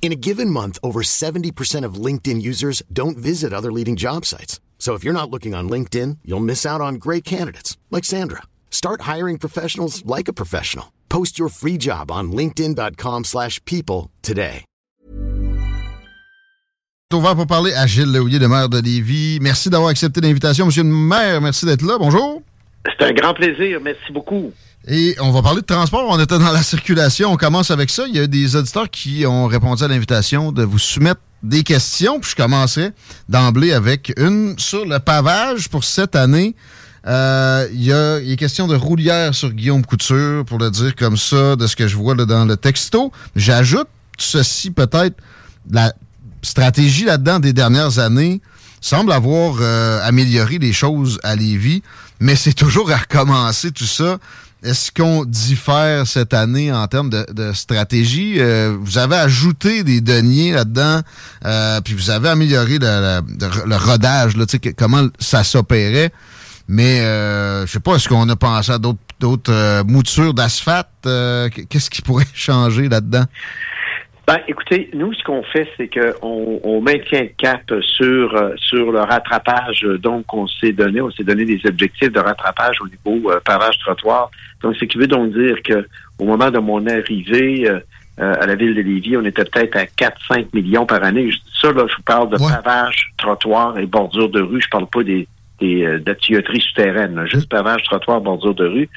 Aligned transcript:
In 0.00 0.10
a 0.10 0.16
given 0.16 0.48
month, 0.48 0.78
over 0.82 1.02
70% 1.02 1.84
of 1.84 2.02
LinkedIn 2.06 2.40
users 2.40 2.82
don't 2.90 3.18
visit 3.18 3.52
other 3.52 3.70
leading 3.70 3.94
job 3.94 4.24
sites. 4.24 4.58
So 4.78 4.94
if 4.94 5.04
you're 5.04 5.12
not 5.12 5.30
looking 5.30 5.54
on 5.54 5.68
LinkedIn, 5.68 6.18
you'll 6.24 6.40
miss 6.52 6.64
out 6.64 6.80
on 6.80 6.94
great 6.94 7.24
candidates 7.24 7.76
like 7.90 8.06
Sandra. 8.06 8.44
Start 8.70 9.02
hiring 9.02 9.36
professionals 9.38 10.02
like 10.06 10.28
a 10.28 10.32
professional. 10.32 10.94
Post 11.10 11.38
your 11.38 11.50
free 11.50 11.76
job 11.76 12.10
on 12.10 12.32
linkedin.com/people 12.32 13.24
slash 13.24 13.60
people 13.66 14.10
today. 14.22 14.64
Ouvert 17.14 17.36
pour 17.36 17.46
parler 17.46 17.72
à 17.72 17.86
Gilles 17.86 18.12
Leouillet, 18.12 18.38
le 18.38 18.48
maire 18.48 18.68
de 18.68 18.80
Lévis. 18.80 19.38
Merci 19.40 19.70
d'avoir 19.70 19.88
accepté 19.88 20.20
l'invitation, 20.20 20.66
monsieur 20.66 20.82
le 20.82 20.90
maire. 20.90 21.40
Merci 21.40 21.64
d'être 21.64 21.80
là. 21.80 21.96
Bonjour. 21.98 22.42
C'est 22.84 23.02
un 23.06 23.12
grand 23.12 23.32
plaisir. 23.32 23.80
Merci 23.80 24.12
beaucoup. 24.12 24.52
Et 24.90 25.16
on 25.20 25.30
va 25.32 25.42
parler 25.42 25.60
de 25.60 25.66
transport. 25.66 26.06
On 26.08 26.18
était 26.18 26.38
dans 26.38 26.50
la 26.50 26.62
circulation. 26.62 27.30
On 27.30 27.36
commence 27.36 27.70
avec 27.70 27.90
ça. 27.90 28.04
Il 28.08 28.16
y 28.16 28.18
a 28.18 28.26
des 28.26 28.56
auditeurs 28.56 28.88
qui 28.88 29.26
ont 29.26 29.46
répondu 29.46 29.84
à 29.84 29.88
l'invitation 29.88 30.50
de 30.50 30.62
vous 30.62 30.78
soumettre 30.78 31.20
des 31.42 31.62
questions. 31.62 32.18
Puis 32.20 32.30
je 32.30 32.36
commencerai 32.36 32.92
d'emblée 33.28 33.74
avec 33.74 34.14
une 34.16 34.58
sur 34.58 34.86
le 34.86 34.98
pavage 34.98 35.68
pour 35.68 35.84
cette 35.84 36.16
année. 36.16 36.56
Euh, 37.06 37.68
il, 37.72 37.84
y 37.84 37.92
a, 37.92 38.18
il 38.20 38.32
est 38.32 38.36
question 38.36 38.66
de 38.66 38.74
roulière 38.74 39.34
sur 39.34 39.52
Guillaume 39.52 39.84
Couture, 39.84 40.44
pour 40.46 40.58
le 40.58 40.70
dire 40.70 40.96
comme 40.96 41.18
ça, 41.18 41.54
de 41.54 41.66
ce 41.66 41.76
que 41.76 41.86
je 41.86 41.94
vois 41.94 42.14
là, 42.14 42.24
dans 42.24 42.46
le 42.46 42.56
texto. 42.56 43.12
J'ajoute 43.36 43.88
ceci 44.16 44.70
peut-être. 44.70 45.16
La 45.70 45.92
stratégie 46.40 47.04
là-dedans 47.04 47.40
des 47.40 47.52
dernières 47.52 47.98
années 47.98 48.40
semble 48.80 49.12
avoir 49.12 49.56
euh, 49.60 50.00
amélioré 50.02 50.58
les 50.58 50.72
choses 50.72 51.18
à 51.24 51.36
Lévis, 51.36 51.82
mais 52.20 52.36
c'est 52.36 52.52
toujours 52.54 52.90
à 52.90 52.96
recommencer 52.96 53.70
tout 53.70 53.84
ça. 53.84 54.18
Est-ce 54.64 54.90
qu'on 54.90 55.24
diffère 55.24 56.06
cette 56.08 56.34
année 56.34 56.72
en 56.72 56.86
termes 56.88 57.10
de, 57.10 57.52
stratégie? 57.52 58.40
Euh, 58.40 58.76
vous 58.80 58.98
avez 58.98 59.14
ajouté 59.14 59.84
des 59.84 60.00
deniers 60.00 60.52
là-dedans, 60.52 61.00
euh, 61.44 61.80
puis 61.80 61.94
vous 61.94 62.10
avez 62.10 62.28
amélioré 62.28 62.78
le, 62.80 63.20
le- 63.66 63.76
rodage, 63.76 64.32
comment 64.76 65.06
ça 65.20 65.44
s'opérait. 65.44 66.10
Mais 66.66 67.00
euh, 67.00 67.66
je 67.66 67.72
sais 67.72 67.80
pas, 67.80 67.94
est-ce 67.94 68.08
qu'on 68.08 68.28
a 68.28 68.36
pensé 68.36 68.72
à 68.72 68.78
d'autres 68.78 69.52
euh, 69.52 69.84
moutures 69.84 70.34
d'asphalte? 70.34 70.88
Qu'est-ce 71.04 71.88
qui 71.88 72.02
pourrait 72.02 72.26
changer 72.34 72.88
là-dedans? 72.88 73.24
Ben, 74.26 74.40
écoutez, 74.46 74.90
nous, 74.92 75.14
ce 75.14 75.22
qu'on 75.24 75.42
fait, 75.42 75.66
c'est 75.78 75.88
qu'on 75.88 76.60
on 76.62 76.82
maintient 76.82 77.22
le 77.22 77.30
cap 77.38 77.62
sur, 77.80 78.30
sur 78.56 78.92
le 78.92 78.98
rattrapage. 79.00 79.86
Donc, 80.02 80.34
on 80.34 80.46
s'est 80.46 80.72
donné, 80.72 81.00
on 81.00 81.10
s'est 81.10 81.24
donné 81.24 81.46
des 81.46 81.60
objectifs 81.64 82.12
de 82.12 82.20
rattrapage 82.20 82.76
au 82.82 82.88
niveau 82.88 83.30
pavage 83.46 83.78
trottoir. 83.78 84.30
Donc, 84.62 84.76
ce 84.76 84.84
qui 84.84 84.98
veut 84.98 85.06
donc 85.06 85.32
dire 85.32 85.62
que 85.62 85.86
au 86.18 86.24
moment 86.24 86.50
de 86.50 86.58
mon 86.58 86.84
arrivée 86.86 87.68
euh, 87.68 87.78
euh, 88.20 88.34
à 88.40 88.46
la 88.46 88.54
ville 88.56 88.74
de 88.74 88.80
Lévis, 88.82 89.16
on 89.16 89.24
était 89.24 89.44
peut-être 89.44 89.76
à 89.76 89.84
4-5 89.84 90.46
millions 90.52 90.86
par 90.86 91.02
année. 91.04 91.30
Je- 91.30 91.38
Ça, 91.60 91.72
là, 91.72 91.84
je 91.88 91.94
vous 91.96 92.02
parle 92.02 92.30
de 92.30 92.36
pavage, 92.50 93.12
trottoir 93.16 93.78
et 93.78 93.86
bordure 93.86 94.28
de 94.28 94.40
rue. 94.40 94.60
Je 94.60 94.68
parle 94.68 94.86
pas 94.88 95.02
des, 95.04 95.26
des 95.60 95.84
euh, 95.84 95.98
de 95.98 96.04
la 96.06 96.14
tuyauterie 96.16 96.60
souterraine, 96.60 97.14
là. 97.16 97.26
juste 97.26 97.48
pavage, 97.48 97.82
trottoir, 97.84 98.20
bordure 98.20 98.54
de 98.54 98.66
rue. 98.66 98.88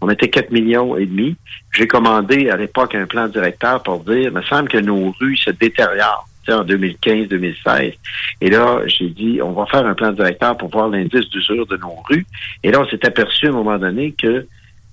On 0.00 0.08
était 0.10 0.28
4 0.28 0.50
millions 0.50 0.96
et 0.96 1.06
demi. 1.06 1.36
J'ai 1.72 1.86
commandé 1.86 2.48
à 2.50 2.56
l'époque 2.56 2.94
un 2.94 3.06
plan 3.06 3.28
directeur 3.28 3.82
pour 3.82 4.00
dire, 4.04 4.16
il 4.16 4.30
me 4.30 4.42
semble 4.42 4.68
que 4.68 4.78
nos 4.78 5.14
rues 5.20 5.36
se 5.36 5.50
détériorent 5.50 6.26
en 6.48 6.64
2015-2016. 6.64 7.94
Et 8.40 8.50
là, 8.50 8.80
j'ai 8.86 9.08
dit, 9.08 9.40
on 9.42 9.52
va 9.52 9.66
faire 9.66 9.86
un 9.86 9.94
plan 9.94 10.12
directeur 10.12 10.56
pour 10.56 10.68
voir 10.70 10.88
l'indice 10.88 11.28
d'usure 11.30 11.66
de 11.66 11.76
nos 11.76 11.94
rues. 12.08 12.26
Et 12.62 12.70
là, 12.70 12.80
on 12.80 12.86
s'est 12.88 13.04
aperçu 13.06 13.46
à 13.46 13.50
un 13.50 13.52
moment 13.52 13.78
donné 13.78 14.12
que, 14.12 14.46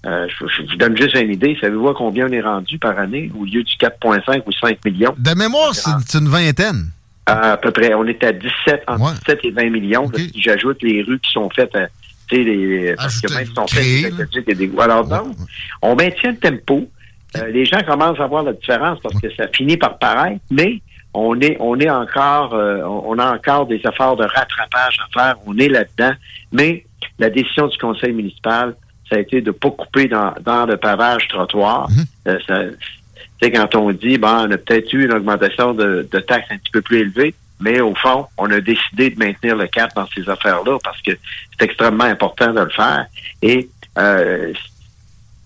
euh, 0.05 0.27
je, 0.29 0.45
je 0.47 0.71
vous 0.71 0.77
donne 0.77 0.95
juste 0.95 1.15
une 1.15 1.31
idée, 1.31 1.57
savez-vous 1.59 1.89
à 1.89 1.93
combien 1.93 2.27
on 2.27 2.31
est 2.31 2.41
rendu 2.41 2.77
par 2.77 2.97
année? 2.99 3.31
Au 3.37 3.43
lieu 3.45 3.63
du 3.63 3.73
4,5 3.75 4.43
ou 4.45 4.51
5 4.51 4.85
millions? 4.85 5.15
De 5.17 5.33
mémoire, 5.33 5.73
c'est 5.73 6.17
une 6.17 6.29
vingtaine. 6.29 6.91
À 7.25 7.57
peu 7.57 7.71
près, 7.71 7.93
on 7.93 8.05
est 8.05 8.23
à 8.23 8.31
17, 8.31 8.83
entre 8.87 9.13
17 9.15 9.39
et 9.43 9.51
20 9.51 9.69
millions. 9.69 10.03
là, 10.03 10.19
si 10.19 10.41
j'ajoute 10.41 10.81
les 10.81 11.03
rues 11.03 11.19
qui 11.19 11.31
sont 11.31 11.49
faites, 11.49 11.75
à, 11.75 11.87
tu 12.29 12.37
sais, 12.37 12.43
les, 12.43 12.95
parce 12.95 13.19
que 13.19 13.33
même 13.33 13.47
sont 13.47 13.67
faites 13.67 14.57
des 14.57 14.71
Alors 14.79 15.05
donc, 15.05 15.35
on 15.81 15.95
maintient 15.95 16.31
le 16.31 16.37
tempo. 16.37 16.87
Euh, 17.35 17.47
les 17.47 17.65
gens 17.65 17.81
commencent 17.85 18.19
à 18.21 18.27
voir 18.27 18.43
la 18.43 18.53
différence 18.53 18.99
parce 19.01 19.19
que 19.19 19.27
ça 19.35 19.49
finit 19.49 19.75
par 19.75 19.97
paraître, 19.97 20.39
mais 20.49 20.81
on 21.13 21.39
est, 21.41 21.57
on 21.59 21.77
est 21.79 21.89
encore, 21.89 22.53
euh, 22.53 22.81
on 22.83 23.19
a 23.19 23.35
encore 23.35 23.65
des 23.67 23.81
efforts 23.85 24.15
de 24.15 24.23
rattrapage 24.23 24.97
à 25.03 25.19
faire. 25.19 25.35
On 25.45 25.57
est 25.57 25.67
là-dedans, 25.67 26.13
mais 26.53 26.85
la 27.19 27.29
décision 27.29 27.67
du 27.67 27.77
conseil 27.77 28.13
municipal, 28.13 28.75
ça 29.09 29.15
a 29.15 29.19
été 29.19 29.41
de 29.41 29.51
pas 29.51 29.71
couper 29.71 30.07
dans, 30.07 30.33
dans 30.41 30.65
le 30.65 30.77
pavage 30.77 31.27
trottoir. 31.27 31.89
Euh, 32.27 32.37
ça, 32.47 32.63
tu 32.65 32.75
sais, 33.41 33.51
quand 33.51 33.75
on 33.75 33.91
dit, 33.91 34.17
bon, 34.17 34.27
on 34.27 34.51
a 34.51 34.57
peut-être 34.57 34.91
eu 34.93 35.05
une 35.05 35.13
augmentation 35.13 35.73
de, 35.73 36.07
de 36.11 36.19
taxes 36.19 36.47
un 36.49 36.57
petit 36.57 36.71
peu 36.71 36.81
plus 36.81 36.99
élevée, 36.99 37.35
mais 37.59 37.79
au 37.81 37.93
fond, 37.95 38.25
on 38.37 38.49
a 38.51 38.59
décidé 38.59 39.09
de 39.11 39.19
maintenir 39.19 39.55
le 39.55 39.67
cap 39.67 39.93
dans 39.95 40.07
ces 40.07 40.27
affaires-là 40.29 40.77
parce 40.83 41.01
que 41.01 41.11
c'est 41.57 41.65
extrêmement 41.65 42.03
important 42.05 42.53
de 42.53 42.61
le 42.61 42.69
faire. 42.69 43.05
Et 43.41 43.69
euh, 43.97 44.53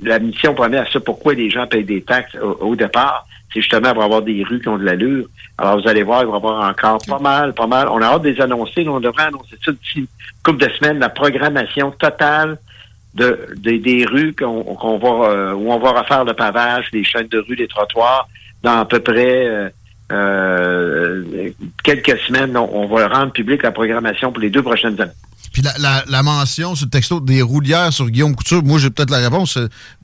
la 0.01 0.19
mission 0.19 0.53
première, 0.53 0.87
c'est 0.91 1.03
pourquoi 1.03 1.33
les 1.33 1.49
gens 1.49 1.67
payent 1.67 1.83
des 1.83 2.01
taxes 2.01 2.35
au, 2.41 2.57
au 2.61 2.75
départ, 2.75 3.27
c'est 3.53 3.61
justement 3.61 3.93
pour 3.93 4.03
avoir 4.03 4.21
des 4.21 4.43
rues 4.43 4.61
qui 4.61 4.69
ont 4.69 4.77
de 4.77 4.85
l'allure. 4.85 5.25
Alors, 5.57 5.81
vous 5.81 5.87
allez 5.87 6.03
voir, 6.03 6.21
il 6.21 6.27
va 6.27 6.33
y 6.33 6.35
avoir 6.37 6.69
encore 6.69 6.99
pas 7.05 7.19
mal, 7.19 7.53
pas 7.53 7.67
mal. 7.67 7.87
On 7.89 8.01
a 8.01 8.05
hâte 8.05 8.23
de 8.23 8.29
les 8.29 8.41
annoncer. 8.41 8.83
là, 8.83 8.91
on 8.91 8.99
devrait 8.99 9.25
annoncer 9.25 9.57
ça 9.63 9.71
d'ici 9.71 9.99
une 9.99 10.07
couple 10.43 10.65
de 10.65 10.71
semaines, 10.73 10.99
la 10.99 11.09
programmation 11.09 11.91
totale 11.91 12.57
de, 13.15 13.47
des- 13.57 14.05
rues 14.05 14.33
qu'on 14.37 14.97
va 14.99 15.29
euh, 15.29 15.53
où 15.53 15.71
on 15.71 15.79
va 15.79 16.01
refaire 16.01 16.23
le 16.23 16.33
pavage, 16.33 16.85
les 16.93 17.03
chaînes 17.03 17.27
de 17.27 17.39
rue, 17.39 17.55
les 17.55 17.67
trottoirs, 17.67 18.27
dans 18.63 18.79
à 18.79 18.85
peu 18.85 18.99
près 18.99 19.47
euh, 19.47 19.69
euh, 20.11 21.49
quelques 21.83 22.17
semaines. 22.27 22.55
On, 22.57 22.87
va 22.87 23.07
rendre 23.07 23.31
public 23.31 23.63
la 23.63 23.71
programmation 23.71 24.31
pour 24.31 24.41
les 24.41 24.49
deux 24.49 24.63
prochaines 24.63 24.99
années. 25.01 25.11
Puis 25.53 25.61
la, 26.07 26.23
mention 26.23 26.75
sur 26.75 26.85
le 26.85 26.89
texto 26.91 27.19
des 27.19 27.41
roulières 27.41 27.91
sur 27.91 28.09
Guillaume 28.09 28.35
Couture, 28.35 28.63
moi 28.63 28.79
j'ai 28.79 28.89
peut-être 28.89 29.11
la 29.11 29.17
réponse. 29.17 29.57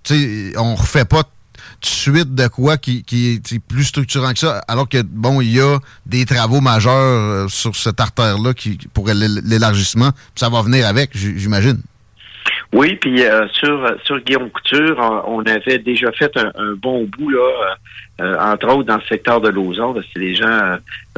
Tu 0.03 0.13
sais, 0.51 0.57
on 0.57 0.75
refait 0.75 1.05
pas 1.05 1.21
de 1.23 1.85
suite 1.87 2.35
de 2.35 2.47
quoi 2.47 2.77
qui, 2.77 3.03
qui 3.03 3.33
est 3.35 3.59
plus 3.59 3.85
structurant 3.85 4.33
que 4.33 4.39
ça, 4.39 4.59
alors 4.67 4.89
que 4.89 5.01
bon, 5.01 5.39
il 5.41 5.51
y 5.53 5.61
a 5.61 5.77
des 6.05 6.25
travaux 6.25 6.59
majeurs 6.59 7.49
sur 7.49 7.75
cette 7.75 7.99
artère-là 8.01 8.53
qui 8.53 8.77
pour 8.93 9.07
l'é- 9.07 9.27
l'élargissement. 9.43 10.09
Ça 10.35 10.49
va 10.49 10.61
venir 10.61 10.85
avec, 10.85 11.11
j'imagine. 11.15 11.79
Oui, 12.73 12.95
puis 12.95 13.23
euh, 13.23 13.47
sur 13.49 13.95
sur 14.03 14.19
Guillaume 14.19 14.49
Couture, 14.49 15.23
on, 15.27 15.41
avait 15.45 15.79
déjà 15.79 16.11
fait 16.11 16.35
un, 16.37 16.51
un 16.55 16.73
bon 16.73 17.05
bout 17.05 17.29
là, 17.29 17.39
euh, 17.39 17.75
euh, 18.23 18.37
entre 18.39 18.67
autres 18.67 18.83
dans 18.83 18.97
le 18.97 19.03
secteur 19.07 19.39
de 19.41 19.49
Lauson. 19.49 19.93
Parce 19.93 20.05
que 20.07 20.19
les 20.19 20.35
gens 20.35 20.45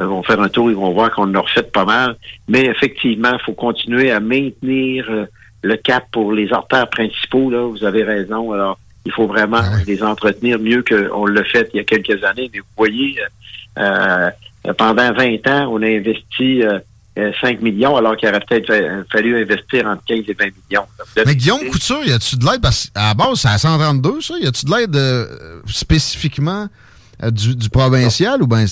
euh, 0.00 0.06
vont 0.06 0.22
faire 0.22 0.40
un 0.40 0.48
tour, 0.48 0.70
ils 0.70 0.76
vont 0.76 0.92
voir 0.92 1.10
qu'on 1.10 1.34
en 1.34 1.42
refait 1.42 1.62
pas 1.62 1.84
mal. 1.84 2.16
Mais 2.48 2.66
effectivement, 2.66 3.32
il 3.32 3.44
faut 3.44 3.52
continuer 3.52 4.10
à 4.10 4.20
maintenir 4.20 5.06
euh, 5.10 5.26
le 5.62 5.76
cap 5.76 6.04
pour 6.12 6.32
les 6.32 6.52
artères 6.52 6.88
principaux. 6.88 7.50
Là, 7.50 7.66
vous 7.66 7.84
avez 7.84 8.04
raison. 8.04 8.52
Alors, 8.52 8.78
il 9.04 9.12
faut 9.12 9.26
vraiment 9.26 9.62
les 9.86 10.02
entretenir 10.02 10.58
mieux 10.58 10.84
qu'on 10.84 11.26
l'a 11.26 11.44
fait 11.44 11.70
il 11.72 11.78
y 11.78 11.80
a 11.80 11.84
quelques 11.84 12.22
années. 12.22 12.50
Mais 12.52 12.60
vous 12.60 12.66
voyez, 12.76 13.16
euh, 13.78 14.30
euh, 14.66 14.72
pendant 14.74 15.12
20 15.12 15.46
ans, 15.48 15.70
on 15.72 15.82
a 15.82 15.86
investi 15.86 16.62
euh, 16.62 16.74
euh, 16.74 16.80
5 17.40 17.60
millions, 17.60 17.96
alors 17.96 18.16
qu'il 18.16 18.28
aurait 18.28 18.40
peut-être 18.40 18.66
fa- 18.66 19.04
fallu 19.12 19.40
investir 19.42 19.86
entre 19.86 20.02
15 20.06 20.18
et 20.28 20.32
20 20.38 20.44
millions. 20.46 20.86
Mais 21.26 21.34
Guillaume 21.36 21.68
Couture, 21.70 22.00
y 22.04 22.12
a-tu 22.12 22.36
de 22.36 22.44
l'aide? 22.44 22.60
Parce 22.62 22.90
qu'à 22.90 23.08
la 23.08 23.14
base, 23.14 23.40
c'est 23.40 23.48
à 23.48 23.58
132, 23.58 24.20
ça. 24.20 24.34
Y 24.40 24.46
a-tu 24.46 24.66
de 24.66 24.70
l'aide 24.70 24.96
euh, 24.96 25.60
spécifiquement 25.66 26.66
euh, 27.22 27.30
du, 27.30 27.54
du 27.56 27.68
provincial? 27.68 28.42
Ou 28.42 28.46
bien 28.46 28.64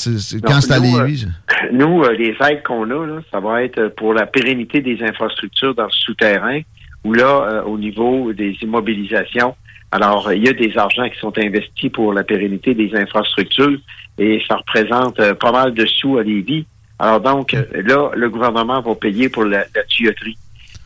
quand 0.44 0.60
c'est 0.60 0.72
à 0.72 0.78
Lévis? 0.78 1.26
Nous, 1.72 2.02
euh, 2.04 2.12
les 2.12 2.36
aides 2.48 2.62
qu'on 2.64 2.84
a, 2.90 3.06
là, 3.06 3.20
ça 3.30 3.40
va 3.40 3.62
être 3.62 3.88
pour 3.96 4.14
la 4.14 4.26
pérennité 4.26 4.80
des 4.80 4.98
infrastructures 5.02 5.74
dans 5.74 5.84
le 5.84 5.90
souterrain 5.92 6.60
ou 7.04 7.12
là, 7.12 7.26
euh, 7.50 7.62
au 7.64 7.78
niveau 7.78 8.32
des 8.32 8.56
immobilisations. 8.62 9.54
Alors, 9.90 10.28
euh, 10.28 10.34
il 10.36 10.44
y 10.44 10.48
a 10.48 10.52
des 10.52 10.76
argents 10.76 11.08
qui 11.08 11.18
sont 11.18 11.32
investis 11.38 11.90
pour 11.90 12.12
la 12.12 12.22
pérennité 12.24 12.74
des 12.74 12.90
infrastructures 12.94 13.78
et 14.18 14.40
ça 14.48 14.56
représente 14.56 15.18
euh, 15.20 15.34
pas 15.34 15.52
mal 15.52 15.74
de 15.74 15.86
sous 15.86 16.18
à 16.18 16.22
Lévis. 16.22 16.66
Alors 16.98 17.20
donc, 17.20 17.54
euh, 17.54 17.64
là, 17.84 18.10
le 18.14 18.28
gouvernement 18.28 18.80
va 18.80 18.94
payer 18.94 19.28
pour 19.28 19.44
la, 19.44 19.64
la 19.74 19.84
tuyauterie. 19.84 20.36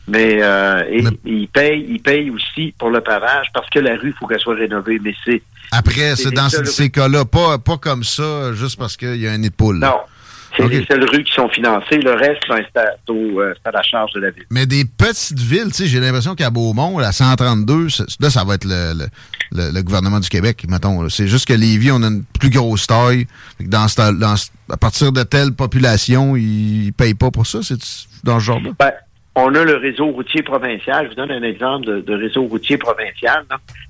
Mais, 0.07 0.39
euh, 0.41 0.83
et, 0.89 1.03
ils 1.25 1.47
payent, 1.47 1.85
ils 1.89 2.01
payent 2.01 2.29
aussi 2.29 2.73
pour 2.77 2.89
le 2.89 2.99
pavage 3.01 3.47
parce 3.53 3.69
que 3.69 3.79
la 3.79 3.95
rue, 3.95 4.09
il 4.09 4.13
faut 4.13 4.27
qu'elle 4.27 4.39
soit 4.39 4.55
rénovée. 4.55 4.99
Mais 5.01 5.15
c'est 5.23 5.41
après, 5.71 6.15
c'est 6.15 6.31
dans 6.31 6.49
ces 6.49 6.91
cas-là, 6.91 7.25
pas, 7.25 7.57
pas 7.57 7.77
comme 7.77 8.03
ça, 8.03 8.53
juste 8.53 8.77
parce 8.77 8.95
qu'il 8.95 9.15
y 9.15 9.27
a 9.27 9.31
un 9.31 9.41
poule. 9.49 9.79
Non. 9.79 9.95
C'est 10.55 10.67
les 10.67 10.85
seules 10.85 11.03
rues 11.09 11.23
qui 11.23 11.33
sont 11.33 11.49
financées. 11.49 11.97
Le 11.97 12.13
reste, 12.13 12.41
ben, 12.47 12.63
euh, 13.09 13.53
c'est 13.55 13.69
à 13.69 13.71
la 13.71 13.81
charge 13.81 14.11
de 14.13 14.19
la 14.19 14.31
ville. 14.31 14.45
Mais 14.51 14.65
des 14.65 14.85
petites 14.85 15.39
villes, 15.39 15.67
tu 15.67 15.83
sais, 15.83 15.85
j'ai 15.87 15.99
l'impression 15.99 16.35
qu'à 16.35 16.49
Beaumont, 16.49 16.99
la 16.99 17.11
132, 17.11 17.87
là, 18.19 18.29
ça 18.29 18.43
va 18.43 18.55
être 18.55 18.65
le, 18.65 19.07
le, 19.51 19.81
gouvernement 19.81 20.19
du 20.19 20.29
Québec, 20.29 20.65
mettons. 20.69 21.09
C'est 21.09 21.27
juste 21.27 21.47
que 21.47 21.53
Lévis, 21.53 21.91
on 21.91 22.03
a 22.03 22.07
une 22.07 22.23
plus 22.39 22.49
grosse 22.49 22.87
taille. 22.87 23.27
Dans, 23.59 23.87
dans, 24.13 24.35
à 24.69 24.77
partir 24.77 25.11
de 25.11 25.23
telle 25.23 25.53
population, 25.53 26.35
ils 26.35 26.91
payent 26.93 27.15
pas 27.15 27.31
pour 27.31 27.47
ça. 27.47 27.59
C'est 27.63 27.79
dans 28.23 28.39
ce 28.39 28.45
genre-là? 28.45 28.71
Ben, 28.79 28.91
on 29.35 29.55
a 29.55 29.63
le 29.63 29.77
réseau 29.77 30.07
routier 30.07 30.43
provincial. 30.43 31.05
Je 31.05 31.09
vous 31.09 31.15
donne 31.15 31.31
un 31.31 31.43
exemple 31.43 32.03
de, 32.03 32.13
réseau 32.13 32.43
routier 32.43 32.77
provincial. 32.77 33.43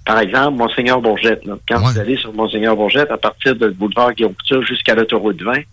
Par 0.06 0.20
exemple, 0.20 0.58
Monseigneur 0.58 1.02
Bourgette. 1.02 1.44
Quand 1.68 1.80
vous 1.80 2.00
allez 2.00 2.16
sur 2.16 2.34
Monseigneur 2.34 2.76
Bourgette, 2.76 3.12
à 3.12 3.18
partir 3.18 3.56
de 3.56 3.70
boulevard 3.70 4.14
Guillaume 4.14 4.34
Couture 4.34 4.64
jusqu'à 4.64 4.96
l'autoroute 4.96 5.42
20, 5.42 5.52
hum. 5.52 5.64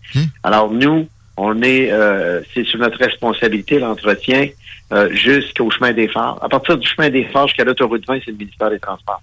alors 0.43 0.70
nous, 0.72 1.08
on 1.37 1.62
est, 1.62 1.90
euh, 1.93 2.40
c'est 2.52 2.64
sur 2.64 2.81
notre 2.81 2.99
responsabilité 2.99 3.78
l'entretien 3.78 4.49
euh, 4.93 5.08
jusqu'au 5.12 5.70
chemin 5.70 5.93
des 5.93 6.08
phares. 6.08 6.38
À 6.43 6.49
partir 6.49 6.76
du 6.76 6.87
chemin 6.87 7.08
des 7.08 7.25
phares 7.25 7.46
jusqu'à 7.46 7.64
l'autoroute 7.64 8.05
20, 8.06 8.20
c'est 8.25 8.32
le 8.32 8.37
ministère 8.37 8.70
des 8.70 8.81
Transports. 8.81 9.23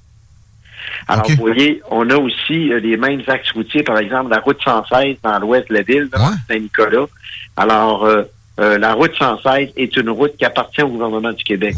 Alors, 1.09 1.29
vous 1.29 1.35
voyez, 1.35 1.81
on 1.91 2.09
a 2.09 2.15
aussi 2.15 2.71
euh, 2.71 2.79
les 2.79 2.95
mêmes 2.95 3.21
axes 3.27 3.51
routiers, 3.51 3.83
par 3.83 3.97
exemple, 3.97 4.31
la 4.31 4.39
route 4.39 4.59
116 4.63 5.17
dans 5.21 5.39
l'ouest 5.39 5.67
de 5.69 5.73
la 5.73 5.81
ville, 5.81 6.09
Saint-Nicolas. 6.47 7.05
Alors, 7.57 8.07
euh, 8.59 8.77
la 8.77 8.93
route 8.93 9.13
116 9.17 9.69
est 9.75 9.95
une 9.97 10.09
route 10.09 10.35
qui 10.37 10.45
appartient 10.45 10.81
au 10.81 10.89
gouvernement 10.89 11.31
du 11.31 11.43
Québec. 11.43 11.75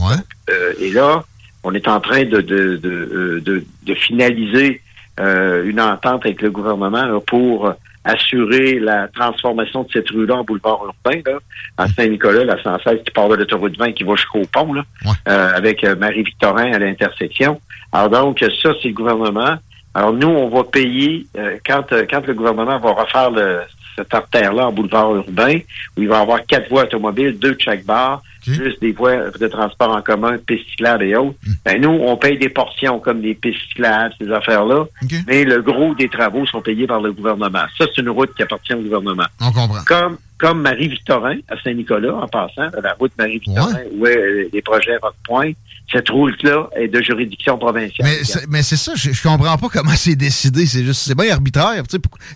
Euh, 0.50 0.74
et 0.80 0.92
là, 0.92 1.24
on 1.64 1.74
est 1.74 1.88
en 1.88 2.00
train 2.00 2.24
de, 2.24 2.40
de, 2.42 2.78
de, 2.78 3.42
de, 3.44 3.66
de 3.84 3.94
finaliser 3.96 4.82
euh, 5.20 5.66
une 5.66 5.82
entente 5.82 6.26
avec 6.26 6.42
le 6.42 6.52
gouvernement 6.52 7.20
pour 7.28 7.74
assurer 8.06 8.80
la 8.80 9.10
transformation 9.10 9.84
de 9.84 9.90
cette 9.92 10.10
rue-là 10.10 10.38
en 10.38 10.44
boulevard 10.46 10.80
urbain, 10.86 11.22
là, 11.26 11.40
à 11.78 11.88
Saint-Nicolas, 11.90 12.46
la 12.46 12.62
116 12.64 13.00
qui 13.06 13.12
part 13.12 13.28
de 13.28 13.36
l'autoroute 13.36 13.78
20 13.78 13.92
qui 13.92 14.06
va 14.06 14.16
jusqu'au 14.16 14.44
pont, 14.52 14.74
là, 14.74 14.84
avec 15.26 15.84
Marie-Victorin 15.84 16.72
à 16.72 16.80
l'intersection. 16.80 17.60
Alors 17.92 18.10
donc, 18.10 18.40
ça, 18.40 18.72
c'est 18.82 18.88
le 18.88 18.94
gouvernement. 18.94 19.58
Alors 19.94 20.14
nous, 20.14 20.30
on 20.30 20.48
va 20.48 20.64
payer, 20.64 21.28
quand, 21.66 21.84
quand 22.10 22.26
le 22.26 22.34
gouvernement 22.34 22.80
va 22.80 22.92
refaire 22.94 23.32
le, 23.32 23.60
cette 24.00 24.14
artère-là 24.14 24.68
en 24.68 24.72
boulevard 24.72 25.16
urbain, 25.16 25.60
où 25.98 26.02
il 26.02 26.08
va 26.08 26.20
y 26.20 26.22
avoir 26.22 26.46
quatre 26.46 26.70
voies 26.70 26.84
automobiles, 26.84 27.38
deux 27.38 27.56
de 27.56 27.62
chaque 27.62 27.84
barre, 27.86 28.24
plus 28.46 28.80
des 28.80 28.92
voies 28.94 29.30
de 29.32 29.48
transport 29.48 29.96
en 29.96 30.02
commun, 30.02 30.38
pistes 30.38 30.68
cyclables 30.70 31.04
et 31.04 31.16
autres. 31.16 31.38
Hmm. 31.46 31.54
Ben, 31.66 31.82
nous, 31.82 31.90
on 31.90 32.18
paye 32.18 32.38
des 32.38 32.50
portions 32.50 33.00
comme 33.00 33.22
des 33.22 33.36
pistes 33.36 33.60
cyclables, 33.70 34.14
ces 34.20 34.32
affaires-là, 34.32 34.86
mais 35.28 35.44
le 35.44 35.62
gros 35.62 35.94
des 35.96 36.10
travaux 36.10 36.46
sont 36.46 36.62
payés 36.62 36.88
par 36.88 37.02
le 37.02 37.12
gouvernement. 37.12 37.66
Ça, 37.78 37.86
c'est 37.94 38.02
une 38.02 38.10
route 38.10 38.34
qui 38.36 38.44
appartient 38.44 38.74
au 38.74 38.82
gouvernement. 38.82 39.28
On 39.42 39.52
comprend. 39.52 39.84
Comme, 39.86 40.18
comme 40.40 40.62
Marie-Victorin, 40.62 41.38
à 41.50 41.62
Saint-Nicolas, 41.62 42.16
en 42.16 42.28
passant, 42.28 42.70
la 42.82 42.94
route 42.94 43.12
Marie-Victorin, 43.18 43.82
où 43.94 44.08
est 44.08 44.50
les 44.52 44.62
projets 44.62 44.96
à 44.96 45.00
votre 45.00 45.18
point, 45.26 45.52
cette 45.92 46.10
route-là 46.10 46.70
est 46.76 46.88
de 46.88 47.02
juridiction 47.02 47.58
provinciale. 47.58 48.08
Mais 48.50 48.64
c'est 48.64 48.78
ça, 48.78 48.94
je, 48.96 49.22
comprends 49.22 49.58
pas 49.58 49.68
comment 49.72 49.92
c'est 49.96 50.16
décidé. 50.16 50.66
C'est 50.66 50.84
juste, 50.84 51.02
c'est 51.02 51.16
bien 51.16 51.34
arbitraire. 51.34 51.84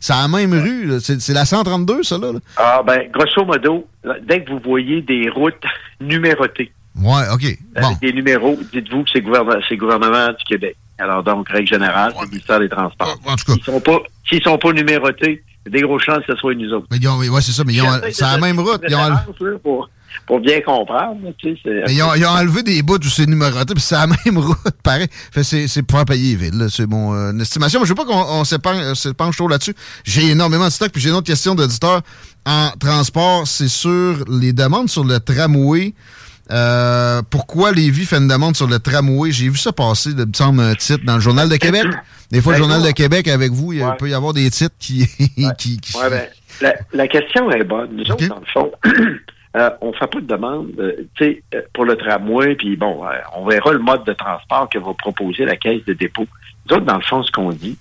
C'est 0.01 0.13
la 0.13 0.27
même 0.27 0.53
rue. 0.53 0.99
C'est 0.99 1.33
la 1.33 1.45
132, 1.45 2.03
ça, 2.03 2.17
là, 2.17 2.31
Ah, 2.57 2.81
ben, 2.85 3.09
grosso 3.11 3.45
modo, 3.45 3.87
dès 4.27 4.43
que 4.43 4.51
vous 4.51 4.59
voyez 4.59 5.01
des 5.01 5.29
routes 5.29 5.63
numérotées. 6.01 6.71
Ouais, 6.95 7.23
OK. 7.33 7.45
Avec 7.75 7.99
des 8.01 8.13
numéros, 8.13 8.59
dites-vous 8.71 9.03
que 9.03 9.09
c'est 9.13 9.21
gouvernement, 9.21 9.59
gouvernement 9.71 10.27
du 10.27 10.43
Québec. 10.45 10.75
Alors, 10.97 11.23
donc, 11.23 11.49
règle 11.49 11.67
générale, 11.67 12.13
c'est 12.15 12.23
le 12.23 12.29
ministère 12.29 12.59
des 12.59 12.69
Transports. 12.69 13.19
En 13.25 13.35
tout 13.35 13.45
cas. 13.45 13.53
S'ils 13.53 13.63
sont 13.63 13.79
pas, 13.79 13.99
s'ils 14.27 14.43
sont 14.43 14.57
pas 14.57 14.71
numérotés, 14.71 15.43
il 15.65 15.73
y 15.73 15.75
a 15.75 15.79
des 15.79 15.87
grosses 15.87 16.03
chances 16.03 16.25
que 16.25 16.33
ce 16.33 16.39
soit 16.39 16.53
nous 16.55 16.71
autres. 16.71 16.87
Mais 16.91 16.97
ils 16.97 17.07
ont, 17.07 17.17
ouais, 17.17 17.41
c'est 17.41 17.51
ça, 17.51 17.63
mais 17.65 17.73
ils 17.73 17.81
ont, 17.81 18.01
c'est 18.11 18.21
la 18.21 18.37
même 18.37 18.59
route. 18.59 18.81
Ils 18.87 18.95
ont 18.95 19.87
pour 20.25 20.39
bien 20.39 20.61
comprendre. 20.61 21.19
Tu 21.37 21.55
sais, 21.57 21.83
ils, 21.87 22.01
ont, 22.01 22.13
ils, 22.15 22.25
ont, 22.25 22.29
enlevé 22.29 22.63
des 22.63 22.81
bouts 22.81 22.97
où 22.97 23.09
c'est 23.09 23.25
numéroté, 23.25 23.73
puis 23.73 23.83
c'est 23.83 23.95
la 23.95 24.07
même 24.25 24.37
route, 24.37 24.57
pareil. 24.83 25.07
c'est 25.41 25.83
pour 25.83 25.97
faire 25.97 26.05
payer 26.05 26.35
les 26.35 26.49
villes. 26.49 26.67
C'est 26.69 26.87
mon 26.87 27.13
euh, 27.13 27.37
estimation. 27.39 27.79
Mais 27.79 27.85
je 27.85 27.89
veux 27.89 27.95
pas 27.95 28.05
qu'on 28.05 28.43
s'épanche 28.43 29.37
trop 29.37 29.47
là-dessus. 29.47 29.75
J'ai 30.03 30.29
énormément 30.29 30.65
de 30.65 30.71
stock, 30.71 30.91
puis 30.91 31.01
j'ai 31.01 31.09
une 31.09 31.15
autre 31.15 31.27
question 31.27 31.55
d'auditeur. 31.55 32.01
En 32.45 32.71
transport, 32.79 33.47
c'est 33.47 33.67
sur 33.67 34.23
les 34.29 34.53
demandes 34.53 34.89
sur 34.89 35.03
le 35.03 35.19
tramway. 35.19 35.93
Euh, 36.51 37.21
pourquoi 37.29 37.71
Lévis 37.71 38.05
fait 38.05 38.17
une 38.17 38.27
demande 38.27 38.55
sur 38.55 38.67
le 38.67 38.79
tramway? 38.79 39.31
J'ai 39.31 39.49
vu 39.49 39.57
ça 39.57 39.71
passer, 39.71 40.11
il 40.11 40.17
me 40.17 40.33
semble, 40.33 40.61
un 40.61 40.75
titre 40.75 41.05
dans 41.05 41.15
le 41.15 41.21
Journal 41.21 41.49
de 41.49 41.55
Québec. 41.55 41.85
Des 42.31 42.41
fois, 42.41 42.53
le 42.53 42.59
ben, 42.59 42.63
Journal 42.65 42.83
de 42.83 42.91
Québec, 42.91 43.27
avec 43.27 43.51
vous, 43.51 43.73
il 43.73 43.85
peut 43.97 44.09
y 44.09 44.13
avoir 44.13 44.33
des 44.33 44.49
titres 44.49 44.75
qui... 44.79 45.07
qui, 45.57 45.79
ben, 45.93 46.27
la, 46.61 46.73
la, 46.91 47.07
question 47.07 47.49
est 47.51 47.63
bonne. 47.63 47.95
Nous 47.95 48.11
autres, 48.11 48.27
dans 48.27 48.39
le 48.39 48.45
fond, 48.45 48.71
euh, 49.55 49.69
on 49.81 49.93
fait 49.93 50.07
pas 50.07 50.19
de 50.19 50.27
demande 50.27 50.71
euh, 50.79 51.61
pour 51.73 51.85
le 51.85 51.95
tramway, 51.95 52.55
puis 52.55 52.75
bon, 52.75 53.01
on 53.35 53.47
verra 53.47 53.71
le 53.71 53.79
mode 53.79 54.03
de 54.03 54.13
transport 54.13 54.69
que 54.69 54.79
va 54.79 54.93
proposer 54.93 55.45
la 55.45 55.55
Caisse 55.55 55.85
de 55.85 55.93
dépôt. 55.93 56.27
Nous 56.69 56.75
autres, 56.75 56.85
dans 56.85 56.97
le 56.97 57.03
fond, 57.03 57.23
ce 57.23 57.31
qu'on 57.31 57.51
dit, 57.51 57.77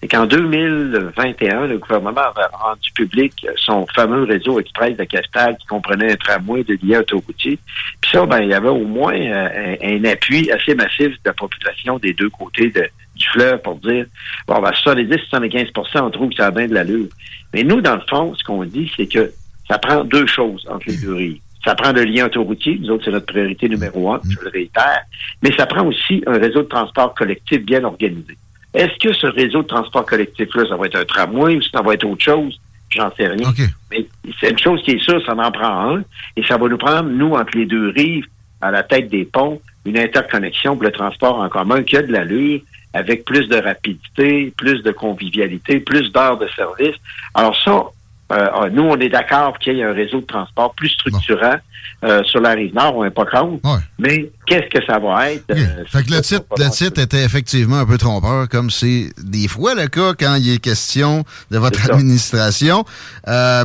c'est 0.00 0.06
qu'en 0.06 0.26
2021, 0.26 1.66
le 1.66 1.78
gouvernement 1.78 2.20
avait 2.20 2.46
rendu 2.52 2.90
public 2.92 3.46
son 3.56 3.84
fameux 3.94 4.22
réseau 4.24 4.60
express 4.60 4.96
de 4.96 5.04
capital 5.04 5.56
qui 5.58 5.66
comprenait 5.66 6.12
un 6.12 6.16
tramway 6.16 6.62
de 6.62 6.78
lien 6.82 7.00
autoroutier. 7.00 7.58
Puis 8.00 8.10
ça, 8.12 8.24
ben, 8.24 8.40
il 8.40 8.50
y 8.50 8.54
avait 8.54 8.68
au 8.68 8.84
moins 8.84 9.14
un, 9.14 10.04
appui 10.04 10.52
assez 10.52 10.74
massif 10.76 11.08
de 11.08 11.18
la 11.24 11.32
population 11.32 11.98
des 11.98 12.12
deux 12.12 12.30
côtés 12.30 12.70
du 12.70 13.26
fleuve 13.32 13.60
pour 13.62 13.74
dire, 13.76 14.06
bon, 14.46 14.60
ben, 14.60 14.70
70-75% 14.70 16.00
on 16.00 16.10
trouve 16.10 16.30
que 16.30 16.36
ça 16.36 16.46
a 16.46 16.50
bien 16.52 16.68
de 16.68 16.74
l'allure. 16.74 17.08
Mais 17.52 17.64
nous, 17.64 17.80
dans 17.80 17.96
le 17.96 18.02
fond, 18.08 18.34
ce 18.36 18.44
qu'on 18.44 18.64
dit, 18.64 18.92
c'est 18.96 19.08
que 19.08 19.32
ça 19.68 19.78
prend 19.78 20.04
deux 20.04 20.26
choses 20.26 20.64
entre 20.70 20.88
les 20.88 20.96
deux 20.96 21.14
rives. 21.14 21.40
Ça 21.64 21.74
prend 21.74 21.92
le 21.92 22.04
lien 22.04 22.26
autoroutier, 22.26 22.78
nous 22.80 22.90
autres, 22.90 23.06
c'est 23.06 23.10
notre 23.10 23.26
priorité 23.26 23.68
numéro 23.68 24.12
un, 24.12 24.20
je 24.24 24.38
le 24.44 24.48
réitère, 24.48 25.02
mais 25.42 25.50
ça 25.56 25.66
prend 25.66 25.84
aussi 25.84 26.22
un 26.26 26.38
réseau 26.38 26.62
de 26.62 26.68
transport 26.68 27.14
collectif 27.14 27.64
bien 27.64 27.82
organisé. 27.82 28.38
Est-ce 28.74 28.98
que 28.98 29.12
ce 29.14 29.26
réseau 29.26 29.62
de 29.62 29.68
transport 29.68 30.04
collectif-là, 30.04 30.64
ça 30.68 30.76
va 30.76 30.86
être 30.86 30.96
un 30.96 31.04
tramway 31.04 31.56
ou 31.56 31.62
ça 31.62 31.80
va 31.82 31.94
être 31.94 32.04
autre 32.04 32.24
chose? 32.24 32.60
J'en 32.90 33.10
sais 33.16 33.26
rien. 33.26 33.52
Mais 33.90 34.06
c'est 34.40 34.50
une 34.50 34.58
chose 34.58 34.82
qui 34.82 34.92
est 34.92 34.98
sûre, 34.98 35.24
ça 35.24 35.34
en 35.34 35.50
prend 35.50 35.96
un, 35.96 36.02
et 36.36 36.42
ça 36.44 36.56
va 36.56 36.68
nous 36.68 36.78
prendre, 36.78 37.08
nous, 37.08 37.34
entre 37.34 37.56
les 37.56 37.66
deux 37.66 37.90
rives, 37.90 38.26
à 38.60 38.70
la 38.70 38.82
tête 38.82 39.08
des 39.08 39.24
ponts, 39.24 39.60
une 39.84 39.98
interconnexion 39.98 40.74
pour 40.74 40.84
le 40.84 40.92
transport 40.92 41.38
en 41.38 41.48
commun 41.48 41.82
qui 41.82 41.96
a 41.96 42.02
de 42.02 42.12
l'allure, 42.12 42.60
avec 42.94 43.24
plus 43.24 43.46
de 43.48 43.56
rapidité, 43.56 44.52
plus 44.56 44.82
de 44.82 44.90
convivialité, 44.90 45.80
plus 45.80 46.10
d'heures 46.12 46.38
de 46.38 46.48
service. 46.48 46.96
Alors 47.34 47.56
ça, 47.62 47.84
euh, 48.30 48.48
ah, 48.52 48.68
nous, 48.70 48.82
on 48.82 48.98
est 48.98 49.08
d'accord 49.08 49.58
qu'il 49.58 49.74
y 49.74 49.80
ait 49.80 49.84
un 49.84 49.92
réseau 49.92 50.20
de 50.20 50.26
transport 50.26 50.74
plus 50.74 50.90
structurant 50.90 51.56
euh, 52.04 52.22
sur 52.24 52.40
la 52.40 52.50
rive 52.50 52.74
nord, 52.74 52.96
on 52.96 53.04
n'est 53.04 53.10
pas 53.10 53.24
contre. 53.24 53.60
Mais 53.98 54.30
qu'est-ce 54.46 54.68
que 54.68 54.84
ça 54.84 54.98
va 54.98 55.32
être? 55.32 55.44
Euh, 55.50 55.84
fait 55.86 56.04
que 56.04 56.12
le 56.12 56.20
titre, 56.20 56.44
le 56.56 56.70
titre 56.70 57.00
était 57.00 57.24
effectivement 57.24 57.78
un 57.78 57.86
peu 57.86 57.96
trompeur, 57.96 58.48
comme 58.48 58.70
c'est 58.70 59.08
des 59.22 59.48
fois 59.48 59.74
le 59.74 59.88
cas 59.88 60.12
quand 60.12 60.34
il 60.34 60.52
est 60.52 60.58
question 60.58 61.24
de 61.50 61.58
votre 61.58 61.90
administration. 61.90 62.84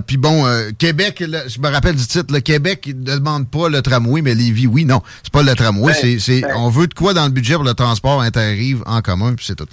Puis 0.07 0.17
bon, 0.17 0.45
Québec, 0.79 1.21
je 1.21 1.59
me 1.59 1.69
rappelle 1.69 1.95
du 1.95 2.07
titre, 2.07 2.33
le 2.33 2.39
Québec 2.39 2.87
ne 2.87 3.17
demande 3.17 3.49
pas 3.49 3.67
le 3.67 3.81
tramway, 3.81 4.21
mais 4.21 4.33
Lévis, 4.33 4.67
oui, 4.67 4.85
non. 4.85 5.01
C'est 5.23 5.33
pas 5.33 5.43
le 5.43 5.53
tramway, 5.55 5.93
ben, 6.01 6.19
c'est, 6.19 6.41
ben. 6.41 6.53
on 6.55 6.69
veut 6.69 6.87
de 6.87 6.93
quoi 6.93 7.13
dans 7.13 7.25
le 7.25 7.31
budget 7.31 7.55
pour 7.55 7.65
le 7.65 7.73
transport 7.73 8.21
interrive 8.21 8.81
en 8.85 9.01
commun, 9.01 9.33
puis 9.35 9.45
c'est 9.45 9.55
tout. 9.55 9.67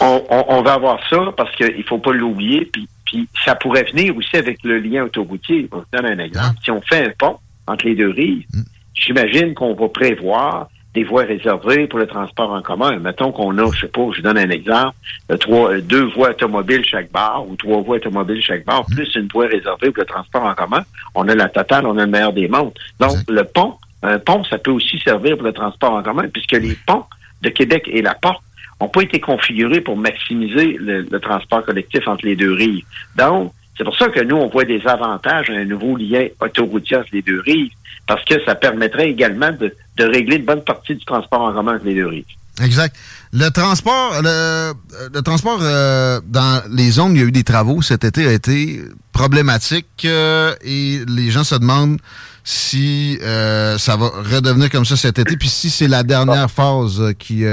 On, 0.00 0.22
on, 0.28 0.62
va 0.62 0.74
avoir 0.74 0.98
ça 1.08 1.16
parce 1.36 1.54
qu'il 1.56 1.84
faut 1.88 1.98
pas 1.98 2.12
l'oublier, 2.12 2.68
puis 2.72 2.88
puis 3.14 3.28
ça 3.44 3.54
pourrait 3.54 3.84
venir 3.84 4.16
aussi 4.16 4.36
avec 4.36 4.58
le 4.64 4.78
lien 4.78 5.04
autoroutier. 5.04 5.68
Je 5.70 5.76
vous 5.76 5.84
donne 5.92 6.06
un 6.06 6.18
exemple. 6.18 6.56
Si 6.64 6.70
on 6.70 6.80
fait 6.80 7.06
un 7.06 7.12
pont 7.16 7.38
entre 7.66 7.86
les 7.86 7.94
deux 7.94 8.10
rives, 8.10 8.44
mm. 8.52 8.62
j'imagine 8.94 9.54
qu'on 9.54 9.74
va 9.74 9.88
prévoir 9.88 10.68
des 10.94 11.04
voies 11.04 11.22
réservées 11.22 11.86
pour 11.88 11.98
le 11.98 12.06
transport 12.06 12.52
en 12.52 12.62
commun. 12.62 12.98
Mettons 12.98 13.32
qu'on 13.32 13.56
a, 13.58 13.70
je 13.72 13.80
sais 13.80 13.88
pas, 13.88 14.06
je 14.16 14.22
donne 14.22 14.38
un 14.38 14.50
exemple, 14.50 14.94
euh, 15.30 15.36
trois, 15.36 15.72
euh, 15.72 15.80
deux 15.80 16.04
voies 16.04 16.30
automobiles 16.30 16.84
chaque 16.84 17.10
barre 17.10 17.48
ou 17.48 17.56
trois 17.56 17.82
voies 17.82 17.96
automobiles 17.96 18.42
chaque 18.42 18.64
barre, 18.64 18.84
mm. 18.88 18.94
plus 18.94 19.14
une 19.14 19.28
voie 19.28 19.46
réservée 19.46 19.90
pour 19.90 20.02
le 20.02 20.06
transport 20.06 20.44
en 20.44 20.54
commun. 20.54 20.84
On 21.14 21.28
a 21.28 21.34
la 21.34 21.48
totale, 21.48 21.86
on 21.86 21.96
a 21.96 22.04
le 22.04 22.10
meilleur 22.10 22.32
des 22.32 22.48
mondes. 22.48 22.74
Donc, 22.98 23.16
le 23.28 23.44
pont, 23.44 23.74
un 24.02 24.18
pont, 24.18 24.42
ça 24.44 24.58
peut 24.58 24.72
aussi 24.72 24.98
servir 24.98 25.36
pour 25.36 25.46
le 25.46 25.52
transport 25.52 25.92
en 25.92 26.02
commun, 26.02 26.28
puisque 26.32 26.52
les 26.52 26.76
ponts 26.86 27.04
de 27.42 27.48
Québec 27.48 27.84
et 27.86 28.02
la 28.02 28.14
porte 28.14 28.42
n'ont 28.84 28.90
pas 28.90 29.02
été 29.02 29.20
configurés 29.20 29.80
pour 29.80 29.96
maximiser 29.96 30.76
le, 30.78 31.18
transport 31.18 31.64
collectif 31.64 32.06
entre 32.06 32.26
les 32.26 32.36
deux 32.36 32.52
rives. 32.52 32.84
Donc, 33.16 33.52
c'est 33.76 33.84
pour 33.84 33.96
ça 33.96 34.08
que 34.08 34.20
nous, 34.20 34.36
on 34.36 34.48
voit 34.48 34.64
des 34.64 34.86
avantages 34.86 35.50
à 35.50 35.54
un 35.54 35.64
nouveau 35.64 35.96
lien 35.96 36.26
autoroutier 36.40 36.98
entre 36.98 37.08
les 37.12 37.22
deux 37.22 37.40
rives, 37.40 37.72
parce 38.06 38.24
que 38.24 38.34
ça 38.44 38.54
permettrait 38.54 39.08
également 39.10 39.50
de, 39.52 39.74
régler 39.98 40.36
une 40.36 40.44
bonne 40.44 40.62
partie 40.62 40.94
du 40.94 41.04
transport 41.04 41.40
en 41.40 41.52
commun 41.52 41.76
entre 41.76 41.86
les 41.86 41.94
deux 41.94 42.06
rives. 42.06 42.24
Exact. 42.62 42.94
Le 43.32 43.48
transport, 43.48 44.22
le, 44.22 45.20
transport 45.22 45.58
euh, 45.60 46.20
dans 46.24 46.62
les 46.70 46.90
zones 46.90 47.12
où 47.12 47.14
il 47.16 47.20
y 47.20 47.24
a 47.24 47.26
eu 47.26 47.32
des 47.32 47.42
travaux 47.42 47.82
cet 47.82 48.04
été 48.04 48.28
a 48.28 48.32
été 48.32 48.80
problématique 49.12 50.04
euh, 50.04 50.54
et 50.62 51.00
les 51.08 51.30
gens 51.32 51.42
se 51.42 51.56
demandent 51.56 51.98
si 52.44 53.18
euh, 53.22 53.78
ça 53.78 53.96
va 53.96 54.08
redevenir 54.08 54.70
comme 54.70 54.84
ça 54.84 54.96
cet 54.96 55.18
été, 55.18 55.36
puis 55.36 55.48
si 55.48 55.70
c'est 55.70 55.88
la 55.88 56.02
dernière 56.02 56.50
phase 56.50 57.14
qui, 57.18 57.44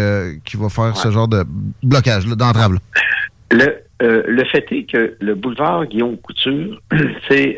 qui 0.46 0.58
va 0.58 0.70
faire 0.70 0.96
ce 0.98 1.10
genre 1.12 1.28
de 1.28 1.44
blocage, 1.82 2.26
d'entrave. 2.26 2.78
Le, 3.50 3.84
le 4.00 4.46
fait 4.46 4.66
est 4.72 4.84
que 4.84 5.16
le 5.20 5.36
boulevard 5.36 5.86
Guillaume 5.86 6.18
Couture, 6.18 6.82
c'est 7.30 7.58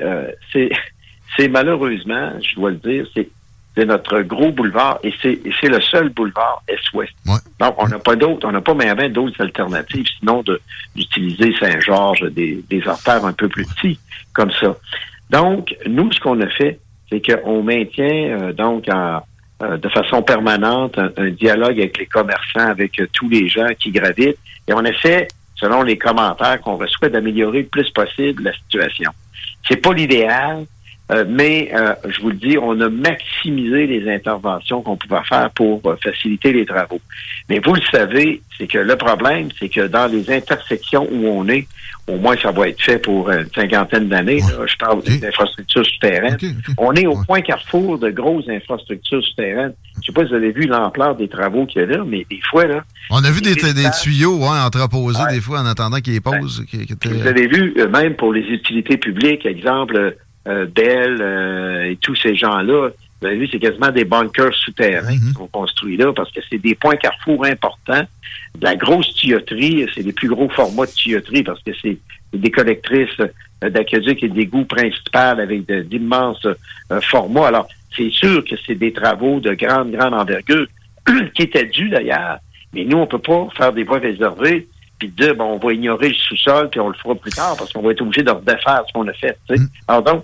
c'est 1.35 1.47
malheureusement, 1.47 2.31
je 2.41 2.55
dois 2.55 2.71
le 2.71 2.77
dire, 2.77 3.07
c'est 3.13 3.29
c'est 3.75 3.85
notre 3.85 4.21
gros 4.21 4.51
boulevard 4.51 4.99
et 5.03 5.11
c'est 5.21 5.67
le 5.67 5.81
seul 5.81 6.09
boulevard 6.09 6.61
est-ouest. 6.67 7.11
Donc, 7.59 7.75
on 7.79 7.87
n'a 7.87 7.97
pas 7.97 8.15
d'autres, 8.15 8.47
on 8.47 8.51
n'a 8.51 8.61
pas 8.61 8.75
même 8.75 9.11
d'autres 9.11 9.41
alternatives, 9.41 10.05
sinon 10.19 10.43
d'utiliser 10.95 11.55
Saint-Georges, 11.59 12.21
des, 12.31 12.63
des 12.69 12.87
artères 12.87 13.25
un 13.25 13.33
peu 13.33 13.47
plus 13.47 13.65
petits 13.65 13.99
comme 14.33 14.51
ça. 14.51 14.77
Donc, 15.31 15.75
nous, 15.87 16.11
ce 16.11 16.19
qu'on 16.19 16.39
a 16.41 16.47
fait, 16.49 16.79
c'est 17.13 17.35
qu'on 17.35 17.61
maintient 17.63 18.39
euh, 18.41 18.53
donc 18.53 18.87
euh, 18.89 19.77
de 19.77 19.89
façon 19.89 20.21
permanente 20.23 20.97
un, 20.97 21.29
dialogue 21.29 21.79
avec 21.79 21.97
les 21.97 22.05
commerçants, 22.05 22.67
avec 22.67 22.99
euh, 22.99 23.07
tous 23.13 23.29
les 23.29 23.47
gens 23.47 23.67
qui 23.79 23.91
gravitent, 23.91 24.37
et 24.67 24.73
on 24.73 24.83
essaie, 24.83 25.27
selon 25.55 25.83
les 25.83 25.97
commentaires 25.97 26.59
qu'on 26.61 26.75
reçoit, 26.75 27.09
d'améliorer 27.09 27.59
le 27.59 27.67
plus 27.67 27.89
possible 27.91 28.43
la 28.43 28.53
situation. 28.53 29.11
C'est 29.67 29.77
pas 29.77 29.93
l'idéal, 29.93 30.65
euh, 31.13 31.25
mais 31.27 31.69
euh, 31.75 31.93
je 32.07 32.21
vous 32.21 32.29
le 32.29 32.35
dis, 32.35 32.57
on 32.57 32.79
a 32.81 32.89
maximisé 32.89 33.85
les 33.85 34.11
interventions 34.11 34.81
qu'on 34.81 34.97
pouvait 34.97 35.23
faire 35.27 35.49
pour 35.51 35.81
euh, 35.85 35.95
faciliter 36.03 36.53
les 36.53 36.65
travaux. 36.65 36.99
Mais 37.49 37.59
vous 37.59 37.75
le 37.75 37.81
savez, 37.91 38.41
c'est 38.57 38.67
que 38.67 38.79
le 38.79 38.95
problème, 38.95 39.49
c'est 39.59 39.69
que 39.69 39.87
dans 39.87 40.07
les 40.07 40.31
intersections 40.31 41.07
où 41.11 41.27
on 41.27 41.47
est, 41.49 41.67
au 42.07 42.17
moins 42.17 42.35
ça 42.41 42.51
va 42.51 42.69
être 42.69 42.81
fait 42.81 42.99
pour 42.99 43.29
une 43.29 43.47
cinquantaine 43.53 44.09
d'années, 44.09 44.39
je 44.39 44.77
parle 44.77 45.03
des 45.03 45.25
infrastructures 45.25 45.85
souterraines, 45.85 46.37
on 46.77 46.93
est 46.93 47.05
au 47.05 47.15
point 47.23 47.41
carrefour 47.41 47.97
de 47.99 48.09
grosses 48.09 48.49
infrastructures 48.49 49.23
souterraines. 49.23 49.73
Je 50.01 50.07
sais 50.07 50.11
pas 50.11 50.23
si 50.23 50.29
vous 50.29 50.35
avez 50.35 50.51
vu 50.51 50.65
l'ampleur 50.65 51.15
des 51.15 51.27
travaux 51.27 51.65
qu'il 51.65 51.81
y 51.81 51.85
a 51.85 51.87
là, 51.87 52.03
mais 52.05 52.25
des 52.29 52.41
fois, 52.49 52.65
là... 52.65 52.83
On 53.09 53.23
a 53.23 53.31
vu 53.31 53.41
des, 53.41 53.55
tuyaux 53.55 54.43
hein, 54.43 54.65
entreposés 54.65 55.23
des 55.29 55.39
fois 55.39 55.61
en 55.61 55.65
attendant 55.65 55.99
qu'ils 55.99 56.21
posent. 56.21 56.65
Vous 57.05 57.27
avez 57.27 57.47
vu, 57.47 57.75
même 57.91 58.15
pour 58.15 58.33
les 58.33 58.41
utilités 58.41 58.97
publiques, 58.97 59.45
exemple 59.45 60.15
euh, 60.47 60.65
Bell 60.65 61.17
euh, 61.21 61.89
et 61.89 61.95
tous 61.97 62.15
ces 62.15 62.35
gens-là, 62.35 62.89
vous 63.21 63.27
avez 63.27 63.37
vu, 63.37 63.47
c'est 63.51 63.59
quasiment 63.59 63.91
des 63.91 64.03
bunkers 64.03 64.53
souterrains 64.53 65.15
qui 65.15 65.23
mhm. 65.23 65.33
sont 65.33 65.47
construits 65.47 65.95
là 65.95 66.11
parce 66.13 66.31
que 66.31 66.41
c'est 66.49 66.57
des 66.57 66.75
points 66.75 66.97
carrefour 66.97 67.45
importants. 67.45 68.03
De 68.55 68.63
la 68.63 68.75
grosse 68.75 69.13
tuyauterie, 69.15 69.87
c'est 69.95 70.01
les 70.01 70.11
plus 70.11 70.27
gros 70.27 70.49
formats 70.49 70.85
de 70.85 70.91
tuyauterie 70.91 71.43
parce 71.43 71.61
que 71.63 71.71
c'est 71.81 71.97
des 72.33 72.51
collectrices 72.51 73.19
euh, 73.19 73.69
d'aqueduc 73.69 74.23
et 74.23 74.29
d'égouts 74.29 74.65
principales 74.65 75.39
avec 75.39 75.65
d'immenses 75.87 76.45
formats. 77.01 77.47
Alors, 77.47 77.67
c'est 77.95 78.11
sûr 78.11 78.43
que 78.43 78.55
c'est 78.67 78.75
des 78.75 78.91
travaux 78.91 79.39
de 79.39 79.53
grande, 79.53 79.91
grande 79.91 80.13
envergure 80.13 80.67
qui 81.35 81.43
étaient 81.43 81.65
dus 81.65 81.89
d'ailleurs. 81.89 82.39
Mais 82.73 82.83
nous, 82.83 82.97
on 82.97 83.07
peut 83.07 83.19
pas 83.19 83.47
faire 83.55 83.71
des 83.71 83.83
voies 83.83 83.99
réservées 83.99 84.67
puis 84.99 85.09
dire, 85.09 85.35
bon, 85.35 85.45
on 85.45 85.57
va 85.57 85.73
ignorer 85.73 86.09
le 86.09 86.15
sous-sol, 86.15 86.69
puis 86.69 86.79
on 86.79 86.89
le 86.89 86.95
fera 86.95 87.15
plus 87.15 87.31
tard, 87.31 87.55
parce 87.57 87.71
qu'on 87.73 87.81
va 87.81 87.91
être 87.91 88.01
obligé 88.01 88.23
de 88.23 88.31
redéfaire 88.31 88.83
ce 88.87 88.93
qu'on 88.93 89.07
a 89.07 89.13
fait. 89.13 89.37
Mhm. 89.49 89.67
Alors 89.87 90.03
donc, 90.03 90.23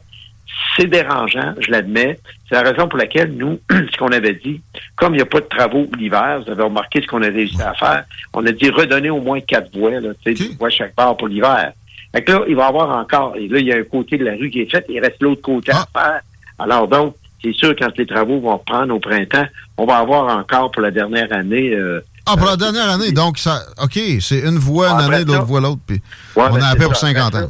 c'est 0.75 0.87
dérangeant, 0.87 1.53
je 1.59 1.71
l'admets. 1.71 2.19
C'est 2.47 2.55
la 2.55 2.69
raison 2.69 2.87
pour 2.87 2.97
laquelle 2.97 3.33
nous, 3.33 3.59
ce 3.69 3.97
qu'on 3.97 4.11
avait 4.11 4.33
dit, 4.33 4.61
comme 4.95 5.13
il 5.13 5.17
n'y 5.17 5.23
a 5.23 5.25
pas 5.25 5.39
de 5.39 5.45
travaux 5.45 5.87
l'hiver, 5.97 6.41
vous 6.43 6.51
avez 6.51 6.63
remarqué 6.63 7.01
ce 7.01 7.07
qu'on 7.07 7.21
a 7.21 7.27
réussi 7.27 7.61
à 7.61 7.73
faire, 7.73 8.03
on 8.33 8.45
a 8.45 8.51
dit 8.51 8.69
redonner 8.69 9.09
au 9.09 9.21
moins 9.21 9.39
quatre 9.41 9.71
voies, 9.77 9.99
là, 9.99 10.09
tu 10.23 10.35
sais, 10.35 10.49
voies 10.59 10.69
chaque 10.69 10.95
part 10.95 11.17
pour 11.17 11.27
l'hiver. 11.27 11.73
Fait 12.13 12.23
que 12.23 12.31
là, 12.31 12.43
il 12.47 12.55
va 12.55 12.65
y 12.65 12.67
avoir 12.67 12.97
encore, 12.97 13.35
et 13.35 13.47
là, 13.47 13.59
il 13.59 13.67
y 13.67 13.73
a 13.73 13.77
un 13.77 13.83
côté 13.83 14.17
de 14.17 14.25
la 14.25 14.33
rue 14.33 14.49
qui 14.49 14.61
est 14.61 14.71
fait, 14.71 14.85
il 14.89 14.99
reste 14.99 15.21
l'autre 15.21 15.41
côté 15.41 15.71
à 15.71 15.85
ah. 15.93 15.99
faire. 16.01 16.21
Alors 16.57 16.87
donc, 16.87 17.15
c'est 17.43 17.53
sûr, 17.53 17.75
quand 17.77 17.95
les 17.97 18.05
travaux 18.05 18.39
vont 18.39 18.57
reprendre 18.57 18.93
au 18.93 18.99
printemps, 18.99 19.45
on 19.77 19.85
va 19.85 19.97
avoir 19.97 20.37
encore 20.37 20.71
pour 20.71 20.81
la 20.81 20.91
dernière 20.91 21.31
année. 21.31 21.73
Euh, 21.73 22.01
ah, 22.25 22.35
pour 22.35 22.47
la 22.47 22.57
dernière 22.57 22.89
année, 22.89 23.11
donc 23.11 23.37
ça, 23.37 23.63
OK, 23.81 23.97
c'est 24.19 24.39
une 24.39 24.57
voie 24.57 24.89
une 24.89 25.11
année, 25.11 25.23
l'autre 25.23 25.45
voie 25.45 25.61
l'autre, 25.61 25.81
puis 25.85 26.01
on 26.35 26.55
a 26.55 26.67
à 26.67 26.75
peu 26.75 26.85
pour 26.85 26.95
50 26.95 27.35
ans. 27.35 27.47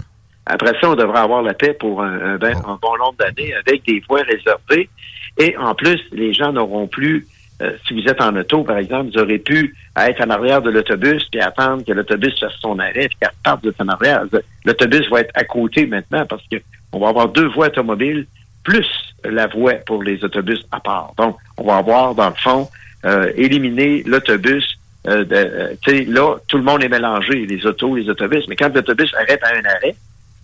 Après 0.49 0.73
ça, 0.81 0.89
on 0.89 0.95
devrait 0.95 1.19
avoir 1.19 1.43
la 1.43 1.53
paix 1.53 1.73
pour 1.73 2.01
un, 2.01 2.37
ben, 2.37 2.55
bon 2.81 2.97
nombre 2.97 3.15
d'années 3.19 3.53
avec 3.53 3.85
des 3.85 4.01
voies 4.09 4.23
réservées. 4.23 4.89
Et 5.37 5.55
en 5.57 5.75
plus, 5.75 6.01
les 6.11 6.33
gens 6.33 6.51
n'auront 6.51 6.87
plus, 6.87 7.27
euh, 7.61 7.71
si 7.87 7.93
vous 7.93 8.09
êtes 8.09 8.19
en 8.19 8.35
auto, 8.35 8.63
par 8.63 8.79
exemple, 8.79 9.11
vous 9.13 9.21
aurez 9.21 9.37
pu 9.37 9.75
être 9.95 10.25
en 10.25 10.29
arrière 10.31 10.63
de 10.63 10.71
l'autobus 10.71 11.23
puis 11.31 11.39
attendre 11.39 11.85
que 11.85 11.91
l'autobus 11.91 12.37
fasse 12.39 12.55
son 12.61 12.79
arrêt 12.79 13.07
puis 13.09 13.17
qu'elle 13.21 13.29
reparte 13.37 13.63
de 13.63 13.73
son 13.79 13.87
arrière. 13.89 14.23
L'autobus 14.65 15.07
va 15.11 15.21
être 15.21 15.31
à 15.35 15.43
côté 15.43 15.85
maintenant 15.85 16.25
parce 16.25 16.41
qu'on 16.47 16.99
va 16.99 17.09
avoir 17.09 17.29
deux 17.29 17.47
voies 17.49 17.67
automobiles 17.67 18.25
plus 18.63 18.87
la 19.23 19.45
voie 19.45 19.75
pour 19.85 20.01
les 20.01 20.23
autobus 20.23 20.65
à 20.71 20.79
part. 20.79 21.13
Donc, 21.15 21.37
on 21.57 21.63
va 21.63 21.77
avoir, 21.77 22.15
dans 22.15 22.29
le 22.29 22.35
fond, 22.35 22.67
euh, 23.05 23.31
éliminé 23.35 24.01
l'autobus 24.03 24.79
euh, 25.07 25.23
euh 25.31 26.03
là, 26.07 26.35
tout 26.47 26.57
le 26.57 26.63
monde 26.63 26.83
est 26.83 26.89
mélangé, 26.89 27.45
les 27.45 27.65
autos, 27.65 27.95
les 27.95 28.09
autobus, 28.09 28.45
mais 28.49 28.55
quand 28.55 28.73
l'autobus 28.73 29.13
arrête 29.15 29.41
à 29.43 29.55
un 29.55 29.63
arrêt, 29.63 29.95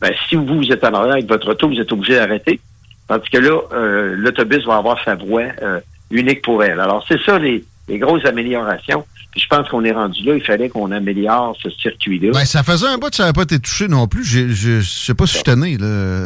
ben, 0.02 0.12
si 0.28 0.36
vous, 0.36 0.46
vous 0.46 0.72
êtes 0.72 0.84
en 0.84 0.94
arrière 0.94 1.14
avec 1.14 1.28
votre 1.28 1.50
auto, 1.52 1.70
vous 1.70 1.80
êtes 1.80 1.92
obligé 1.92 2.16
d'arrêter. 2.16 2.60
Tandis 3.08 3.30
que 3.30 3.38
là, 3.38 3.60
euh, 3.74 4.16
l'autobus 4.18 4.66
va 4.66 4.78
avoir 4.78 5.04
sa 5.04 5.16
voie 5.16 5.48
euh, 5.62 5.80
unique 6.12 6.42
pour 6.42 6.64
elle. 6.64 6.80
Alors, 6.80 7.06
c'est 7.08 7.22
ça 7.22 7.38
les, 7.38 7.64
grosses 7.90 8.26
améliorations. 8.26 9.06
Puis 9.32 9.42
je 9.42 9.48
pense 9.48 9.70
qu'on 9.70 9.84
est 9.84 9.92
rendu 9.92 10.24
là. 10.24 10.36
Il 10.36 10.44
fallait 10.44 10.70
qu'on 10.70 10.92
améliore 10.92 11.56
ce 11.62 11.70
circuit-là. 11.70 12.32
Ben, 12.34 12.46
ça 12.46 12.64
faisait 12.64 12.88
un 12.88 12.98
bout 12.98 13.10
que 13.10 13.16
ça 13.16 13.24
n'avait 13.24 13.34
pas 13.34 13.44
été 13.44 13.60
touché 13.60 13.88
non 13.88 14.08
plus. 14.08 14.24
Je 14.24 14.78
ne 14.78 14.82
sais 14.82 15.14
pas 15.14 15.28
si 15.28 15.38
je 15.40 15.44
tenais. 15.44 15.78
Là. 15.78 16.26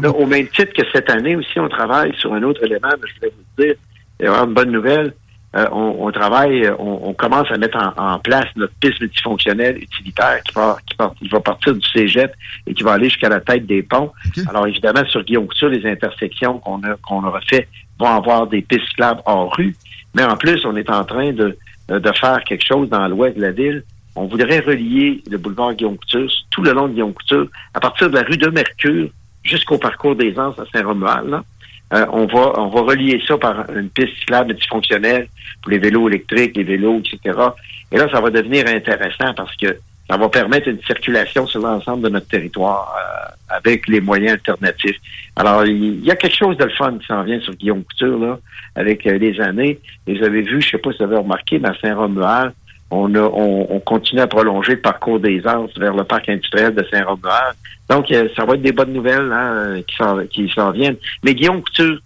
là, 0.00 0.10
au 0.10 0.26
même 0.26 0.48
titre 0.48 0.72
que 0.72 0.82
cette 0.92 1.10
année 1.10 1.36
aussi, 1.36 1.58
on 1.58 1.68
travaille 1.68 2.14
sur 2.16 2.32
un 2.34 2.42
autre 2.42 2.64
élément. 2.64 2.88
je 2.92 3.14
voulais 3.14 3.32
vous 3.36 3.62
dire, 3.62 3.74
il 4.20 4.26
y 4.26 4.28
a 4.28 4.34
une 4.38 4.54
bonne 4.54 4.70
nouvelle. 4.70 5.14
Euh, 5.54 5.66
on, 5.70 6.10
travaille, 6.10 6.70
on, 6.78 7.12
commence 7.12 7.50
à 7.50 7.58
mettre 7.58 7.78
en, 7.98 8.18
place 8.20 8.46
notre 8.56 8.72
piste 8.80 9.00
multifonctionnelle 9.02 9.76
utilitaire 9.76 10.42
qui 10.44 10.54
va, 10.54 10.78
qui, 11.18 11.28
va 11.28 11.40
partir 11.40 11.74
du 11.74 11.86
cégep 11.86 12.32
et 12.66 12.72
qui 12.72 12.82
va 12.82 12.92
aller 12.92 13.10
jusqu'à 13.10 13.28
la 13.28 13.40
tête 13.40 13.66
des 13.66 13.82
ponts. 13.82 14.10
Alors 14.48 14.66
évidemment, 14.66 15.04
sur 15.06 15.22
Guillaume 15.22 15.46
Couture, 15.46 15.68
les 15.68 15.84
intersections 15.86 16.58
qu'on 16.60 16.82
a 16.84 16.96
qu'on 17.02 17.22
aura 17.22 17.40
fait 17.42 17.68
vont 17.98 18.06
avoir 18.06 18.46
des 18.46 18.62
pistes 18.62 18.86
cyclables 18.88 19.20
hors 19.26 19.54
rue. 19.54 19.76
Mais 20.14 20.24
en 20.24 20.36
plus, 20.36 20.64
on 20.64 20.74
est 20.74 20.88
en 20.88 21.04
train 21.04 21.32
de, 21.32 21.58
de 21.88 22.12
faire 22.12 22.42
quelque 22.44 22.66
chose 22.66 22.88
dans 22.88 23.06
l'ouest 23.08 23.36
de 23.36 23.42
la 23.42 23.50
ville. 23.50 23.84
On 24.16 24.26
voudrait 24.26 24.60
relier 24.60 25.22
le 25.30 25.36
boulevard 25.36 25.74
Guillaume 25.74 25.98
Couture 25.98 26.30
tout 26.50 26.62
le 26.62 26.72
long 26.72 26.88
de 26.88 26.94
Guillaume 26.94 27.12
Couture, 27.12 27.46
à 27.74 27.80
partir 27.80 28.08
de 28.08 28.14
la 28.14 28.22
rue 28.22 28.38
de 28.38 28.48
Mercure 28.48 29.10
jusqu'au 29.42 29.78
parcours 29.78 30.16
des 30.16 30.38
Anses 30.38 30.58
à 30.58 30.64
Saint-Romuald. 30.72 31.42
Euh, 31.92 32.06
on 32.10 32.26
va 32.26 32.58
on 32.58 32.68
va 32.68 32.80
relier 32.82 33.22
ça 33.26 33.36
par 33.36 33.70
une 33.70 33.90
piste 33.90 34.16
cyclable 34.20 34.48
multifonctionnelle 34.48 35.28
pour 35.62 35.70
les 35.70 35.78
vélos 35.78 36.08
électriques, 36.08 36.56
les 36.56 36.64
vélos, 36.64 37.00
etc. 37.00 37.38
Et 37.90 37.98
là, 37.98 38.08
ça 38.10 38.20
va 38.20 38.30
devenir 38.30 38.66
intéressant 38.66 39.34
parce 39.34 39.54
que 39.56 39.78
ça 40.08 40.16
va 40.16 40.28
permettre 40.28 40.68
une 40.68 40.82
circulation 40.82 41.46
sur 41.46 41.60
l'ensemble 41.60 42.02
de 42.04 42.08
notre 42.08 42.28
territoire 42.28 42.94
euh, 42.98 43.56
avec 43.56 43.86
les 43.88 44.00
moyens 44.00 44.32
alternatifs. 44.34 44.96
Alors, 45.36 45.64
il 45.64 46.04
y 46.04 46.10
a 46.10 46.16
quelque 46.16 46.36
chose 46.36 46.56
de 46.56 46.64
le 46.64 46.70
fun 46.70 46.98
qui 46.98 47.06
s'en 47.06 47.22
vient 47.22 47.40
sur 47.40 47.54
Guillaume 47.54 47.84
Couture, 47.84 48.18
là, 48.18 48.38
avec 48.74 49.06
euh, 49.06 49.16
les 49.18 49.40
années. 49.40 49.78
Et 50.06 50.18
vous 50.18 50.24
avez 50.24 50.42
vu, 50.42 50.60
je 50.60 50.70
sais 50.70 50.78
pas 50.78 50.92
si 50.92 50.98
vous 50.98 51.04
avez 51.04 51.16
remarqué, 51.16 51.58
mais 51.58 51.68
à 51.68 51.74
Saint-Romuald, 51.80 52.52
on, 52.92 53.14
a, 53.14 53.20
on, 53.20 53.80
continue 53.80 54.20
à 54.20 54.26
prolonger 54.26 54.72
le 54.72 54.80
parcours 54.80 55.18
des 55.18 55.42
Anses 55.46 55.76
vers 55.78 55.94
le 55.94 56.04
parc 56.04 56.28
industriel 56.28 56.74
de 56.74 56.84
Saint-Romuald. 56.90 57.56
Donc, 57.88 58.10
euh, 58.10 58.28
ça 58.36 58.44
va 58.44 58.54
être 58.54 58.62
des 58.62 58.72
bonnes 58.72 58.92
nouvelles 58.92 59.32
hein, 59.32 59.80
qui 60.30 60.48
s'en 60.54 60.70
viennent. 60.72 60.96
Mais 61.24 61.34
Guillaume 61.34 61.62
Couture, 61.62 61.98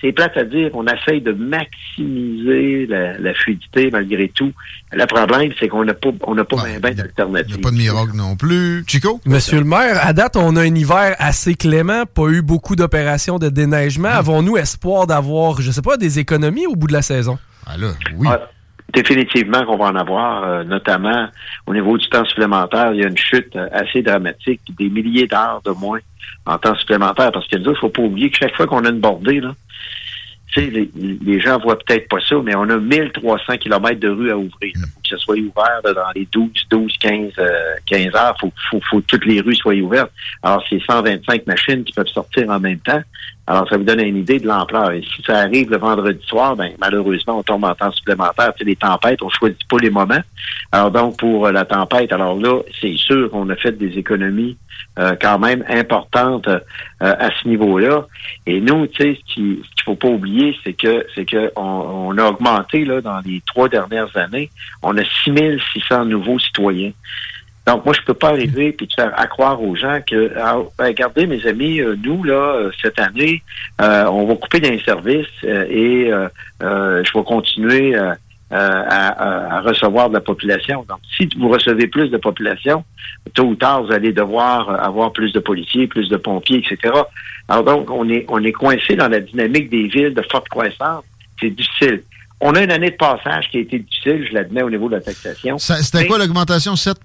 c'est 0.00 0.12
plate 0.12 0.36
à 0.36 0.44
dire, 0.44 0.70
on 0.74 0.86
essaye 0.86 1.20
de 1.20 1.32
maximiser 1.32 2.86
la, 2.86 3.34
fluidité 3.34 3.90
malgré 3.90 4.28
tout. 4.28 4.52
Le 4.92 5.04
problème, 5.06 5.52
c'est 5.58 5.66
qu'on 5.66 5.84
n'a 5.84 5.94
pas, 5.94 6.10
on 6.24 6.36
n'a 6.36 6.44
pas 6.44 6.56
bien 6.64 6.78
d'alternatives. 6.78 7.56
Il 7.56 7.60
n'y 7.60 7.60
a 7.60 7.62
pas 7.62 7.70
de 7.70 7.76
miracle 7.76 8.16
non 8.16 8.36
plus. 8.36 8.84
Chico? 8.86 9.20
Monsieur 9.26 9.58
le 9.58 9.64
maire, 9.64 9.98
à 10.06 10.12
date, 10.12 10.36
on 10.36 10.54
a 10.54 10.60
un 10.60 10.74
hiver 10.74 11.16
assez 11.18 11.56
clément, 11.56 12.06
pas 12.06 12.28
eu 12.28 12.42
beaucoup 12.42 12.76
d'opérations 12.76 13.40
de 13.40 13.48
déneigement. 13.48 14.10
Hmm. 14.10 14.18
Avons-nous 14.18 14.56
espoir 14.56 15.08
d'avoir, 15.08 15.60
je 15.60 15.72
sais 15.72 15.82
pas, 15.82 15.96
des 15.96 16.20
économies 16.20 16.68
au 16.68 16.76
bout 16.76 16.86
de 16.86 16.92
la 16.92 17.02
saison? 17.02 17.38
Ah 17.66 17.76
là, 17.76 17.88
oui. 18.16 18.28
Définitivement 18.92 19.64
qu'on 19.66 19.76
va 19.76 19.86
en 19.86 19.96
avoir, 19.96 20.44
euh, 20.44 20.64
notamment 20.64 21.28
au 21.66 21.74
niveau 21.74 21.98
du 21.98 22.08
temps 22.08 22.24
supplémentaire. 22.24 22.92
Il 22.94 23.00
y 23.00 23.04
a 23.04 23.08
une 23.08 23.18
chute 23.18 23.54
euh, 23.54 23.68
assez 23.72 24.02
dramatique, 24.02 24.60
des 24.78 24.88
milliers 24.88 25.26
d'heures 25.26 25.60
de 25.64 25.72
moins 25.72 26.00
en 26.46 26.58
temps 26.58 26.74
supplémentaire. 26.76 27.30
Parce 27.32 27.46
que 27.48 27.56
il 27.56 27.76
faut 27.76 27.90
pas 27.90 28.02
oublier 28.02 28.30
que 28.30 28.38
chaque 28.38 28.56
fois 28.56 28.66
qu'on 28.66 28.84
a 28.84 28.88
une 28.88 29.00
bordée, 29.00 29.40
là, 29.40 29.54
les, 30.56 30.90
les 30.96 31.40
gens 31.40 31.58
voient 31.58 31.78
peut-être 31.78 32.08
pas 32.08 32.20
ça, 32.20 32.36
mais 32.42 32.54
on 32.56 32.62
a 32.62 32.76
1300 32.76 33.58
kilomètres 33.58 34.00
de 34.00 34.08
rue 34.08 34.30
à 34.30 34.38
ouvrir. 34.38 34.72
Soit 35.16 35.36
ouvert 35.36 35.80
dans 35.84 36.10
les 36.14 36.26
12, 36.30 36.50
12, 36.70 36.92
15, 36.98 37.32
15 37.86 38.14
heures. 38.14 38.36
Faut, 38.40 38.52
faut, 38.70 38.80
faut 38.90 39.00
que 39.00 39.06
toutes 39.06 39.26
les 39.26 39.40
rues 39.40 39.56
soient 39.56 39.74
ouvertes. 39.74 40.12
Alors, 40.42 40.62
c'est 40.68 40.80
125 40.80 41.46
machines 41.46 41.84
qui 41.84 41.92
peuvent 41.92 42.06
sortir 42.08 42.50
en 42.50 42.60
même 42.60 42.78
temps. 42.80 43.02
Alors, 43.48 43.66
ça 43.70 43.78
vous 43.78 43.84
donne 43.84 44.00
une 44.00 44.18
idée 44.18 44.38
de 44.38 44.46
l'ampleur. 44.46 44.90
Et 44.90 45.00
si 45.00 45.22
ça 45.22 45.38
arrive 45.38 45.70
le 45.70 45.78
vendredi 45.78 46.22
soir, 46.26 46.54
ben 46.54 46.70
malheureusement, 46.78 47.38
on 47.38 47.42
tombe 47.42 47.64
en 47.64 47.74
temps 47.74 47.90
supplémentaire. 47.92 48.52
Tu 48.52 48.58
sais, 48.58 48.64
les 48.64 48.76
tempêtes, 48.76 49.22
on 49.22 49.30
choisit 49.30 49.66
pas 49.66 49.78
les 49.78 49.88
moments. 49.88 50.20
Alors 50.70 50.90
donc, 50.90 51.16
pour 51.16 51.46
euh, 51.46 51.52
la 51.52 51.64
tempête, 51.64 52.12
alors 52.12 52.38
là, 52.38 52.60
c'est 52.78 52.94
sûr 52.98 53.30
qu'on 53.30 53.48
a 53.48 53.56
fait 53.56 53.72
des 53.72 53.96
économies 53.96 54.58
euh, 54.98 55.16
quand 55.18 55.38
même 55.38 55.64
importantes 55.66 56.46
euh, 56.46 56.60
à 57.00 57.30
ce 57.40 57.48
niveau-là. 57.48 58.06
Et 58.46 58.60
nous, 58.60 58.86
tu 58.88 59.02
sais, 59.02 59.18
ce 59.26 59.34
qu'il 59.34 59.62
faut 59.82 59.94
pas 59.94 60.08
oublier, 60.08 60.54
c'est 60.62 60.74
que 60.74 61.06
c'est 61.14 61.24
que 61.24 61.50
on, 61.56 62.18
a 62.18 62.24
augmenté 62.28 62.84
là 62.84 63.00
dans 63.00 63.20
les 63.24 63.40
trois 63.46 63.70
dernières 63.70 64.14
années, 64.14 64.50
on 64.82 64.97
a 64.98 65.04
6600 65.24 66.06
nouveaux 66.06 66.38
citoyens. 66.38 66.92
Donc, 67.68 67.84
moi, 67.84 67.94
je 67.94 68.00
peux 68.00 68.14
pas 68.14 68.30
arriver 68.30 68.72
puis 68.72 68.88
faire 68.96 69.12
accroire 69.14 69.62
aux 69.62 69.76
gens 69.76 70.00
que, 70.00 70.32
ah, 70.40 70.56
ben, 70.78 70.86
regardez, 70.86 71.26
mes 71.26 71.46
amis, 71.46 71.80
euh, 71.80 71.96
nous, 72.02 72.24
là, 72.24 72.54
euh, 72.54 72.70
cette 72.80 72.98
année, 72.98 73.42
euh, 73.82 74.06
on 74.06 74.24
va 74.24 74.36
couper 74.36 74.58
d'un 74.60 74.78
service 74.78 75.26
et 75.42 76.10
je 76.10 77.18
vais 77.18 77.24
continuer 77.24 77.94
à, 78.50 79.60
recevoir 79.60 80.08
de 80.08 80.14
la 80.14 80.22
population. 80.22 80.86
Donc, 80.88 81.00
si 81.14 81.28
vous 81.38 81.50
recevez 81.50 81.88
plus 81.88 82.08
de 82.08 82.16
population, 82.16 82.84
tôt 83.34 83.44
ou 83.44 83.54
tard, 83.54 83.82
vous 83.82 83.92
allez 83.92 84.14
devoir 84.14 84.70
avoir 84.82 85.12
plus 85.12 85.32
de 85.32 85.40
policiers, 85.40 85.86
plus 85.86 86.08
de 86.08 86.16
pompiers, 86.16 86.64
etc. 86.64 86.94
Alors 87.48 87.64
donc, 87.64 87.90
on 87.90 88.08
est, 88.08 88.24
on 88.28 88.42
est 88.42 88.52
coincé 88.52 88.96
dans 88.96 89.08
la 89.08 89.20
dynamique 89.20 89.68
des 89.68 89.88
villes 89.88 90.14
de 90.14 90.22
forte 90.30 90.48
croissance. 90.48 91.04
C'est 91.38 91.50
difficile. 91.50 92.02
On 92.40 92.54
a 92.54 92.62
une 92.62 92.70
année 92.70 92.90
de 92.90 92.96
passage 92.96 93.50
qui 93.50 93.58
a 93.58 93.60
été 93.60 93.78
difficile, 93.80 94.26
je 94.28 94.34
l'admets, 94.34 94.62
au 94.62 94.70
niveau 94.70 94.88
de 94.88 94.94
la 94.94 95.00
taxation. 95.00 95.58
C'était 95.58 96.06
quoi 96.06 96.18
l'augmentation? 96.18 96.76
7 96.76 96.98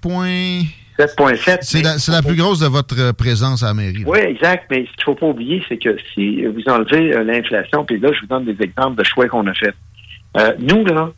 7,7. 0.98 1.58
C'est 1.98 2.12
la, 2.12 2.22
plus 2.22 2.36
grosse 2.36 2.60
de 2.60 2.66
votre 2.66 2.98
euh, 3.00 3.12
présence 3.12 3.64
à 3.64 3.68
la 3.68 3.74
mairie. 3.74 4.04
Oui, 4.06 4.20
exact. 4.20 4.66
Mais 4.70 4.86
ce 4.86 4.92
qu'il 4.92 5.00
ne 5.00 5.04
faut 5.06 5.14
pas 5.14 5.26
oublier, 5.26 5.62
c'est 5.68 5.76
que 5.76 5.96
si 6.14 6.44
vous 6.44 6.62
enlevez 6.68 7.12
euh, 7.12 7.24
l'inflation, 7.24 7.84
puis 7.84 7.98
là, 7.98 8.10
je 8.12 8.20
vous 8.20 8.26
donne 8.26 8.44
des 8.44 8.62
exemples 8.62 8.96
de 8.96 9.02
choix 9.02 9.26
qu'on 9.28 9.46
a 9.48 9.54
fait. 9.54 9.74
Euh, 10.36 10.52
nous, 10.60 10.84
là, 10.84 11.10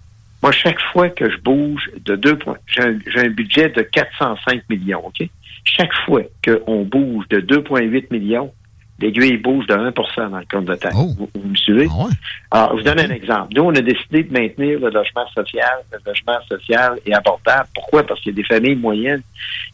moi, 0.43 0.53
chaque 0.53 0.81
fois 0.93 1.11
que 1.11 1.31
je 1.31 1.37
bouge 1.39 1.91
de 2.05 2.17
deux 2.17 2.39
points, 2.39 2.57
j'ai 2.67 2.83
un, 2.83 3.29
budget 3.29 3.69
de 3.69 3.83
405 3.83 4.63
millions, 4.71 5.07
OK? 5.07 5.29
Chaque 5.65 5.93
fois 6.07 6.23
qu'on 6.45 6.85
bouge 6.85 7.27
de 7.29 7.41
2,8 7.41 8.07
millions, 8.11 8.53
l'aiguille 9.01 9.37
bouge 9.37 9.67
de 9.67 9.75
1% 9.75 10.31
dans 10.31 10.39
le 10.39 10.45
compte 10.51 10.65
de 10.65 10.75
taxe. 10.75 10.97
Oh. 10.99 11.11
Vous, 11.19 11.49
me 11.49 11.55
suivez? 11.55 11.89
Ah 11.91 12.09
Alors, 12.51 12.71
je 12.73 12.77
vous 12.77 12.83
donne 12.83 13.01
un 13.01 13.15
exemple. 13.15 13.53
Nous, 13.55 13.63
on 13.63 13.75
a 13.75 13.81
décidé 13.81 14.23
de 14.23 14.33
maintenir 14.33 14.81
le 14.81 14.91
logement 14.91 15.27
social, 15.35 15.79
le 15.93 15.99
logement 16.07 16.39
social 16.49 16.99
et 17.05 17.15
abordable. 17.15 17.69
Pourquoi? 17.75 18.03
Parce 18.05 18.21
qu'il 18.21 18.33
y 18.33 18.35
a 18.35 18.43
des 18.43 18.49
familles 18.49 18.77
moyennes 18.77 19.23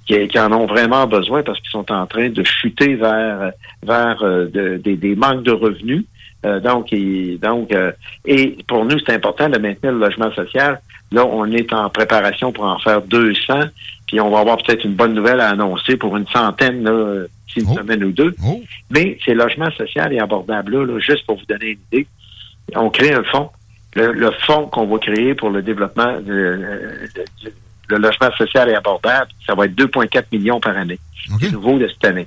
qui, 0.06 0.26
qui 0.28 0.38
en 0.38 0.52
ont 0.52 0.66
vraiment 0.66 1.06
besoin 1.06 1.42
parce 1.42 1.60
qu'ils 1.60 1.70
sont 1.70 1.90
en 1.92 2.06
train 2.06 2.30
de 2.30 2.42
chuter 2.42 2.94
vers, 2.96 3.52
vers 3.82 4.22
euh, 4.22 4.78
des, 4.78 4.96
des 4.96 5.14
manques 5.14 5.44
de 5.44 5.52
revenus. 5.52 6.04
Euh, 6.44 6.58
donc, 6.58 6.92
et, 6.92 7.38
donc 7.40 7.72
euh, 7.72 7.92
et 8.24 8.58
pour 8.66 8.84
nous, 8.84 8.98
c'est 9.06 9.14
important 9.14 9.48
de 9.48 9.58
maintenir 9.58 9.92
le 9.92 9.98
logement 9.98 10.32
social. 10.32 10.80
Là, 11.12 11.24
on 11.26 11.50
est 11.52 11.72
en 11.72 11.88
préparation 11.90 12.52
pour 12.52 12.64
en 12.64 12.78
faire 12.78 13.02
200, 13.02 13.60
puis 14.06 14.18
on 14.20 14.30
va 14.30 14.40
avoir 14.40 14.56
peut-être 14.56 14.84
une 14.84 14.94
bonne 14.94 15.14
nouvelle 15.14 15.40
à 15.40 15.50
annoncer 15.50 15.96
pour 15.96 16.16
une 16.16 16.26
centaine 16.28 16.82
là, 16.82 17.26
une 17.60 17.68
oh. 17.70 17.74
semaine 17.74 18.04
ou 18.04 18.12
deux. 18.12 18.34
Oh. 18.44 18.62
Mais 18.90 19.18
c'est 19.24 19.34
logement 19.34 19.70
social 19.72 20.12
et 20.12 20.18
abordable 20.18 20.84
là, 20.84 20.98
juste 20.98 21.26
pour 21.26 21.36
vous 21.36 21.46
donner 21.46 21.70
une 21.70 21.78
idée. 21.92 22.06
On 22.74 22.90
crée 22.90 23.12
un 23.12 23.24
fonds. 23.24 23.50
Le, 23.94 24.30
fonds 24.46 24.68
qu'on 24.68 24.86
va 24.86 24.98
créer 24.98 25.34
pour 25.34 25.50
le 25.50 25.60
développement 25.60 26.18
de, 26.18 26.58
le 27.88 27.98
logement 27.98 28.30
social 28.38 28.70
et 28.70 28.74
abordable, 28.74 29.30
ça 29.46 29.54
va 29.54 29.66
être 29.66 29.74
2,4 29.74 30.24
millions 30.32 30.60
par 30.60 30.76
année. 30.76 30.98
C'est 31.40 31.52
nouveau 31.52 31.78
de 31.78 31.86
cette 31.88 32.04
année. 32.04 32.26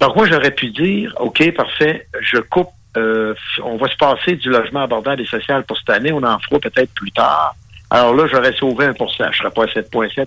Donc 0.00 0.16
moi, 0.16 0.26
j'aurais 0.26 0.50
pu 0.50 0.68
dire, 0.68 1.14
OK, 1.20 1.50
parfait, 1.54 2.06
je 2.20 2.38
coupe, 2.38 2.68
euh, 2.96 3.34
on 3.62 3.76
va 3.76 3.88
se 3.88 3.96
passer 3.96 4.36
du 4.36 4.50
logement 4.50 4.82
abordable 4.82 5.22
et 5.22 5.26
social 5.26 5.64
pour 5.64 5.78
cette 5.78 5.90
année, 5.90 6.12
on 6.12 6.22
en 6.22 6.38
fera 6.38 6.60
peut-être 6.60 6.92
plus 6.94 7.10
tard. 7.12 7.54
Alors 7.90 8.14
là, 8.14 8.26
j'aurais 8.30 8.52
sauvé 8.54 8.86
un 8.86 8.94
ça. 8.94 9.30
Je 9.30 9.38
serais 9.38 9.50
pas 9.50 9.64
à 9.64 9.66
7,7, 9.66 10.26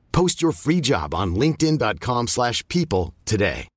Post 0.11 0.41
your 0.41 0.53
free 0.53 0.81
job 0.81 1.13
on 1.13 1.35
linkedin.com 1.35 2.27
slash 2.27 2.65
people 2.67 3.13
today. 3.25 3.67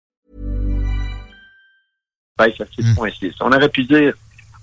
On 3.41 3.53
aurait 3.53 3.69
pu 3.69 3.85
dire, 3.85 4.13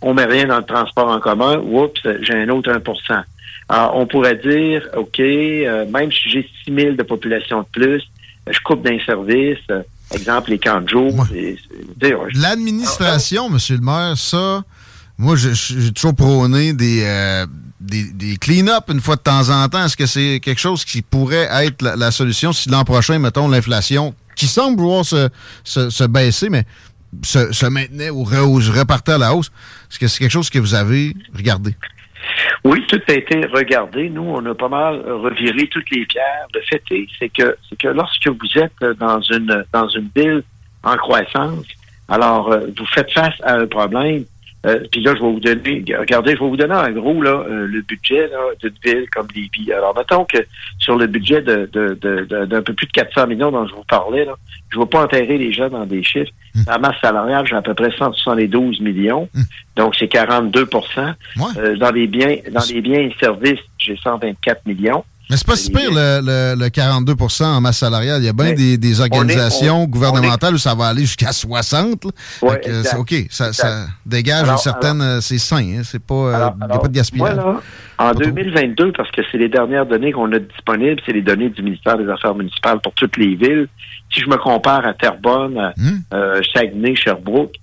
on 0.02 0.14
met 0.14 0.26
rien 0.26 0.48
dans 0.48 0.58
le 0.58 0.66
transport 0.66 1.08
en 1.08 1.20
commun, 1.20 1.58
oups, 1.60 2.02
j'ai 2.22 2.34
un 2.34 2.50
autre 2.50 2.70
1 2.70 3.24
Alors, 3.70 3.96
on 3.96 4.06
pourrait 4.08 4.36
dire, 4.36 4.88
OK, 4.98 5.20
euh, 5.20 5.86
même 5.90 6.12
si 6.12 6.30
j'ai 6.30 6.50
6 6.66 6.74
000 6.74 6.96
de 6.96 7.04
population 7.04 7.62
de 7.62 7.68
plus, 7.72 8.04
je 8.50 8.60
coupe 8.66 8.84
d'un 8.84 9.00
service, 9.06 9.60
euh, 9.70 9.84
exemple, 10.12 10.50
les 10.50 10.60
camps 10.60 10.82
de 10.82 10.90
jour. 10.90 11.26
L'administration, 12.36 13.50
monsieur 13.50 13.78
le 13.78 13.82
maire, 13.82 14.18
ça, 14.18 14.64
moi, 15.18 15.36
j'ai 15.38 15.94
toujours 15.94 16.16
prôné 16.16 16.74
des... 16.74 17.04
Euh, 17.06 17.46
des, 17.82 18.38
clean-up 18.38 18.86
une 18.90 19.02
fois 19.02 19.16
de 19.16 19.22
temps 19.22 19.50
en 19.50 19.68
temps? 19.68 19.86
Est-ce 19.86 19.98
que 19.98 20.06
c'est 20.06 20.40
quelque 20.40 20.60
chose 20.60 20.86
qui 20.86 21.02
pourrait 21.02 21.48
être 21.66 21.82
la, 21.82 22.12
solution 22.12 22.54
si 22.54 22.70
l'an 22.70 22.84
prochain, 22.84 23.20
mettons, 23.20 23.48
l'inflation, 23.48 24.14
qui 24.36 24.48
semble 24.48 24.80
vouloir 24.80 25.06
se, 25.06 26.08
baisser, 26.08 26.50
mais 26.50 26.64
se, 27.24 27.66
maintenait 27.66 28.10
ou 28.10 28.24
repartait 28.24 29.14
à 29.14 29.18
la 29.18 29.34
hausse? 29.34 29.52
Est-ce 29.90 30.00
que 30.00 30.08
c'est 30.08 30.20
quelque 30.20 30.32
chose 30.32 30.50
que 30.50 30.60
vous 30.60 30.76
avez 30.76 31.14
regardé? 31.36 31.76
Oui, 32.64 32.86
tout 32.88 33.02
a 33.08 33.14
été 33.14 33.46
regardé. 33.48 34.10
Nous, 34.10 34.22
on 34.22 34.46
a 34.46 34.54
pas 34.54 34.70
mal 34.70 35.02
reviré 35.02 35.68
toutes 35.68 35.90
les 35.90 36.06
pierres. 36.06 36.48
Le 36.54 36.62
fait 36.62 36.84
c'est 37.18 37.30
que 37.30 37.58
c'est 37.68 37.78
que 37.78 37.88
lorsque 37.88 38.28
vous 38.28 38.62
êtes 38.62 38.98
dans 39.00 39.20
une 39.22 39.66
dans 39.74 39.88
une 39.90 40.10
ville 40.16 40.44
en 40.84 40.96
croissance, 40.98 41.66
alors 42.08 42.52
euh, 42.52 42.68
vous 42.78 42.86
faites 42.86 43.12
face 43.12 43.34
à 43.44 43.56
un 43.56 43.68
problème 43.68 44.26
euh, 44.66 44.80
puis 44.92 45.02
là, 45.02 45.16
je 45.16 45.22
vais 45.22 45.32
vous 45.32 45.40
donner, 45.40 45.84
regardez, 45.98 46.36
je 46.36 46.40
vais 46.40 46.50
vous 46.50 46.58
donner 46.58 46.76
en 46.76 46.92
gros 46.92 47.22
là, 47.22 47.32
euh, 47.32 47.66
le 47.66 47.82
budget 47.82 48.30
d'une 48.62 48.74
ville 48.84 49.10
comme 49.10 49.28
Libye. 49.34 49.74
Alors, 49.74 49.96
mettons 49.96 50.24
que 50.26 50.38
sur 50.78 50.96
le 50.98 51.08
budget 51.08 51.42
de, 51.42 51.66
d'un 52.46 52.62
peu 52.62 52.74
plus 52.74 52.86
de 52.86 52.92
400 52.92 53.28
millions 53.28 53.52
dont 53.52 53.68
je 53.68 53.74
vous 53.74 53.84
parlais, 53.88 54.26
là, 54.26 54.36
je 54.70 54.78
ne 54.78 54.84
vais 54.84 54.90
pas 54.90 55.04
enterrer 55.04 55.38
les 55.38 55.52
gens 55.52 55.70
dans 55.70 55.86
des 55.86 56.04
chiffres. 56.04 56.32
La 56.68 56.78
masse 56.78 57.00
salariale, 57.02 57.48
j'ai 57.48 57.56
à 57.56 57.62
peu 57.62 57.74
près 57.74 57.92
172 57.98 58.82
millions, 58.82 59.30
hum. 59.36 59.44
donc 59.76 59.96
c'est 59.98 60.08
42 60.08 60.68
euh, 60.70 61.78
Dans 61.78 61.92
les 61.92 62.08
biens, 62.08 62.38
dans 62.52 62.64
les 62.72 62.82
biens 62.82 63.00
et 63.00 63.16
services, 63.20 63.60
j'ai 63.80 63.98
124 63.98 64.66
millions. 64.68 65.04
Mais 65.32 65.38
c'est 65.38 65.48
pas 65.48 65.56
si 65.56 65.72
pire 65.72 65.92
le, 65.92 66.56
le, 66.60 66.68
42% 66.68 67.46
en 67.46 67.62
masse 67.62 67.78
salariale. 67.78 68.22
Il 68.22 68.26
y 68.26 68.30
a 68.30 68.34
bien 68.34 68.52
des, 68.52 68.78
des, 68.78 69.00
organisations 69.00 69.86
gouvernementales 69.86 70.56
où 70.56 70.58
ça 70.58 70.76
va 70.76 70.88
aller 70.88 71.04
jusqu'à 71.04 71.32
60. 71.32 72.04
Ouais, 72.42 72.62
c'est 72.84 72.98
OK. 72.98 73.14
Ça, 73.30 73.54
ça 73.54 73.86
dégage 74.06 74.50
une 74.50 74.58
certaine. 74.58 75.02
Euh, 75.02 75.22
c'est 75.22 75.38
sain. 75.38 75.64
Hein, 75.64 75.84
c'est 75.86 76.04
pas, 76.04 76.16
euh, 76.16 76.50
il 76.60 76.68
n'y 76.68 76.74
a 76.74 76.78
pas 76.78 76.88
de 76.90 76.94
gaspillage. 76.94 77.38
en 77.98 78.12
2022, 78.12 78.92
parce 78.92 79.10
que 79.12 79.22
c'est 79.32 79.38
les 79.38 79.48
dernières 79.48 79.86
données 79.86 80.12
qu'on 80.12 80.30
a 80.34 80.40
disponibles, 80.40 81.02
c'est 81.06 81.14
les 81.14 81.22
données 81.22 81.48
du 81.48 81.64
ministère 81.64 81.98
des 81.98 82.10
Affaires 82.10 82.36
municipales 82.36 82.82
pour 82.82 82.92
toutes 82.92 83.16
les 83.16 83.36
villes. 83.36 83.70
Si 84.14 84.20
je 84.20 84.28
me 84.28 84.36
compare 84.36 84.86
à 84.86 84.94
Terrebonne, 84.96 85.58
à 85.58 85.74
hmm. 85.78 86.00
euh, 86.14 86.42
Saguenay, 86.54 86.94
Sherbrooke, 86.96 87.56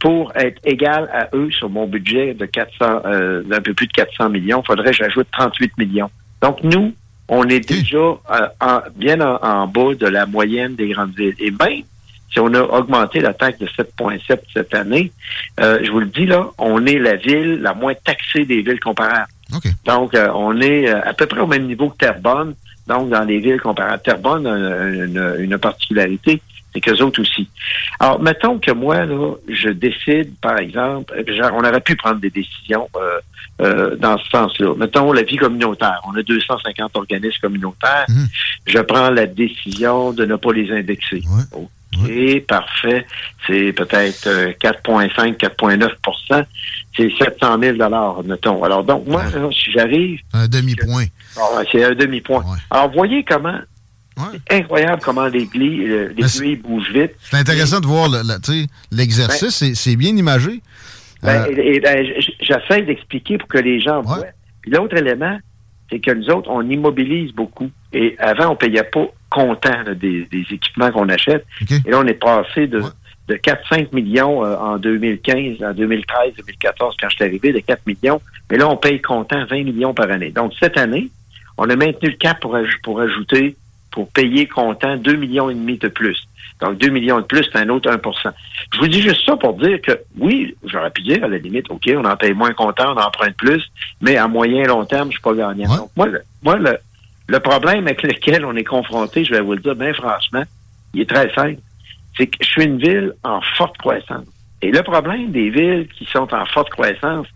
pour 0.00 0.32
être 0.34 0.60
égal 0.64 1.08
à 1.12 1.28
eux 1.36 1.48
sur 1.52 1.70
mon 1.70 1.86
budget 1.86 2.34
de 2.34 2.46
400, 2.46 3.02
d'un 3.44 3.60
peu 3.60 3.72
plus 3.72 3.86
de 3.86 3.92
400 3.92 4.30
millions, 4.30 4.62
il 4.64 4.66
faudrait 4.66 4.90
que 4.90 4.96
j'ajoute 4.96 5.28
38 5.30 5.78
millions. 5.78 6.10
Donc, 6.42 6.62
nous, 6.62 6.92
on 7.28 7.48
est 7.48 7.66
déjà 7.68 7.98
euh, 7.98 8.80
bien 8.96 9.20
en, 9.20 9.66
bas 9.66 9.94
de 9.94 10.06
la 10.06 10.26
moyenne 10.26 10.74
des 10.74 10.88
grandes 10.88 11.14
villes. 11.14 11.34
Et 11.38 11.50
bien, 11.50 11.80
si 12.30 12.40
on 12.40 12.52
a 12.54 12.60
augmenté 12.60 13.20
la 13.20 13.32
taxe 13.32 13.58
de 13.58 13.66
7,7 13.66 14.40
cette 14.52 14.74
année, 14.74 15.12
euh, 15.60 15.80
je 15.82 15.90
vous 15.90 16.00
le 16.00 16.06
dis 16.06 16.26
là, 16.26 16.48
on 16.58 16.84
est 16.86 16.98
la 16.98 17.16
ville 17.16 17.60
la 17.62 17.74
moins 17.74 17.94
taxée 17.94 18.44
des 18.44 18.62
villes 18.62 18.80
comparables. 18.80 19.28
Donc, 19.84 20.14
euh, 20.14 20.28
on 20.34 20.60
est 20.60 20.88
à 20.88 21.12
peu 21.14 21.26
près 21.26 21.40
au 21.40 21.46
même 21.46 21.66
niveau 21.66 21.90
que 21.90 21.96
Terrebonne. 21.96 22.54
Donc, 22.86 23.08
dans 23.08 23.24
les 23.24 23.38
villes 23.38 23.60
comparables, 23.60 24.02
Terrebonne 24.02 24.46
a 24.46 24.88
une, 24.88 25.36
une 25.38 25.58
particularité, 25.58 26.42
c'est 26.74 26.80
qu'eux 26.80 27.00
autres 27.02 27.20
aussi. 27.20 27.48
Alors, 28.00 28.20
mettons 28.20 28.58
que 28.58 28.72
moi, 28.72 29.04
là, 29.04 29.34
je 29.48 29.68
décide, 29.68 30.34
par 30.40 30.58
exemple, 30.58 31.14
genre, 31.32 31.52
on 31.54 31.60
aurait 31.60 31.80
pu 31.80 31.94
prendre 31.94 32.18
des 32.18 32.30
décisions 32.30 32.88
euh, 32.96 33.20
euh, 33.60 33.96
dans 33.96 34.18
ce 34.18 34.28
sens-là. 34.30 34.74
Mettons 34.76 35.12
la 35.12 35.22
vie 35.22 35.36
communautaire. 35.36 36.00
On 36.06 36.16
a 36.16 36.22
250 36.22 36.96
organismes 36.96 37.40
communautaires. 37.40 38.06
Mhm. 38.08 38.26
Je 38.66 38.78
prends 38.80 39.10
la 39.10 39.26
décision 39.26 40.12
de 40.12 40.24
ne 40.24 40.36
pas 40.36 40.52
les 40.52 40.72
indexer. 40.72 41.22
OK, 41.52 42.40
parfait. 42.48 43.06
C'est 43.46 43.72
peut-être 43.72 44.28
4,5, 44.58 45.44
euh, 45.44 45.48
4,9% 45.48 46.44
C'est 46.96 47.12
700 47.16 47.58
000 47.60 47.76
mettons. 48.24 48.64
Alors, 48.64 48.82
donc, 48.82 49.06
moi, 49.06 49.22
si 49.52 49.70
j'arrive... 49.70 50.18
Un 50.32 50.48
demi-point. 50.48 51.04
Ah, 51.36 51.62
c'est 51.70 51.84
un 51.84 51.94
demi-point. 51.94 52.44
Alors, 52.70 52.90
voyez 52.90 53.22
comment 53.22 53.60
c'est 54.16 54.54
incroyable 54.54 55.02
comment 55.02 55.26
l'aiguille, 55.26 55.88
l'aiguille 56.16 56.56
bouge 56.56 56.90
vite. 56.92 57.12
C'est 57.20 57.36
intéressant 57.36 57.80
de 57.80 57.86
voir 57.86 58.08
l'exercice, 58.90 59.62
ben, 59.62 59.74
c'est 59.74 59.96
bien 59.96 60.16
imagé. 60.16 60.60
Ben, 61.22 61.46
euh, 61.48 61.80
ben, 61.82 62.06
J'essaie 62.40 62.82
d'expliquer 62.82 63.38
pour 63.38 63.48
que 63.48 63.58
les 63.58 63.80
gens 63.80 64.02
voient. 64.02 64.26
Puis 64.62 64.70
l'autre 64.70 64.96
élément, 64.96 65.38
c'est 65.90 65.98
que 65.98 66.10
nous 66.10 66.30
autres, 66.30 66.50
on 66.50 66.62
immobilise 66.68 67.32
beaucoup. 67.32 67.70
Et 67.92 68.16
avant, 68.18 68.50
on 68.50 68.56
payait 68.56 68.84
pas 68.84 69.06
comptant 69.30 69.82
des, 69.94 70.26
équipements 70.32 70.90
qu'on 70.90 71.08
achète. 71.08 71.44
Et 71.70 71.90
là, 71.90 72.00
on 72.00 72.06
est 72.06 72.14
passé 72.14 72.66
de, 72.66 72.82
de 73.28 73.34
4-5 73.34 73.94
millions 73.94 74.44
euh, 74.44 74.56
en 74.56 74.78
2015, 74.78 75.62
en 75.62 75.72
2013, 75.72 76.34
2014, 76.36 76.96
quand 77.00 77.08
je 77.08 77.14
suis 77.16 77.24
arrivé, 77.24 77.52
de 77.52 77.60
4 77.60 77.86
millions. 77.86 78.20
Mais 78.50 78.58
là, 78.58 78.68
on 78.68 78.76
paye 78.76 79.00
comptant 79.00 79.44
20 79.46 79.64
millions 79.64 79.94
par 79.94 80.10
année. 80.10 80.30
Donc, 80.30 80.52
cette 80.60 80.78
année, 80.78 81.10
on 81.56 81.68
a 81.70 81.76
maintenu 81.76 82.10
le 82.10 82.16
cap 82.16 82.40
pour, 82.40 82.56
pour 82.82 83.00
ajouter 83.00 83.56
pour 83.94 84.10
payer 84.10 84.48
comptant 84.48 84.96
2 84.96 85.14
millions 85.14 85.48
et 85.48 85.54
demi 85.54 85.78
de 85.78 85.86
plus. 85.86 86.20
Donc, 86.60 86.78
2 86.78 86.88
millions 86.88 87.20
de 87.20 87.24
plus, 87.24 87.44
c'est 87.44 87.58
un 87.58 87.68
autre 87.68 87.88
1% 87.88 88.32
Je 88.72 88.78
vous 88.80 88.88
dis 88.88 89.00
juste 89.00 89.24
ça 89.24 89.36
pour 89.36 89.54
dire 89.54 89.80
que, 89.80 89.92
oui, 90.18 90.56
j'aurais 90.64 90.90
pu 90.90 91.02
dire, 91.02 91.22
à 91.22 91.28
la 91.28 91.38
limite, 91.38 91.70
OK, 91.70 91.88
on 91.94 92.04
en 92.04 92.16
paye 92.16 92.34
moins 92.34 92.52
comptant, 92.52 92.92
on 92.92 92.98
en 92.98 93.06
emprunte 93.06 93.36
plus, 93.36 93.62
mais 94.00 94.16
à 94.16 94.26
moyen 94.26 94.64
et 94.64 94.66
long 94.66 94.84
terme, 94.84 95.08
je 95.08 95.12
suis 95.12 95.22
pas 95.22 95.34
gagnant. 95.34 95.76
Donc, 95.76 95.90
moi, 95.96 96.06
le, 96.06 96.22
moi 96.42 96.56
le, 96.56 96.76
le 97.28 97.38
problème 97.38 97.86
avec 97.86 98.02
lequel 98.02 98.44
on 98.44 98.56
est 98.56 98.64
confronté, 98.64 99.24
je 99.24 99.32
vais 99.32 99.40
vous 99.40 99.52
le 99.52 99.60
dire 99.60 99.76
bien 99.76 99.94
franchement, 99.94 100.42
il 100.92 101.02
est 101.02 101.08
très 101.08 101.32
simple. 101.32 101.60
C'est 102.16 102.26
que 102.26 102.36
je 102.40 102.46
suis 102.46 102.64
une 102.64 102.78
ville 102.78 103.12
en 103.22 103.40
forte 103.56 103.78
croissance. 103.78 104.26
Et 104.60 104.72
le 104.72 104.82
problème 104.82 105.30
des 105.30 105.50
villes 105.50 105.86
qui 105.96 106.04
sont 106.06 106.32
en 106.34 106.46
forte 106.46 106.70
croissance, 106.70 107.28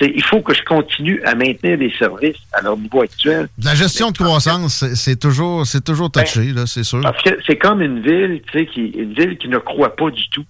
il 0.00 0.22
faut 0.24 0.40
que 0.40 0.54
je 0.54 0.62
continue 0.62 1.22
à 1.24 1.34
maintenir 1.34 1.78
les 1.78 1.92
services 1.96 2.36
à 2.52 2.62
leur 2.62 2.76
niveau 2.76 3.02
actuel. 3.02 3.48
La 3.62 3.74
gestion 3.74 4.10
de 4.10 4.18
croissance, 4.18 4.84
c'est 4.94 5.18
toujours 5.18 5.66
c'est 5.66 5.84
toujours 5.84 6.10
ben, 6.10 6.22
touché, 6.22 6.52
là, 6.52 6.66
c'est 6.66 6.84
sûr. 6.84 7.00
Parce 7.00 7.22
que 7.22 7.38
c'est 7.46 7.56
comme 7.56 7.80
une 7.80 8.00
ville, 8.00 8.42
tu 8.50 8.58
sais, 8.58 8.66
qui 8.66 8.86
une 8.86 9.14
ville 9.14 9.38
qui 9.38 9.48
ne 9.48 9.58
croit 9.58 9.94
pas 9.94 10.10
du 10.10 10.28
tout. 10.30 10.44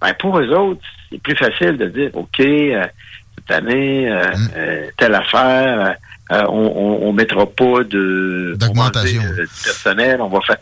Ben, 0.00 0.12
pour 0.18 0.38
eux 0.38 0.48
autres, 0.48 0.80
c'est 1.10 1.20
plus 1.20 1.36
facile 1.36 1.76
de 1.76 1.86
dire 1.86 2.10
OK, 2.14 2.40
euh, 2.40 2.84
cette 3.36 3.50
année, 3.50 4.10
euh, 4.10 4.22
mm. 4.22 4.48
euh, 4.56 4.86
telle 4.96 5.14
affaire, 5.14 5.94
euh, 6.30 6.42
on, 6.48 6.98
on, 7.02 7.12
mettra 7.12 7.46
pas 7.46 7.84
de 7.84 8.54
d'augmentation 8.58 9.22
euh, 9.22 9.46
personnel, 9.64 10.20
on 10.20 10.28
va 10.28 10.40
faire. 10.42 10.58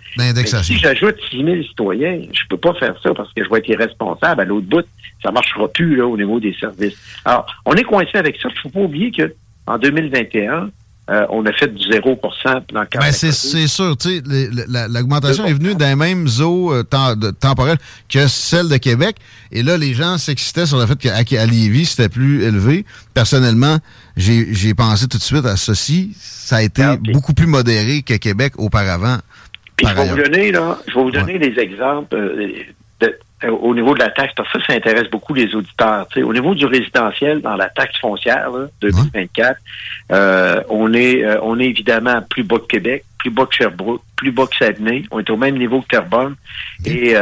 Si 0.62 0.79
j'ajoute 0.79 1.16
6 1.31 1.44
000 1.44 1.62
citoyens, 1.64 2.22
je 2.33 2.42
peux 2.48 2.57
pas 2.57 2.72
faire 2.74 2.94
ça 3.02 3.12
parce 3.14 3.33
que 3.33 3.42
je 3.44 3.50
vais 3.50 3.59
être 3.59 3.68
irresponsable. 3.68 4.40
À 4.40 4.44
l'autre 4.44 4.66
bout, 4.68 4.87
ça 5.22 5.33
marchera 5.33 5.66
plus 5.66 5.96
là 5.96 6.07
au 6.07 6.16
niveau 6.16 6.38
des 6.38 6.55
services. 6.55 6.96
Alors, 7.24 7.46
on 7.64 7.74
est 7.74 7.83
coincé 7.83 8.16
avec 8.16 8.37
ça. 8.40 8.48
Il 8.55 8.61
faut 8.61 8.68
pas 8.68 8.81
oublier 8.81 9.11
que 9.11 9.35
en 9.66 9.79
2021, 9.79 10.70
euh, 11.09 11.25
on 11.31 11.47
a 11.47 11.53
fait 11.53 11.73
du 11.73 11.85
0 11.92 12.21
dans 12.73 12.81
le 12.81 12.87
ben 12.99 13.12
c'est 13.12 13.31
sûr, 13.31 13.97
tu 13.97 14.09
sais, 14.09 14.23
l'augmentation 14.88 15.45
est 15.47 15.53
venue 15.53 15.75
les 15.79 15.95
mêmes 15.95 16.27
eaux 16.40 16.73
euh, 16.73 16.83
temporelles 17.40 17.79
que 18.09 18.27
celle 18.27 18.69
de 18.69 18.77
Québec. 18.77 19.16
Et 19.53 19.62
là, 19.62 19.77
les 19.77 19.95
gens 19.95 20.19
s'excitaient 20.19 20.66
sur 20.66 20.79
le 20.79 20.87
fait 20.87 21.25
qu'à 21.25 21.47
Lévis, 21.47 21.87
c'était 21.87 22.09
plus 22.09 22.42
élevé. 22.42 22.85
Personnellement, 23.14 23.79
j'ai 24.16 24.75
pensé 24.75 25.07
tout 25.07 25.19
de 25.19 25.23
suite 25.23 25.47
à 25.47 25.57
ceci. 25.57 26.12
Ça 26.19 26.57
a 26.57 26.62
été 26.62 26.83
ah, 26.83 26.97
beaucoup 27.12 27.35
plus 27.35 27.47
modéré 27.47 28.03
que 28.03 28.14
Québec 28.14 28.55
auparavant. 28.59 29.19
Puis 29.77 29.87
je 29.87 29.95
vais 29.95 30.09
vous 30.09 30.16
donner, 30.16 30.51
là, 30.53 30.79
je 30.88 30.95
vais 30.95 31.03
vous 31.03 31.11
donner 31.11 31.38
des 31.38 31.61
exemples 31.61 32.16
euh, 32.16 32.49
de, 33.01 33.19
au 33.44 33.75
niveau 33.75 33.94
de 33.94 33.99
la 33.99 34.11
taxe, 34.11 34.33
parce 34.35 34.51
que 34.51 34.61
ça, 34.61 34.66
ça 34.68 34.72
intéresse 34.72 35.11
beaucoup 35.11 35.35
les 35.35 35.55
auditeurs. 35.55 36.07
au 36.16 36.33
niveau 36.33 36.55
du 36.55 36.64
résidentiel, 36.64 37.42
dans 37.42 37.57
la 37.57 37.68
taxe 37.68 37.99
foncière 38.01 38.51
là, 38.51 38.66
2024, 38.81 39.61
euh, 40.12 40.62
on 40.70 40.94
est 40.94 41.22
euh, 41.22 41.38
on 41.42 41.59
est 41.61 41.66
évidemment 41.66 42.22
plus 42.22 42.44
bas 42.44 42.59
que 42.59 42.66
Québec, 42.66 43.05
plus 43.18 43.31
bas 43.31 43.44
que 43.44 43.55
Sherbrooke, 43.55 44.01
plus 44.16 44.31
bas 44.31 44.46
que 44.46 44.57
Saguenay. 44.57 45.05
On 45.11 45.20
est 45.20 45.29
au 45.29 45.37
même 45.37 45.59
niveau 45.59 45.83
que 45.83 45.88
Terrebonne 45.88 46.37
et, 46.87 47.14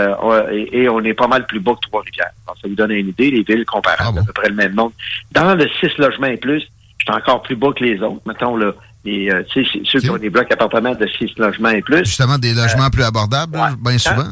et, 0.73 0.89
on 0.89 1.01
est 1.01 1.15
pas 1.15 1.27
mal 1.27 1.47
plus 1.47 1.61
bas 1.61 1.75
que 1.75 1.89
Trois-Rivières. 1.89 2.31
Ça 2.47 2.69
vous 2.69 2.75
donne 2.75 2.93
une 2.93 3.09
idée, 3.09 3.31
les 3.33 3.43
villes 3.43 3.65
comparables, 3.65 4.19
ah 4.19 4.23
à 4.23 4.25
peu 4.25 4.33
près 4.33 4.49
le 4.49 4.55
même 4.55 4.75
nombre. 4.75 4.93
Dans 5.33 5.55
le 5.55 5.69
6 5.81 5.99
logements 5.99 6.29
et 6.29 6.37
plus, 6.37 6.61
je 6.99 7.05
suis 7.05 7.13
encore 7.13 7.43
plus 7.43 7.57
bas 7.57 7.73
que 7.77 7.83
les 7.83 8.01
autres. 8.01 8.23
Mettons, 8.25 8.57
là, 8.57 8.73
les, 9.05 9.31
ceux 9.53 10.01
qui 10.01 10.11
ont 10.11 10.17
des 10.17 10.31
blocs 10.31 10.51
appartements 10.53 10.95
de 10.95 11.07
6 11.07 11.39
logements 11.39 11.71
et 11.71 11.83
plus. 11.83 12.05
Justement, 12.05 12.39
des 12.39 12.55
logements 12.55 12.91
plus 12.91 13.03
abordables, 13.03 13.59
bien 13.83 13.99
souvent? 13.99 14.31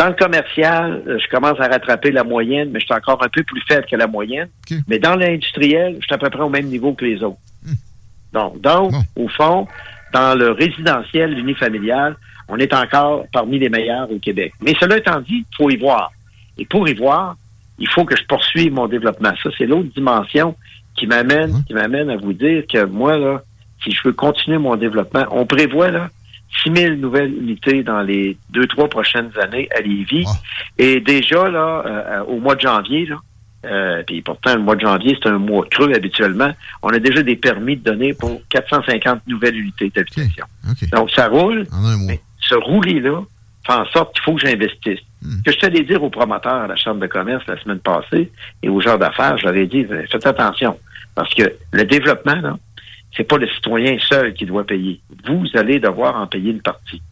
Dans 0.00 0.08
le 0.08 0.14
commercial, 0.14 1.02
euh, 1.06 1.18
je 1.18 1.28
commence 1.28 1.60
à 1.60 1.68
rattraper 1.68 2.10
la 2.10 2.24
moyenne, 2.24 2.70
mais 2.72 2.80
je 2.80 2.86
suis 2.86 2.94
encore 2.94 3.22
un 3.22 3.28
peu 3.28 3.42
plus 3.42 3.60
faible 3.68 3.84
que 3.84 3.96
la 3.96 4.06
moyenne. 4.06 4.48
Mais 4.88 4.98
dans 4.98 5.14
l'industriel, 5.14 5.98
je 6.00 6.06
suis 6.06 6.14
à 6.14 6.16
peu 6.16 6.30
près 6.30 6.40
au 6.40 6.48
même 6.48 6.68
niveau 6.68 6.94
que 6.94 7.04
les 7.04 7.22
autres. 7.22 7.36
Hmm. 7.62 7.74
Donc, 8.32 8.60
donc 8.62 8.94
au 9.14 9.28
fond, 9.28 9.68
dans 10.14 10.38
le 10.38 10.52
résidentiel 10.52 11.38
unifamilial, 11.38 12.16
on 12.48 12.56
est 12.56 12.72
encore 12.72 13.26
parmi 13.30 13.58
les 13.58 13.68
meilleurs 13.68 14.10
au 14.10 14.18
Québec. 14.18 14.54
Mais 14.62 14.72
cela 14.80 14.96
étant 14.96 15.20
dit, 15.20 15.44
il 15.44 15.54
faut 15.54 15.68
y 15.68 15.76
voir. 15.76 16.10
Et 16.56 16.64
pour 16.64 16.88
y 16.88 16.94
voir, 16.94 17.36
il 17.78 17.88
faut 17.90 18.06
que 18.06 18.16
je 18.16 18.24
poursuive 18.24 18.72
mon 18.72 18.86
développement. 18.86 19.34
Ça, 19.42 19.50
c'est 19.58 19.66
l'autre 19.66 19.90
dimension 19.94 20.56
qui 20.96 21.08
m'amène, 21.08 21.62
qui 21.66 21.74
m'amène 21.74 22.08
à 22.08 22.16
vous 22.16 22.32
dire 22.32 22.64
que 22.66 22.86
moi, 22.86 23.18
là, 23.18 23.42
si 23.84 23.90
je 23.90 24.00
veux 24.02 24.14
continuer 24.14 24.56
mon 24.56 24.76
développement, 24.76 25.26
on 25.30 25.44
prévoit 25.44 25.90
là 25.90 26.08
6 26.62 26.72
000 26.74 26.94
nouvelles 26.96 27.32
unités 27.32 27.82
dans 27.82 28.02
les 28.02 28.36
deux, 28.50 28.66
trois 28.66 28.88
prochaines 28.88 29.30
années 29.40 29.68
à 29.76 29.80
Lévis. 29.80 30.24
Ah. 30.26 30.32
Et 30.78 31.00
déjà, 31.00 31.48
là, 31.48 31.82
euh, 31.86 32.24
au 32.24 32.38
mois 32.38 32.54
de 32.54 32.60
janvier, 32.60 33.06
là, 33.06 33.16
euh, 33.66 34.02
puis 34.06 34.22
pourtant, 34.22 34.54
le 34.54 34.62
mois 34.62 34.74
de 34.74 34.80
janvier, 34.80 35.16
c'est 35.22 35.28
un 35.28 35.38
mois 35.38 35.66
creux 35.70 35.92
habituellement. 35.94 36.50
On 36.82 36.88
a 36.88 36.98
déjà 36.98 37.22
des 37.22 37.36
permis 37.36 37.76
de 37.76 37.82
donner 37.82 38.14
pour 38.14 38.40
450 38.48 39.26
nouvelles 39.26 39.56
unités 39.56 39.92
d'habitation. 39.94 40.46
Donc, 40.92 41.10
ça 41.10 41.28
roule. 41.28 41.66
Mais 42.06 42.20
ce 42.40 42.54
rouler-là 42.54 43.22
fait 43.66 43.72
en 43.74 43.86
sorte 43.86 44.14
qu'il 44.14 44.22
faut 44.22 44.34
que 44.34 44.46
j'investisse. 44.46 45.00
Ce 45.22 45.42
que 45.42 45.52
je 45.52 45.58
t'allais 45.58 45.82
dire 45.82 46.02
aux 46.02 46.08
promoteurs 46.08 46.62
à 46.62 46.66
la 46.66 46.76
Chambre 46.76 47.00
de 47.00 47.06
commerce 47.06 47.44
la 47.46 47.60
semaine 47.60 47.80
passée 47.80 48.32
et 48.62 48.68
aux 48.70 48.80
gens 48.80 48.96
d'affaires, 48.96 49.36
je 49.36 49.44
leur 49.44 49.54
ai 49.54 49.66
dit, 49.66 49.84
faites 50.10 50.26
attention. 50.26 50.78
Parce 51.14 51.34
que 51.34 51.42
le 51.72 51.84
développement, 51.84 52.36
là, 52.36 52.56
c'est 53.16 53.24
pas 53.24 53.38
le 53.38 53.48
citoyen 53.48 53.98
seul 53.98 54.34
qui 54.34 54.46
doit 54.46 54.64
payer. 54.64 55.00
Vous 55.26 55.46
allez 55.54 55.80
devoir 55.80 56.16
en 56.16 56.26
payer 56.26 56.52
une 56.52 56.62
partie. 56.62 57.02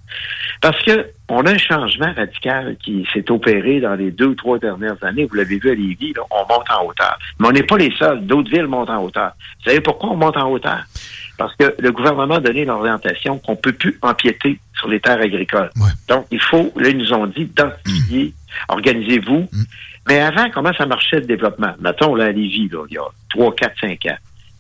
Parce 0.61 0.83
que 0.83 1.07
on 1.29 1.45
a 1.45 1.53
un 1.53 1.59
changement 1.59 2.13
radical 2.17 2.77
qui 2.83 3.07
s'est 3.13 3.31
opéré 3.31 3.81
dans 3.81 3.95
les 3.95 4.11
deux 4.11 4.27
ou 4.27 4.35
trois 4.35 4.59
dernières 4.59 5.03
années. 5.03 5.27
Vous 5.27 5.35
l'avez 5.35 5.59
vu 5.59 5.71
à 5.71 5.75
Lévis, 5.75 6.15
là, 6.15 6.23
on 6.31 6.41
monte 6.53 6.71
en 6.71 6.87
hauteur. 6.87 7.19
Mais 7.39 7.49
on 7.49 7.53
n'est 7.53 7.63
pas 7.63 7.77
les 7.77 7.93
seuls. 7.97 8.25
D'autres 8.27 8.51
villes 8.51 8.67
montent 8.67 8.91
en 8.91 9.03
hauteur. 9.03 9.33
Vous 9.59 9.71
savez 9.71 9.81
pourquoi 9.81 10.11
on 10.11 10.17
monte 10.17 10.37
en 10.37 10.51
hauteur? 10.51 10.81
Parce 11.37 11.55
que 11.57 11.75
le 11.79 11.93
gouvernement 11.93 12.37
a 12.37 12.41
donné 12.41 12.65
l'orientation 12.65 13.39
qu'on 13.39 13.55
peut 13.55 13.73
plus 13.73 13.99
empiéter 14.03 14.59
sur 14.77 14.89
les 14.89 14.99
terres 14.99 15.21
agricoles. 15.21 15.71
Donc, 16.09 16.27
il 16.31 16.41
faut, 16.41 16.73
là, 16.77 16.89
ils 16.89 16.99
nous 16.99 17.13
ont 17.13 17.27
dit, 17.27 17.45
densifier, 17.45 18.25
mmh. 18.25 18.73
organisez-vous. 18.73 19.49
Mmh. 19.53 19.63
Mais 20.09 20.21
avant, 20.21 20.51
comment 20.51 20.73
ça 20.73 20.87
marchait 20.87 21.21
le 21.21 21.27
développement? 21.27 21.75
Mettons, 21.81 22.15
là, 22.15 22.27
à 22.27 22.33
Lévis, 22.33 22.69
là, 22.73 22.85
il 22.89 22.95
y 22.95 22.99
a 22.99 23.05
trois, 23.29 23.55
quatre, 23.55 23.79
cinq 23.81 24.07
ans 24.07 24.17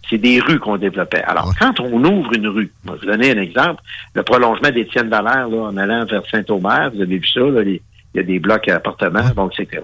c'est 0.08 0.18
des 0.18 0.40
rues 0.40 0.58
qu'on 0.58 0.76
développait. 0.76 1.22
Alors, 1.22 1.52
quand 1.58 1.80
on 1.80 2.02
ouvre 2.04 2.32
une 2.32 2.48
rue, 2.48 2.70
je 2.84 2.90
vais 2.90 2.98
vous 2.98 3.06
donner 3.06 3.30
un 3.32 3.42
exemple, 3.42 3.82
le 4.14 4.22
prolongement 4.22 4.70
d'Étienne 4.70 5.08
Dallaire, 5.08 5.48
là, 5.48 5.56
en 5.56 5.76
allant 5.76 6.04
vers 6.06 6.22
Saint-Omer, 6.30 6.90
vous 6.94 7.02
avez 7.02 7.18
vu 7.18 7.26
ça, 7.26 7.40
là, 7.40 7.62
il 7.62 7.80
y 8.14 8.18
a 8.18 8.22
des 8.22 8.38
blocs 8.38 8.68
à 8.68 8.76
appartements, 8.76 9.28
bon, 9.34 9.48
etc. 9.50 9.82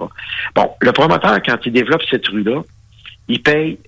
Bon, 0.54 0.70
le 0.80 0.92
promoteur, 0.92 1.42
quand 1.42 1.58
il 1.66 1.72
développe 1.72 2.02
cette 2.10 2.26
rue-là, 2.28 2.62
il 3.28 3.42
paye 3.42 3.78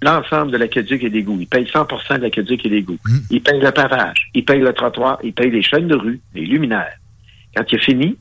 l'ensemble 0.00 0.50
de 0.50 0.56
l'aqueduc 0.56 1.02
et 1.04 1.10
d'égout. 1.10 1.36
Il 1.40 1.46
paye 1.46 1.64
100% 1.64 2.16
de 2.16 2.22
l'aqueduc 2.22 2.64
et 2.66 2.68
d'égout. 2.68 2.98
Mmh. 3.04 3.16
Il 3.30 3.42
paye 3.42 3.60
le 3.60 3.70
pavage, 3.70 4.30
il 4.34 4.44
paye 4.44 4.60
le 4.60 4.72
trottoir, 4.72 5.18
il 5.22 5.32
paye 5.32 5.50
les 5.50 5.62
chaînes 5.62 5.88
de 5.88 5.94
rue, 5.94 6.20
les 6.34 6.44
luminaires. 6.44 6.96
Quand 7.54 7.64
il 7.70 7.76
est 7.76 7.82
fini, 7.82 8.16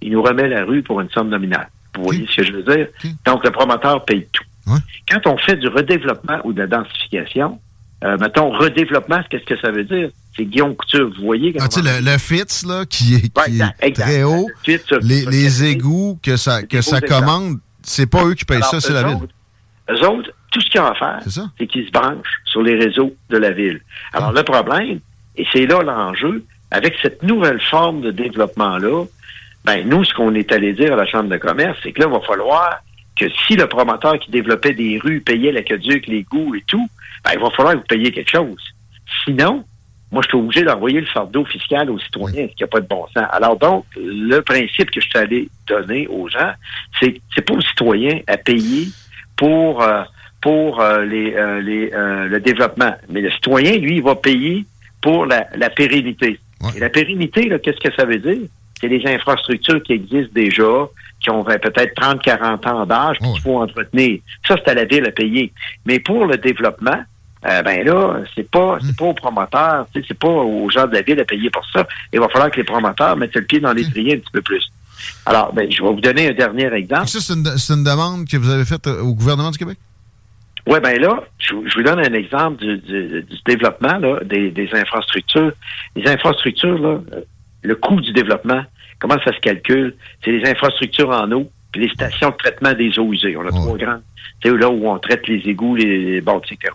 il 0.00 0.12
nous 0.12 0.22
remet 0.22 0.48
la 0.48 0.64
rue 0.64 0.82
pour 0.82 1.00
une 1.00 1.10
somme 1.10 1.28
nominale. 1.28 1.68
Vous 1.96 2.04
voyez 2.04 2.26
ce 2.30 2.36
que 2.36 2.44
je 2.44 2.52
veux 2.52 2.62
dire? 2.62 2.88
Donc, 3.24 3.44
le 3.44 3.50
promoteur 3.50 4.04
paye 4.04 4.26
tout. 4.32 4.44
Quand 5.08 5.26
on 5.26 5.38
fait 5.38 5.56
du 5.56 5.68
redéveloppement 5.68 6.40
ou 6.44 6.52
de 6.52 6.60
la 6.60 6.66
densification, 6.66 7.60
euh, 8.04 8.16
mettons, 8.18 8.50
redéveloppement, 8.50 9.22
qu'est-ce 9.30 9.44
que 9.44 9.58
ça 9.60 9.70
veut 9.70 9.84
dire? 9.84 10.10
C'est 10.36 10.44
Guillaume 10.44 10.76
Couture, 10.76 11.10
vous 11.16 11.24
voyez? 11.24 11.54
Ah, 11.58 11.68
tu 11.68 11.80
sais, 11.80 12.00
le, 12.00 12.04
le 12.04 12.18
FITS, 12.18 12.66
là, 12.66 12.84
qui 12.84 13.14
est, 13.14 13.94
très 13.94 14.22
haut, 14.22 14.48
les, 14.66 15.24
les 15.24 15.64
égouts 15.64 16.18
que 16.22 16.36
ça, 16.36 16.62
que 16.62 16.82
ça 16.82 17.00
commande, 17.00 17.58
c'est 17.82 18.10
pas 18.10 18.24
eux 18.24 18.34
qui 18.34 18.44
payent 18.44 18.62
ça, 18.62 18.80
c'est 18.80 18.92
la 18.92 19.04
ville. 19.04 19.28
Eux 19.88 20.08
autres, 20.08 20.30
tout 20.50 20.60
ce 20.60 20.68
qu'ils 20.68 20.80
ont 20.80 20.86
à 20.86 20.94
faire, 20.94 21.22
c'est 21.58 21.66
qu'ils 21.66 21.86
se 21.86 21.92
branchent 21.92 22.42
sur 22.44 22.62
les 22.62 22.74
réseaux 22.74 23.14
de 23.30 23.38
la 23.38 23.50
ville. 23.52 23.80
Alors, 24.12 24.30
ah. 24.30 24.38
le 24.38 24.42
problème, 24.42 25.00
et 25.36 25.46
c'est 25.52 25.66
là 25.66 25.82
l'enjeu, 25.82 26.44
avec 26.70 26.94
cette 27.00 27.22
nouvelle 27.22 27.60
forme 27.60 28.00
de 28.02 28.10
développement-là, 28.10 29.04
ben, 29.64 29.88
nous, 29.88 30.04
ce 30.04 30.12
qu'on 30.14 30.34
est 30.34 30.52
allé 30.52 30.72
dire 30.72 30.92
à 30.92 30.96
la 30.96 31.06
Chambre 31.06 31.28
de 31.28 31.36
commerce, 31.38 31.78
c'est 31.82 31.92
que 31.92 32.00
là, 32.00 32.08
il 32.08 32.12
va 32.12 32.20
falloir 32.20 32.80
que 33.16 33.26
si 33.46 33.56
le 33.56 33.66
promoteur 33.66 34.18
qui 34.18 34.30
développait 34.30 34.74
des 34.74 34.98
rues 34.98 35.20
payait 35.20 35.52
l'aqueduc, 35.52 36.06
les 36.06 36.22
goûts 36.22 36.54
et 36.54 36.62
tout, 36.66 36.88
ben, 37.24 37.32
il 37.34 37.40
va 37.40 37.50
falloir 37.50 37.74
que 37.74 37.78
vous 37.78 37.86
payiez 37.86 38.12
quelque 38.12 38.30
chose. 38.30 38.62
Sinon, 39.24 39.64
moi, 40.12 40.22
je 40.22 40.28
suis 40.28 40.38
obligé 40.38 40.62
d'envoyer 40.62 41.00
le 41.00 41.06
fardeau 41.06 41.44
fiscal 41.44 41.90
aux 41.90 41.98
citoyens, 41.98 42.46
ce 42.48 42.54
qui 42.54 42.62
n'a 42.62 42.68
pas 42.68 42.80
de 42.80 42.86
bon 42.86 43.06
sens. 43.14 43.26
Alors 43.30 43.56
donc, 43.56 43.84
le 43.96 44.40
principe 44.40 44.90
que 44.90 45.00
je 45.00 45.08
suis 45.08 45.18
allé 45.18 45.48
donner 45.66 46.06
aux 46.06 46.28
gens, 46.28 46.52
c'est 47.00 47.20
c'est 47.34 47.42
pas 47.42 47.54
aux 47.54 47.60
citoyens 47.60 48.20
à 48.26 48.36
payer 48.36 48.88
pour 49.36 49.82
euh, 49.82 50.02
pour 50.40 50.80
euh, 50.80 51.04
les, 51.04 51.34
euh, 51.34 51.60
les 51.60 51.90
le 51.90 52.38
développement, 52.38 52.94
mais 53.08 53.20
le 53.20 53.30
citoyen, 53.32 53.78
lui, 53.78 53.96
il 53.96 54.02
va 54.02 54.14
payer 54.14 54.64
pour 55.00 55.26
la, 55.26 55.48
la 55.56 55.70
pérennité. 55.70 56.38
Et 56.74 56.80
la 56.80 56.88
pérennité, 56.88 57.48
qu'est-ce 57.62 57.80
que 57.80 57.94
ça 57.94 58.04
veut 58.04 58.18
dire? 58.18 58.48
C'est 58.80 58.88
les 58.88 59.06
infrastructures 59.06 59.82
qui 59.82 59.94
existent 59.94 60.32
déjà, 60.34 60.88
qui 61.20 61.30
ont 61.30 61.44
peut-être 61.44 61.94
30, 61.94 62.22
40 62.22 62.66
ans 62.66 62.86
d'âge, 62.86 63.18
qu'il 63.18 63.40
faut 63.40 63.60
entretenir. 63.60 64.20
Ça, 64.46 64.56
c'est 64.56 64.70
à 64.70 64.74
la 64.74 64.84
ville 64.84 65.06
à 65.06 65.10
payer. 65.10 65.52
Mais 65.86 65.98
pour 65.98 66.26
le 66.26 66.36
développement, 66.36 67.02
euh, 67.46 67.62
ben 67.62 67.84
là, 67.84 68.20
c'est 68.34 68.50
pas 68.50 68.78
c'est 68.80 68.92
hmm. 68.92 68.96
pas 68.96 69.04
aux 69.04 69.14
promoteurs, 69.14 69.86
c'est 69.94 70.18
pas 70.18 70.28
aux 70.28 70.68
gens 70.70 70.86
de 70.86 70.94
la 70.94 71.02
ville 71.02 71.20
à 71.20 71.24
payer 71.24 71.50
pour 71.50 71.64
ça. 71.72 71.86
Il 72.12 72.20
va 72.20 72.28
falloir 72.28 72.50
que 72.50 72.56
les 72.56 72.64
promoteurs 72.64 73.16
mettent 73.16 73.36
le 73.36 73.42
pied 73.42 73.60
dans 73.60 73.72
l'étrier 73.72 74.14
un 74.14 74.18
petit 74.18 74.32
peu 74.32 74.42
plus. 74.42 74.70
Alors, 75.24 75.52
ben, 75.52 75.70
je 75.70 75.82
vais 75.82 75.88
vous 75.88 76.00
donner 76.00 76.28
un 76.28 76.32
dernier 76.32 76.72
exemple. 76.72 77.06
Ça, 77.06 77.20
c'est 77.20 77.34
une, 77.74 77.84
demande 77.84 78.26
que 78.26 78.36
vous 78.36 78.50
avez 78.50 78.64
faite 78.64 78.86
euh, 78.86 79.02
au 79.02 79.14
gouvernement 79.14 79.50
du 79.50 79.58
Québec? 79.58 79.78
Oui, 80.66 80.80
ben 80.80 81.00
là, 81.00 81.22
je, 81.38 81.54
vous 81.54 81.82
donne 81.82 82.00
un 82.00 82.14
exemple 82.14 82.64
du, 82.64 83.24
développement 83.46 83.98
là, 83.98 84.18
des, 84.24 84.50
des, 84.50 84.68
infrastructures. 84.72 85.52
Les 85.94 86.08
infrastructures, 86.08 86.78
là, 86.78 87.00
le 87.66 87.74
coût 87.74 88.00
du 88.00 88.12
développement, 88.12 88.62
comment 88.98 89.16
ça 89.24 89.32
se 89.32 89.40
calcule? 89.40 89.94
C'est 90.24 90.32
les 90.32 90.48
infrastructures 90.48 91.10
en 91.10 91.30
eau, 91.32 91.50
puis 91.72 91.82
les 91.82 91.90
stations 91.90 92.30
de 92.30 92.36
traitement 92.36 92.72
des 92.72 92.98
eaux 92.98 93.12
usées. 93.12 93.36
On 93.36 93.46
a 93.46 93.50
trois 93.50 93.76
grandes. 93.76 94.02
C'est 94.42 94.54
là 94.54 94.68
où 94.68 94.88
on 94.88 94.98
traite 94.98 95.26
les 95.28 95.42
égouts, 95.48 95.76
les, 95.76 96.20
bon, 96.20 96.38
etc. 96.38 96.72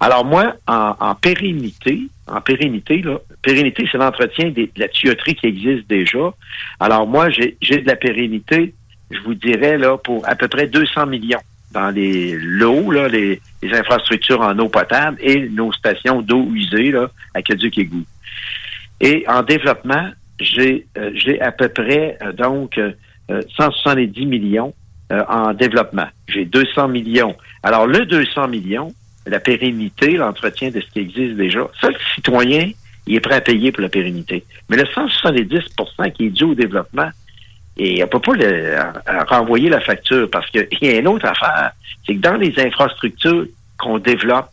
Alors 0.00 0.24
moi, 0.24 0.54
en, 0.66 1.14
pérennité, 1.16 2.02
en 2.26 2.40
pérennité, 2.40 3.02
là, 3.02 3.18
pérennité, 3.42 3.88
c'est 3.90 3.98
l'entretien 3.98 4.50
de 4.50 4.68
la 4.76 4.88
tuyauterie 4.88 5.34
qui 5.34 5.46
existe 5.46 5.88
déjà. 5.88 6.32
Alors 6.80 7.06
moi, 7.06 7.30
j'ai 7.30 7.56
de 7.60 7.86
la 7.86 7.96
pérennité, 7.96 8.74
je 9.10 9.18
vous 9.20 9.34
dirais, 9.34 9.76
là, 9.76 9.98
pour 9.98 10.26
à 10.28 10.34
peu 10.34 10.48
près 10.48 10.66
200 10.66 11.06
millions 11.06 11.40
dans 11.72 11.90
les 11.90 12.36
l'eau, 12.38 12.90
là, 12.90 13.08
les, 13.08 13.40
infrastructures 13.62 14.40
en 14.40 14.56
eau 14.58 14.68
potable 14.68 15.16
et 15.20 15.48
nos 15.48 15.72
stations 15.72 16.22
d'eau 16.22 16.48
usée, 16.54 16.92
là, 16.92 17.10
à 17.34 17.42
Caduc 17.42 17.76
Égout. 17.78 18.04
Et 19.00 19.24
en 19.28 19.42
développement, 19.42 20.10
j'ai 20.38 20.86
euh, 20.98 21.12
à 21.40 21.52
peu 21.52 21.68
près 21.68 22.18
euh, 22.22 22.32
donc 22.32 22.80
170 23.56 24.22
euh, 24.22 24.26
millions 24.26 24.74
en 25.10 25.52
développement. 25.52 26.06
J'ai 26.28 26.44
200 26.44 26.88
millions. 26.88 27.36
Alors 27.62 27.86
le 27.86 28.06
200 28.06 28.48
millions, 28.48 28.92
la 29.26 29.38
pérennité, 29.38 30.12
l'entretien 30.12 30.70
de 30.70 30.80
ce 30.80 30.86
qui 30.90 31.00
existe 31.00 31.36
déjà, 31.36 31.68
ça 31.80 31.88
le 31.88 31.96
citoyen, 32.14 32.70
il 33.06 33.16
est 33.16 33.20
prêt 33.20 33.34
à 33.36 33.40
payer 33.40 33.70
pour 33.70 33.82
la 33.82 33.90
pérennité. 33.90 34.44
Mais 34.68 34.76
le 34.76 34.86
170 34.86 35.58
qui 36.14 36.26
est 36.26 36.30
dû 36.30 36.44
au 36.44 36.54
développement, 36.54 37.10
et 37.76 38.02
on 38.02 38.06
peut 38.06 38.20
pas 38.20 38.34
le, 38.34 38.76
renvoyer 39.28 39.68
la 39.68 39.80
facture 39.80 40.28
parce 40.30 40.48
qu'il 40.50 40.66
y 40.80 40.88
a 40.88 40.98
une 40.98 41.08
autre 41.08 41.26
affaire, 41.26 41.72
c'est 42.06 42.14
que 42.14 42.20
dans 42.20 42.36
les 42.36 42.54
infrastructures 42.58 43.46
qu'on 43.78 43.98
développe, 43.98 44.48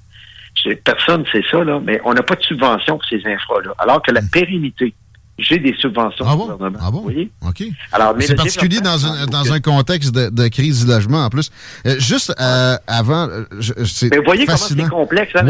personne 0.84 1.22
ne 1.22 1.26
sait 1.28 1.44
ça, 1.50 1.64
là, 1.64 1.80
mais 1.84 2.00
on 2.06 2.14
n'a 2.14 2.24
pas 2.24 2.36
de 2.36 2.44
subvention 2.44 2.98
pour 2.98 3.08
ces 3.08 3.26
infras-là. 3.26 3.74
Alors 3.78 4.02
que 4.02 4.12
la 4.12 4.22
hmm. 4.22 4.30
pérennité, 4.32 4.94
j'ai 5.42 5.58
des 5.60 5.76
subventions 5.80 6.26
ah 6.28 6.36
bon? 6.36 6.58
Ah 6.80 6.92
bon? 6.92 7.06
OK. 7.42 7.64
Alors, 7.92 8.16
c'est 8.20 8.36
particulier 8.36 8.80
dans 8.80 9.06
un, 9.06 9.26
dans 9.26 9.52
un 9.52 9.60
contexte 9.60 10.12
de, 10.12 10.30
de, 10.30 10.48
crise 10.48 10.86
du 10.86 10.92
logement, 10.92 11.26
en 11.26 11.30
plus. 11.30 11.52
Euh, 11.86 12.00
juste 12.00 12.34
euh, 12.40 12.78
avant, 12.88 13.28
euh, 13.28 13.46
c'est 13.86 14.16
vous 14.16 14.24
voyez 14.24 14.46
comment 14.46 14.58
c'est 14.58 14.90
complexe, 14.90 15.32
hein, 15.36 15.44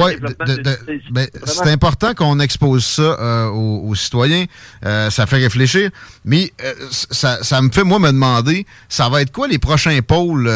ben, 1.12 1.27
C'est 1.45 1.69
important 1.69 2.13
qu'on 2.13 2.39
expose 2.39 2.86
ça 2.86 3.49
aux, 3.51 3.89
aux, 3.89 3.95
citoyens. 3.95 4.45
ça 4.82 5.25
fait 5.25 5.38
réfléchir. 5.38 5.89
Mais 6.25 6.51
ça, 6.89 7.43
ça 7.43 7.62
me 7.62 7.69
fait, 7.69 7.84
moi, 7.84 7.99
me 7.99 8.12
demander, 8.12 8.65
ça 8.89 9.10
va 9.10 9.21
être 9.21 9.32
quoi 9.32 9.47
les 9.47 9.60
prochains 9.60 9.99
pôles? 10.01 10.49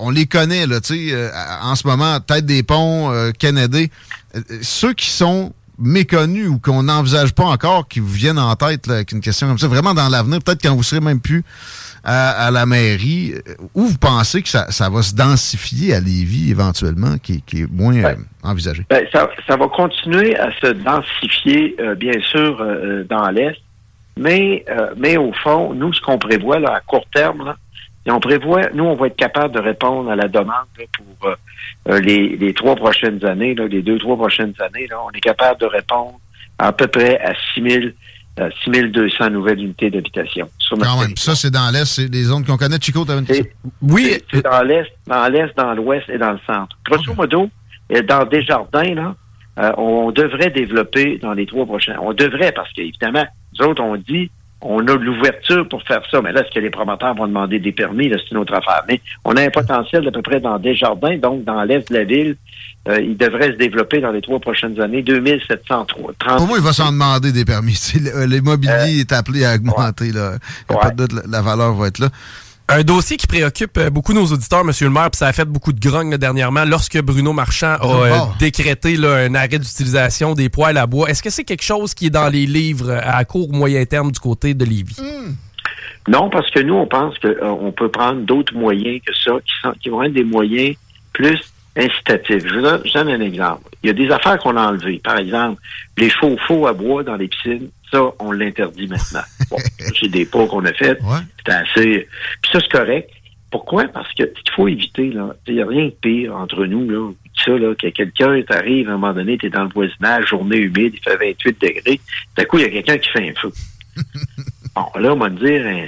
on 0.00 0.10
les 0.10 0.26
connaît, 0.26 0.66
là, 0.66 0.80
tu 0.80 1.10
sais, 1.10 1.30
en 1.62 1.74
ce 1.74 1.86
moment, 1.86 2.20
Tête 2.20 2.46
des 2.46 2.62
Ponts, 2.62 3.32
Kennedy. 3.38 3.90
ceux 4.62 4.92
qui 4.92 5.10
sont 5.10 5.52
méconnus 5.78 6.48
ou 6.48 6.58
qu'on 6.58 6.84
n'envisage 6.84 7.34
pas 7.34 7.44
encore 7.44 7.88
qui 7.88 8.00
vous 8.00 8.12
viennent 8.12 8.38
en 8.38 8.54
tête 8.56 8.88
avec 8.88 9.12
une 9.12 9.20
question 9.20 9.46
comme 9.46 9.58
ça, 9.58 9.68
vraiment 9.68 9.94
dans 9.94 10.08
l'avenir, 10.08 10.38
peut-être 10.44 10.62
quand 10.62 10.74
vous 10.74 10.82
serez 10.82 11.00
même 11.00 11.20
plus 11.20 11.44
à, 12.06 12.50
la 12.52 12.66
mairie, 12.66 13.34
euh, 13.34 13.54
où 13.74 13.86
vous 13.86 13.98
pensez 13.98 14.40
que 14.40 14.48
ça, 14.48 14.90
va 14.90 15.02
se 15.02 15.14
densifier 15.14 15.92
à 15.92 16.00
Lévis 16.00 16.50
éventuellement, 16.50 17.16
qui, 17.20 17.42
est 17.52 17.70
moins 17.72 17.96
euh, 17.96 18.14
envisagé? 18.44 18.84
Ben, 18.88 19.04
ça, 19.12 19.56
va 19.56 19.66
continuer 19.66 20.36
à 20.38 20.52
se 20.60 20.68
densifier, 20.68 21.74
euh, 21.80 21.96
bien 21.96 22.20
sûr, 22.30 22.64
dans 23.08 23.28
l'Est, 23.30 23.60
mais, 24.16 24.64
mais 24.96 25.16
au 25.16 25.32
fond, 25.42 25.74
nous, 25.74 25.92
ce 25.92 26.00
qu'on 26.00 26.18
prévoit 26.18 26.60
là, 26.60 26.76
à 26.76 26.80
court 26.80 27.04
terme, 27.12 27.44
là, 27.44 27.56
et 28.06 28.10
on 28.12 28.20
prévoit, 28.20 28.70
nous, 28.72 28.84
on 28.84 28.94
va 28.94 29.08
être 29.08 29.16
capable 29.16 29.52
de 29.52 29.60
répondre 29.60 30.08
à 30.08 30.16
la 30.16 30.28
demande 30.28 30.66
pour 30.96 31.28
euh, 31.88 31.98
les, 32.00 32.36
les, 32.36 32.54
trois 32.54 32.76
prochaines 32.76 33.24
années, 33.24 33.54
là, 33.54 33.66
les 33.66 33.82
deux, 33.82 33.98
trois 33.98 34.16
prochaines 34.16 34.54
années, 34.60 34.86
là, 34.88 34.96
on 35.04 35.10
est 35.10 35.20
capable 35.20 35.60
de 35.60 35.66
répondre 35.66 36.14
à, 36.58 36.72
peu 36.72 36.86
près 36.86 37.18
à 37.20 37.34
6 37.54 37.94
6200 38.62 39.24
euh, 39.24 39.28
nouvelles 39.30 39.58
unités 39.58 39.90
d'habitation. 39.90 40.48
Quand 40.70 41.00
même. 41.00 41.16
Ça, 41.16 41.34
c'est 41.34 41.50
dans 41.50 41.68
l'Est, 41.72 41.86
c'est 41.86 42.08
des 42.08 42.24
zones 42.24 42.44
qu'on 42.44 42.56
connaît. 42.56 42.78
Chico, 42.80 43.04
tu 43.04 43.12
une 43.12 43.24
question? 43.24 43.46
Oui. 43.82 44.18
C'est 44.32 44.42
dans 44.42 44.62
l'Est, 44.62 44.88
dans 45.06 45.28
l'Est, 45.28 45.56
dans 45.56 45.74
l'Ouest 45.74 46.08
et 46.08 46.18
dans 46.18 46.32
le 46.32 46.40
centre. 46.46 46.78
Grosso 46.88 47.12
modo, 47.14 47.48
euh, 47.92 48.02
dans 48.02 48.24
Desjardins, 48.24 48.94
là, 48.94 49.14
on 49.78 50.12
devrait 50.12 50.50
développer 50.50 51.18
dans 51.18 51.32
les 51.32 51.46
trois 51.46 51.64
prochains. 51.64 51.96
On 52.00 52.12
devrait, 52.12 52.52
parce 52.52 52.70
qu'évidemment, 52.74 53.24
nous 53.58 53.66
autres, 53.66 53.82
on 53.82 53.96
dit 53.96 54.30
on 54.60 54.86
a 54.86 54.94
l'ouverture 54.94 55.68
pour 55.68 55.82
faire 55.82 56.02
ça. 56.10 56.20
Mais 56.22 56.32
là, 56.32 56.42
est-ce 56.42 56.54
que 56.54 56.60
les 56.60 56.70
promoteurs 56.70 57.14
vont 57.14 57.26
demander 57.26 57.58
des 57.58 57.72
permis? 57.72 58.10
c'est 58.10 58.30
une 58.30 58.38
autre 58.38 58.54
affaire. 58.54 58.84
Mais 58.88 59.00
on 59.24 59.36
a 59.36 59.42
un 59.42 59.50
potentiel 59.50 60.04
d'à 60.04 60.10
peu 60.10 60.22
près 60.22 60.40
dans 60.40 60.58
des 60.58 60.74
jardins, 60.74 61.16
donc 61.18 61.44
dans 61.44 61.62
l'est 61.64 61.88
de 61.90 61.94
la 61.94 62.04
ville. 62.04 62.36
Euh, 62.88 63.00
il 63.00 63.16
devrait 63.16 63.48
se 63.48 63.56
développer 63.56 64.00
dans 64.00 64.12
les 64.12 64.22
trois 64.22 64.38
prochaines 64.38 64.80
années, 64.80 65.02
2703. 65.02 66.14
Pour 66.36 66.46
moi, 66.46 66.58
il 66.58 66.64
va 66.64 66.72
s'en 66.72 66.92
demander 66.92 67.32
des 67.32 67.44
permis. 67.44 67.76
L'immobilier 68.28 68.98
euh, 68.98 69.00
est 69.00 69.12
appelé 69.12 69.44
à 69.44 69.54
augmenter. 69.54 70.12
Là. 70.12 70.38
Il 70.70 70.72
n'y 70.72 70.78
a 70.78 70.82
pas 70.82 70.90
de 70.90 71.06
doute, 71.06 71.26
la 71.28 71.42
valeur 71.42 71.74
va 71.74 71.88
être 71.88 71.98
là. 71.98 72.08
Un 72.68 72.82
dossier 72.82 73.16
qui 73.16 73.28
préoccupe 73.28 73.78
euh, 73.78 73.90
beaucoup 73.90 74.12
nos 74.12 74.26
auditeurs, 74.26 74.64
Monsieur 74.64 74.86
le 74.86 74.92
maire, 74.92 75.10
puis 75.10 75.18
ça 75.18 75.28
a 75.28 75.32
fait 75.32 75.44
beaucoup 75.44 75.72
de 75.72 75.78
grogne 75.78 76.16
dernièrement 76.16 76.64
lorsque 76.64 77.00
Bruno 77.00 77.32
Marchand 77.32 77.76
a 77.80 77.86
euh, 77.86 78.18
décrété 78.40 78.96
un 78.96 79.34
arrêt 79.36 79.60
d'utilisation 79.60 80.34
des 80.34 80.48
poêles 80.48 80.76
à 80.76 80.86
bois. 80.86 81.08
Est-ce 81.08 81.22
que 81.22 81.30
c'est 81.30 81.44
quelque 81.44 81.62
chose 81.62 81.94
qui 81.94 82.06
est 82.06 82.10
dans 82.10 82.28
les 82.28 82.44
livres 82.44 83.00
à 83.04 83.24
court 83.24 83.50
ou 83.50 83.52
moyen 83.52 83.84
terme 83.84 84.10
du 84.10 84.18
côté 84.18 84.52
de 84.52 84.64
Lévis? 84.64 84.96
Hmm. 84.98 85.34
Non, 86.08 86.28
parce 86.28 86.50
que 86.50 86.60
nous, 86.60 86.74
on 86.74 86.86
pense 86.86 87.16
qu'on 87.18 87.28
euh, 87.28 87.70
peut 87.70 87.88
prendre 87.88 88.22
d'autres 88.22 88.54
moyens 88.54 89.00
que 89.06 89.14
ça, 89.14 89.32
qui, 89.44 89.52
sont, 89.62 89.72
qui 89.80 89.88
vont 89.88 90.02
être 90.02 90.12
des 90.12 90.24
moyens 90.24 90.76
plus 91.12 91.40
incitatifs. 91.76 92.46
Je 92.46 92.54
vous 92.54 92.62
donne, 92.62 93.08
un 93.08 93.20
exemple. 93.20 93.62
Il 93.82 93.88
y 93.88 93.90
a 93.90 93.92
des 93.92 94.10
affaires 94.10 94.38
qu'on 94.38 94.56
a 94.56 94.68
enlevées. 94.68 95.00
Par 95.02 95.18
exemple, 95.18 95.60
les 95.96 96.10
chauffe-eau 96.10 96.66
à 96.66 96.72
bois 96.72 97.02
dans 97.02 97.16
les 97.16 97.28
piscines, 97.28 97.68
ça, 97.90 98.02
on 98.18 98.32
l'interdit 98.32 98.86
maintenant. 98.86 99.22
Bon, 99.48 99.58
c'est 100.00 100.08
des 100.08 100.26
pas 100.26 100.44
qu'on 100.48 100.64
a 100.64 100.72
fait. 100.72 100.98
C'est 101.46 101.52
assez. 101.52 102.08
Puis 102.42 102.50
ça, 102.52 102.58
c'est 102.58 102.72
correct. 102.72 103.10
Pourquoi? 103.52 103.84
Parce 103.84 104.12
que 104.14 104.24
ce 104.24 104.42
qu'il 104.42 104.52
faut 104.56 104.66
éviter, 104.66 105.10
là, 105.10 105.36
il 105.46 105.54
n'y 105.54 105.62
a 105.62 105.66
rien 105.66 105.84
de 105.84 105.94
pire 106.00 106.34
entre 106.34 106.64
nous, 106.64 106.90
là, 106.90 107.12
ça, 107.44 107.52
là, 107.52 107.74
que 107.76 107.86
quelqu'un 107.88 108.42
t'arrive 108.42 108.88
à 108.88 108.94
un 108.94 108.98
moment 108.98 109.12
donné, 109.12 109.38
tu 109.38 109.46
es 109.46 109.50
dans 109.50 109.62
le 109.62 109.68
voisinage, 109.68 110.26
journée 110.26 110.56
humide, 110.56 110.94
il 110.94 111.00
fait 111.00 111.16
28 111.16 111.60
degrés, 111.62 112.00
d'un 112.36 112.44
coup, 112.44 112.58
il 112.58 112.62
y 112.62 112.64
a 112.64 112.70
quelqu'un 112.70 112.98
qui 112.98 113.08
fait 113.10 113.30
un 113.30 113.34
feu. 113.40 113.52
bon, 114.74 115.00
là, 115.00 115.12
on 115.12 115.16
va 115.16 115.30
dire, 115.30 115.64
hein, 115.64 115.84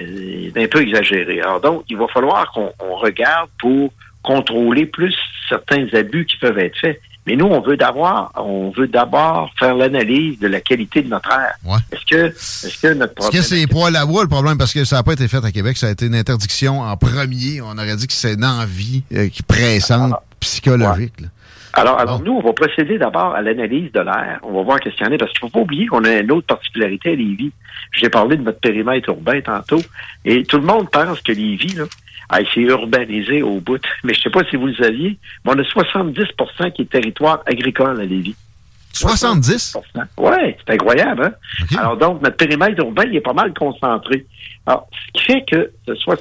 c'est 0.55 0.63
un 0.63 0.69
peu 0.69 0.83
exagéré. 0.83 1.41
Alors 1.41 1.61
donc, 1.61 1.85
il 1.89 1.97
va 1.97 2.07
falloir 2.09 2.51
qu'on 2.53 2.95
regarde 2.95 3.51
pour 3.59 3.93
contrôler 4.29 4.85
plus 4.85 5.17
certains 5.49 5.87
abus 5.95 6.27
qui 6.27 6.37
peuvent 6.37 6.59
être 6.59 6.77
faits. 6.79 7.01
Mais 7.27 7.35
nous, 7.35 7.47
on 7.47 7.61
veut 7.61 7.77
d'abord, 7.77 8.31
on 8.37 8.71
veut 8.71 8.87
d'abord 8.87 9.51
faire 9.59 9.75
l'analyse 9.75 10.39
de 10.39 10.49
la 10.49 10.61
qualité 10.61 11.03
de 11.03 11.09
notre 11.09 11.31
air. 11.31 11.55
Est-ce 11.93 12.05
que, 12.05 12.27
est-ce 12.27 12.81
que 12.81 12.95
notre 12.95 13.15
problème. 13.15 13.41
Est-ce 13.41 13.51
que 13.51 13.57
c'est 13.57 13.67
poils 13.67 13.97
à 13.97 14.05
bois 14.07 14.23
le 14.23 14.29
problème? 14.29 14.57
Parce 14.59 14.73
que 14.73 14.85
ça 14.85 14.97
n'a 14.97 15.03
pas 15.03 15.13
été 15.15 15.29
fait 15.29 15.45
à 15.45 15.51
Québec. 15.51 15.77
Ça 15.77 15.89
a 15.89 15.91
été 15.91 16.07
une 16.07 16.15
interdiction 16.15 16.81
en 16.81 16.97
premier. 16.97 17.61
On 17.63 17.73
aurait 17.73 17.97
dit 17.97 18.07
que 18.07 18.13
c'est 18.13 18.35
une 18.35 18.45
envie 18.45 19.03
euh, 19.15 19.29
qui 19.29 19.43
pressante, 19.43 20.13
ah. 20.15 20.23
psychologique. 20.41 21.15
Alors, 21.75 21.99
alors 21.99 22.23
nous, 22.23 22.33
on 22.33 22.41
va 22.41 22.53
procéder 22.53 22.99
d'abord 22.99 23.35
à 23.35 23.43
l'analyse 23.43 23.93
de 23.93 24.01
l'air. 24.01 24.41
On 24.43 24.53
va 24.53 24.63
voir 24.63 24.81
qu'est-ce 24.81 24.97
qu'il 24.97 25.07
y 25.07 25.09
en 25.09 25.13
a, 25.13 25.19
parce 25.19 25.33
qu'il 25.33 25.45
ne 25.45 25.51
faut 25.51 25.59
pas 25.59 25.61
oublier 25.61 25.87
qu'on 25.87 26.05
a 26.05 26.13
une 26.13 26.33
autre 26.33 26.47
particularité 26.47 27.13
à 27.13 27.15
Lévis. 27.15 27.53
J'ai 27.93 28.09
parlé 28.09 28.37
de 28.37 28.43
notre 28.43 28.61
périmètre 28.61 29.09
urbain 29.11 29.41
tantôt, 29.41 29.83
et 30.25 30.45
tout 30.45 30.59
le 30.59 30.65
monde 30.65 30.91
pense 30.91 31.21
que 31.21 31.33
Lévis, 31.33 31.75
là, 31.75 31.85
a 32.29 32.41
été 32.41 32.61
urbanisé 32.61 33.43
au 33.43 33.61
bout. 33.61 33.81
Mais 34.05 34.15
je 34.15 34.21
ne 34.21 34.23
sais 34.25 34.31
pas 34.31 34.45
si 34.49 34.57
vous 34.57 34.67
le 34.67 34.75
saviez, 34.75 35.19
mais 35.45 35.53
on 35.55 35.59
a 35.59 35.63
70% 35.63 36.73
qui 36.73 36.83
est 36.83 36.91
territoire 36.91 37.43
agricole 37.47 38.01
à 38.01 38.05
Lévis. 38.05 38.37
70%? 38.95 39.77
Oui, 40.19 40.55
c'est 40.67 40.75
incroyable. 40.75 41.37
Hein? 41.61 41.77
Alors 41.79 41.97
donc, 41.97 42.23
notre 42.23 42.37
périmètre 42.37 42.81
urbain, 42.81 43.05
il 43.07 43.17
est 43.17 43.21
pas 43.21 43.33
mal 43.33 43.53
concentré. 43.55 44.27
Alors, 44.67 44.89
ce 44.93 45.13
qui 45.13 45.25
fait 45.25 45.45
que 45.51 45.71
ce 45.87 45.95
soit, 45.95 46.21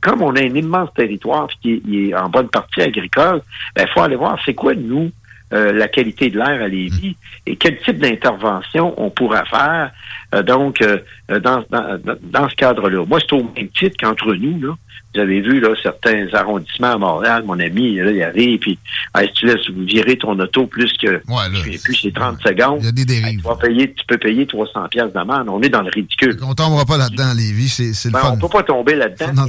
comme 0.00 0.22
on 0.22 0.34
a 0.36 0.40
un 0.40 0.54
immense 0.54 0.90
territoire 0.94 1.48
qui 1.62 1.82
est, 1.92 2.14
en 2.14 2.28
bonne 2.28 2.48
partie 2.48 2.82
agricole, 2.82 3.42
il 3.42 3.82
ben, 3.82 3.88
faut 3.92 4.00
aller 4.00 4.16
voir 4.16 4.38
c'est 4.44 4.54
quoi, 4.54 4.74
nous, 4.74 5.10
euh, 5.52 5.72
la 5.72 5.88
qualité 5.88 6.30
de 6.30 6.38
l'air 6.38 6.62
à 6.62 6.68
Lévis 6.68 7.16
et 7.46 7.56
quel 7.56 7.78
type 7.80 7.98
d'intervention 7.98 8.94
on 8.96 9.10
pourra 9.10 9.44
faire 9.44 9.90
euh, 10.32 10.42
donc 10.42 10.80
euh, 10.80 10.98
dans, 11.28 11.64
dans, 11.70 11.98
dans, 12.22 12.48
ce 12.48 12.54
cadre-là. 12.54 13.04
Moi, 13.04 13.18
c'est 13.20 13.34
au 13.34 13.42
même 13.42 13.68
titre 13.68 13.96
qu'entre 13.98 14.32
nous, 14.34 14.60
là. 14.60 14.74
Vous 15.12 15.20
avez 15.20 15.40
vu 15.40 15.58
là, 15.58 15.70
certains 15.82 16.28
arrondissements 16.34 16.92
à 16.92 16.98
Montréal, 16.98 17.42
mon 17.44 17.58
ami, 17.58 17.96
là, 17.96 18.12
il 18.12 18.22
arrive, 18.22 18.60
puis 18.60 18.78
si 19.18 19.32
tu 19.32 19.46
laisses 19.46 19.68
virer 19.68 20.16
ton 20.16 20.38
auto 20.38 20.66
plus 20.66 20.92
que 20.98 21.14
ouais, 21.14 21.80
plus 21.82 21.94
c'est 22.00 22.14
30 22.14 22.40
secondes, 22.40 22.78
il 22.78 22.84
y 22.84 22.88
a 22.88 22.92
des 22.92 23.04
dérives. 23.04 23.40
tu, 23.40 23.48
vas 23.48 23.56
payer, 23.56 23.92
tu 23.92 24.04
peux 24.06 24.18
payer 24.18 24.46
300 24.46 24.86
pièces 24.88 25.12
d'amende. 25.12 25.48
On 25.48 25.60
est 25.62 25.68
dans 25.68 25.82
le 25.82 25.90
ridicule. 25.92 26.38
On 26.44 26.54
tombera 26.54 26.84
pas 26.84 26.96
là-dedans, 26.96 27.34
Lévis, 27.36 27.70
c'est 27.70 28.08
le 28.08 28.12
ben, 28.12 28.20
fun. 28.20 28.34
On 28.34 28.38
peut 28.38 28.48
pas 28.48 28.62
tomber 28.62 28.94
là-dedans. 28.94 29.44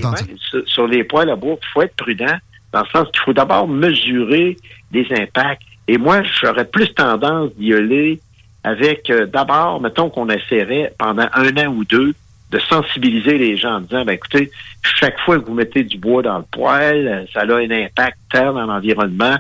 Sur, 0.49 0.63
sur 0.65 0.87
les 0.87 1.03
poils 1.03 1.29
à 1.29 1.35
bois, 1.35 1.57
il 1.61 1.67
faut 1.71 1.83
être 1.83 1.95
prudent, 1.95 2.37
dans 2.73 2.81
le 2.81 2.87
sens 2.91 3.07
qu'il 3.11 3.21
faut 3.23 3.33
d'abord 3.33 3.67
mesurer 3.67 4.57
des 4.91 5.05
impacts 5.11 5.61
et 5.91 5.97
moi, 5.97 6.23
j'aurais 6.23 6.63
plus 6.63 6.87
tendance 6.93 7.49
d'y 7.57 7.73
aller 7.73 8.21
avec, 8.63 9.09
euh, 9.09 9.25
d'abord, 9.25 9.81
mettons 9.81 10.09
qu'on 10.09 10.29
essaierait 10.29 10.93
pendant 10.97 11.27
un 11.33 11.57
an 11.57 11.67
ou 11.67 11.83
deux 11.83 12.13
de 12.49 12.59
sensibiliser 12.59 13.37
les 13.37 13.57
gens 13.57 13.75
en 13.75 13.81
disant, 13.81 14.05
ben 14.05 14.13
écoutez, 14.13 14.51
chaque 14.83 15.19
fois 15.19 15.37
que 15.37 15.45
vous 15.45 15.53
mettez 15.53 15.83
du 15.83 15.97
bois 15.97 16.21
dans 16.21 16.37
le 16.37 16.45
poêle, 16.49 17.07
euh, 17.09 17.25
ça 17.33 17.41
a 17.41 17.57
un 17.57 17.69
impact 17.69 18.17
terre 18.31 18.53
dans 18.53 18.67
l'environnement. 18.67 19.35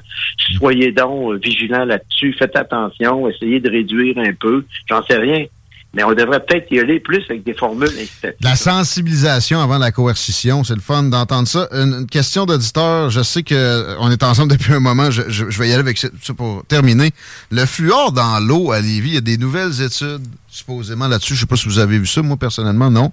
Soyez 0.57 0.91
donc 0.91 1.31
euh, 1.31 1.39
vigilants 1.41 1.85
là-dessus, 1.85 2.35
faites 2.37 2.57
attention, 2.57 3.29
essayez 3.29 3.61
de 3.61 3.71
réduire 3.71 4.17
un 4.17 4.33
peu. 4.33 4.65
J'en 4.89 5.05
sais 5.05 5.19
rien 5.19 5.45
mais 5.93 6.03
on 6.03 6.13
devrait 6.13 6.39
peut-être 6.45 6.71
y 6.71 6.79
aller 6.79 6.99
plus 7.01 7.23
avec 7.29 7.43
des 7.43 7.53
formules 7.53 7.89
incitatives. 7.89 8.37
La 8.41 8.55
sensibilisation 8.55 9.59
avant 9.59 9.77
la 9.77 9.91
coercition, 9.91 10.63
c'est 10.63 10.75
le 10.75 10.81
fun 10.81 11.03
d'entendre 11.03 11.47
ça. 11.47 11.67
Une, 11.73 12.07
question 12.07 12.45
d'auditeur, 12.45 13.09
je 13.09 13.21
sais 13.21 13.43
qu'on 13.43 13.55
euh, 13.55 14.09
est 14.09 14.23
ensemble 14.23 14.51
depuis 14.51 14.73
un 14.73 14.79
moment, 14.79 15.11
je, 15.11 15.43
vais 15.43 15.67
y 15.67 15.71
aller 15.73 15.81
avec 15.81 15.97
ça 15.97 16.09
pour 16.35 16.63
terminer. 16.65 17.11
Le 17.51 17.65
fluor 17.65 18.13
dans 18.13 18.39
l'eau 18.39 18.71
à 18.71 18.79
Lévis, 18.79 19.09
il 19.09 19.13
y 19.15 19.17
a 19.17 19.21
des 19.21 19.37
nouvelles 19.37 19.81
études 19.81 20.25
supposément 20.47 21.07
là-dessus. 21.07 21.35
Je 21.35 21.41
sais 21.41 21.45
pas 21.45 21.55
si 21.57 21.65
vous 21.67 21.79
avez 21.79 21.99
vu 21.99 22.05
ça, 22.05 22.21
moi 22.21 22.37
personnellement, 22.37 22.89
non. 22.89 23.11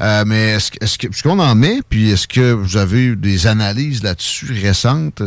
Euh, 0.00 0.24
mais 0.26 0.50
est-ce, 0.50 0.70
est-ce, 0.80 0.98
que, 0.98 1.08
est-ce 1.08 1.22
qu'on 1.22 1.38
en 1.38 1.54
met, 1.54 1.80
puis 1.88 2.10
est-ce 2.10 2.26
que 2.26 2.52
vous 2.52 2.76
avez 2.76 3.02
eu 3.02 3.16
des 3.16 3.46
analyses 3.46 4.02
là-dessus 4.02 4.52
récentes? 4.52 5.22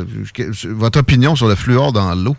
Votre 0.66 1.00
opinion 1.00 1.36
sur 1.36 1.48
le 1.48 1.56
fluor 1.56 1.94
dans 1.94 2.14
l'eau? 2.16 2.36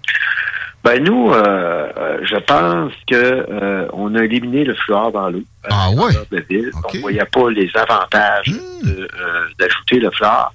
Ben 0.85 1.03
nous, 1.03 1.31
euh, 1.31 1.89
euh, 1.97 2.19
je 2.25 2.37
pense 2.37 2.93
que 3.11 3.15
euh, 3.15 3.89
on 3.95 4.15
a 4.15 4.23
éliminé 4.23 4.65
le 4.65 4.75
fluor 4.75 5.11
dans 5.13 5.31
l'eau. 5.31 5.43
Ah 5.71 5.91
ouais? 5.91 6.13
De 6.31 6.45
ville. 6.47 6.71
On 6.75 6.99
voyait 6.99 7.25
pas 7.25 7.49
les 7.51 7.71
avantages 7.75 8.51
hmm. 8.51 9.07
d'ajouter 9.59 9.99
le 9.99 10.11
fluor. 10.11 10.53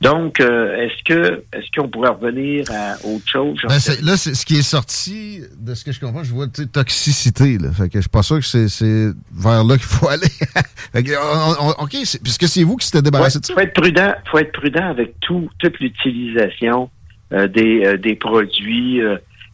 Donc, 0.00 0.38
est-ce 0.38 1.02
que 1.04 1.42
est-ce 1.52 1.66
qu'on 1.76 1.88
pourrait 1.88 2.10
revenir 2.10 2.66
à 2.70 2.94
autre 3.04 3.28
chose? 3.28 3.58
Ben 3.64 3.78
Là, 4.02 4.16
c'est 4.16 4.34
ce 4.34 4.46
qui 4.46 4.58
est 4.58 4.62
sorti 4.62 5.40
de 5.58 5.74
ce 5.74 5.84
que 5.84 5.90
je 5.90 5.98
comprends. 5.98 6.22
Je 6.22 6.32
vois 6.32 6.46
toxicité. 6.46 7.58
Là. 7.58 7.72
Fait 7.72 7.88
que 7.88 7.94
je 7.94 8.02
suis 8.02 8.08
pas 8.08 8.22
sûr 8.22 8.38
que 8.38 8.68
c'est 8.68 9.10
vers 9.36 9.64
là 9.64 9.76
qu'il 9.76 9.86
faut 9.86 10.08
aller. 10.08 10.30
ok, 11.78 11.96
puisque 12.22 12.46
c'est 12.46 12.62
vous 12.62 12.76
qui 12.76 12.86
s'était 12.86 13.02
débarrassé 13.02 13.40
de 13.40 13.44
ça. 13.44 13.54
Faut 13.54 13.60
être 13.60 13.74
prudent. 13.74 14.14
Faut 14.30 14.38
être 14.38 14.52
prudent 14.52 14.88
avec 14.88 15.18
tout 15.18 15.48
toute 15.58 15.80
l'utilisation 15.80 16.90
des 17.32 17.98
des 17.98 18.14
produits. 18.14 19.00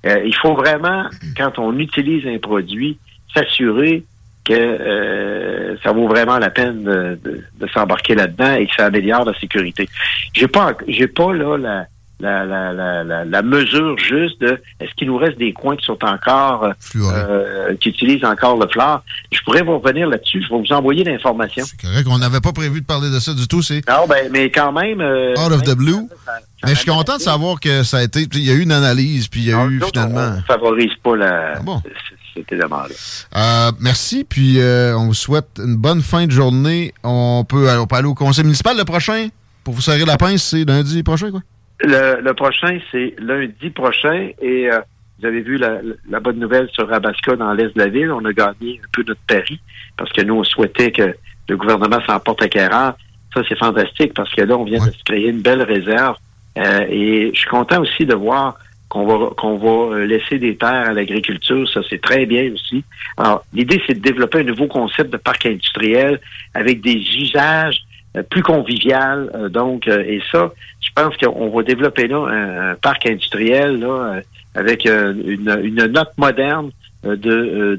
Euh, 0.06 0.22
il 0.24 0.34
faut 0.34 0.54
vraiment, 0.54 1.04
quand 1.36 1.58
on 1.58 1.78
utilise 1.78 2.26
un 2.26 2.38
produit, 2.38 2.98
s'assurer 3.34 4.04
que 4.44 4.54
euh, 4.54 5.76
ça 5.82 5.92
vaut 5.92 6.08
vraiment 6.08 6.38
la 6.38 6.50
peine 6.50 6.82
de, 6.82 7.68
s'embarquer 7.72 8.14
là-dedans 8.14 8.54
et 8.54 8.66
que 8.66 8.74
ça 8.74 8.86
améliore 8.86 9.24
la 9.24 9.38
sécurité. 9.38 9.88
J'ai 10.32 10.48
pas, 10.48 10.74
j'ai 10.88 11.06
pas 11.06 11.32
là 11.32 11.56
la, 11.58 11.86
la, 12.20 12.44
la, 12.44 13.04
la, 13.04 13.24
la, 13.24 13.42
mesure 13.42 13.98
juste 13.98 14.40
de 14.40 14.60
est-ce 14.80 14.94
qu'il 14.96 15.08
nous 15.08 15.16
reste 15.16 15.38
des 15.38 15.52
coins 15.52 15.76
qui 15.76 15.84
sont 15.84 15.98
encore 16.04 16.72
euh, 16.96 17.74
qui 17.80 17.88
utilisent 17.90 18.24
encore 18.24 18.58
le 18.58 18.68
fleur. 18.68 19.02
Je 19.32 19.40
pourrais 19.44 19.62
vous 19.62 19.78
revenir 19.78 20.08
là-dessus. 20.08 20.42
Je 20.42 20.54
vais 20.54 20.60
vous 20.60 20.72
envoyer 20.72 21.04
l'information. 21.04 21.64
C'est 21.66 21.80
correct. 21.80 22.06
On 22.10 22.18
n'avait 22.18 22.40
pas 22.40 22.52
prévu 22.52 22.80
de 22.80 22.86
parler 22.86 23.10
de 23.10 23.18
ça 23.18 23.32
du 23.32 23.48
tout. 23.48 23.62
C'est 23.62 23.86
non, 23.88 24.06
ben, 24.08 24.28
mais 24.30 24.50
quand 24.50 24.72
même. 24.72 25.00
Euh, 25.00 25.34
Out 25.34 25.52
of 25.52 25.62
the 25.62 25.74
blue. 25.74 26.08
mais 26.64 26.74
je 26.74 26.80
suis 26.80 26.90
content 26.90 27.16
de 27.16 27.22
savoir 27.22 27.58
que 27.60 27.82
ça 27.82 27.98
a 27.98 28.02
été. 28.02 28.26
Il 28.32 28.44
y 28.44 28.50
a 28.50 28.54
eu 28.54 28.62
une 28.62 28.72
analyse, 28.72 29.28
puis 29.28 29.40
il 29.40 29.46
y 29.48 29.52
a 29.52 29.64
eu 29.66 29.80
finalement. 29.80 30.32
On 30.34 30.36
ne 30.36 30.42
favorise 30.42 30.94
pas 31.02 31.16
la. 31.16 31.54
Ah 31.56 31.60
bon? 31.62 31.82
Euh, 33.36 33.72
merci, 33.80 34.24
puis 34.24 34.60
euh, 34.60 34.96
on 34.96 35.08
vous 35.08 35.14
souhaite 35.14 35.48
une 35.58 35.76
bonne 35.76 36.00
fin 36.00 36.26
de 36.26 36.30
journée. 36.30 36.94
On 37.02 37.44
peut, 37.46 37.68
on 37.78 37.86
peut 37.86 37.96
aller 37.96 38.08
au 38.08 38.14
conseil 38.14 38.44
municipal 38.44 38.76
le 38.76 38.84
prochain 38.84 39.28
pour 39.64 39.74
vous 39.74 39.80
serrer 39.80 40.04
la 40.04 40.16
pince, 40.16 40.42
c'est 40.42 40.64
lundi 40.64 41.02
prochain, 41.02 41.30
quoi? 41.30 41.40
Le, 41.82 42.32
prochain, 42.32 42.78
c'est 42.92 43.14
lundi 43.18 43.70
prochain 43.70 44.30
et 44.40 44.70
euh, 44.70 44.80
vous 45.18 45.26
avez 45.26 45.40
vu 45.40 45.56
la, 45.56 46.20
bonne 46.20 46.38
nouvelle 46.38 46.68
sur 46.72 46.88
Rabasca 46.88 47.36
dans 47.36 47.52
l'est 47.52 47.74
de 47.74 47.78
la 47.78 47.88
ville. 47.88 48.10
On 48.12 48.24
a 48.24 48.32
gagné 48.32 48.80
un 48.82 48.88
peu 48.92 49.02
notre 49.06 49.20
pari 49.26 49.60
parce 49.96 50.12
que 50.12 50.22
nous, 50.22 50.34
on 50.34 50.44
souhaitait 50.44 50.92
que 50.92 51.14
le 51.48 51.56
gouvernement 51.56 52.00
s'emporte 52.06 52.42
à 52.42 52.48
Quérard. 52.48 52.96
Ça, 53.34 53.42
c'est 53.48 53.58
fantastique 53.58 54.14
parce 54.14 54.32
que 54.34 54.42
là, 54.42 54.56
on 54.56 54.64
vient 54.64 54.84
de 54.84 54.90
se 54.90 55.04
créer 55.04 55.28
une 55.28 55.42
belle 55.42 55.62
réserve. 55.62 56.16
Euh, 56.58 56.86
et 56.88 57.30
je 57.32 57.38
suis 57.38 57.48
content 57.48 57.80
aussi 57.80 58.04
de 58.04 58.14
voir 58.14 58.56
qu'on 58.88 59.06
va 59.06 59.30
qu'on 59.36 59.56
va 59.56 59.96
euh, 59.96 60.06
laisser 60.06 60.38
des 60.38 60.56
terres 60.56 60.88
à 60.88 60.92
l'agriculture. 60.92 61.68
Ça, 61.68 61.80
c'est 61.88 62.00
très 62.00 62.26
bien 62.26 62.52
aussi. 62.52 62.82
Alors, 63.16 63.44
l'idée, 63.52 63.80
c'est 63.86 63.94
de 63.94 64.00
développer 64.00 64.40
un 64.40 64.44
nouveau 64.44 64.66
concept 64.66 65.10
de 65.10 65.16
parc 65.16 65.46
industriel 65.46 66.20
avec 66.54 66.80
des 66.80 66.96
usages 66.96 67.78
plus 68.28 68.42
convivial. 68.42 69.30
Euh, 69.34 69.48
donc, 69.48 69.86
euh, 69.88 70.02
et 70.06 70.22
ça, 70.30 70.52
je 70.80 70.88
pense 70.94 71.16
qu'on 71.16 71.50
va 71.50 71.62
développer 71.62 72.08
là 72.08 72.26
un, 72.26 72.74
parc 72.74 73.06
industriel 73.06 73.80
là, 73.80 74.20
avec 74.54 74.84
une, 74.84 75.60
une, 75.62 75.86
note 75.86 76.12
moderne 76.16 76.70
de, 77.04 77.14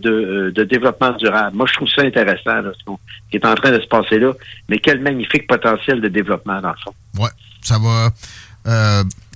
de, 0.01 0.51
de, 0.55 0.63
développement 0.63 1.11
durable. 1.11 1.55
Moi, 1.55 1.67
je 1.67 1.73
trouve 1.73 1.89
ça 1.89 2.01
intéressant, 2.01 2.61
ce 2.63 2.91
qui 3.29 3.37
est 3.37 3.45
en 3.45 3.55
train 3.55 3.71
de 3.71 3.79
se 3.79 3.87
passer 3.87 4.19
là. 4.19 4.33
Mais 4.69 4.79
quel 4.79 4.99
magnifique 4.99 5.47
potentiel 5.47 6.01
de 6.01 6.07
développement, 6.07 6.59
dans 6.61 6.69
le 6.69 6.75
fond. 6.83 6.93
Ouais, 7.19 7.29
ça 7.61 7.77
va 7.77 8.09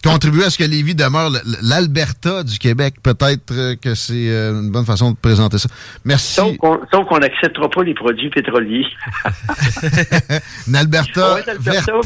contribuer 0.06 0.46
à 0.46 0.50
ce 0.50 0.58
que 0.58 0.63
Lévis 0.63 0.96
demeure 0.96 1.32
l'Alberta 1.62 2.44
du 2.44 2.60
Québec. 2.60 2.96
Peut-être 3.02 3.52
euh, 3.52 3.76
que 3.76 3.96
c'est 3.96 4.30
euh, 4.30 4.62
une 4.62 4.72
bonne 4.72 4.86
façon 4.86 5.12
de 5.12 5.18
présenter 5.18 5.58
ça. 5.58 5.68
Merci. 6.04 6.41
Donc, 6.41 7.12
on 7.12 7.18
n'acceptera 7.18 7.70
pas 7.70 7.84
les 7.84 7.94
produits 7.94 8.30
pétroliers. 8.30 8.86
L'Alberta. 10.72 11.38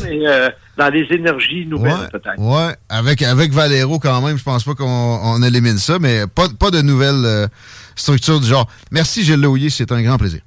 mais 0.03 0.27
euh, 0.27 0.49
dans 0.77 0.89
les 0.89 1.07
énergies 1.11 1.65
nouvelles, 1.65 2.09
peut-être. 2.11 2.35
Oui, 2.37 2.71
avec, 2.87 3.21
avec 3.21 3.51
Valero 3.51 3.99
quand 3.99 4.21
même, 4.21 4.37
je 4.37 4.43
pense 4.43 4.63
pas 4.63 4.75
qu'on 4.75 5.43
élimine 5.43 5.77
ça, 5.77 5.99
mais 5.99 6.23
pas, 6.27 6.47
pas 6.57 6.71
de 6.71 6.81
nouvelles 6.81 7.49
structures 7.95 8.39
du 8.39 8.47
genre. 8.47 8.67
Merci 8.91 9.23
Gilles 9.23 9.41
Louillet, 9.41 9.69
c'est 9.69 9.91
un 9.91 10.01
grand 10.01 10.17
plaisir. 10.17 10.41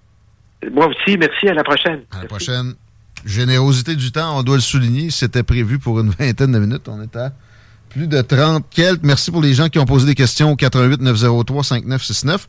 Moi 0.72 0.86
aussi, 0.86 1.18
merci, 1.18 1.48
à 1.48 1.54
la 1.54 1.64
prochaine. 1.64 2.02
À 2.12 2.22
la 2.22 2.28
prochaine. 2.28 2.74
Générosité 3.24 3.94
du 3.96 4.12
temps, 4.12 4.38
on 4.38 4.42
doit 4.42 4.56
le 4.56 4.62
souligner. 4.62 5.10
C'était 5.10 5.42
prévu 5.42 5.78
pour 5.78 6.00
une 6.00 6.10
vingtaine 6.18 6.52
de 6.52 6.58
minutes. 6.58 6.88
On 6.88 7.02
est 7.02 7.16
à 7.16 7.32
plus 7.88 8.06
de 8.06 8.20
30 8.20 8.64
quelques. 8.70 9.02
Merci 9.02 9.30
pour 9.30 9.42
les 9.42 9.54
gens 9.54 9.68
qui 9.68 9.78
ont 9.78 9.84
posé 9.84 10.06
des 10.06 10.14
questions 10.14 10.52
au 10.52 10.56
88 10.56 11.00
903 11.00 11.64
5969. 11.64 12.48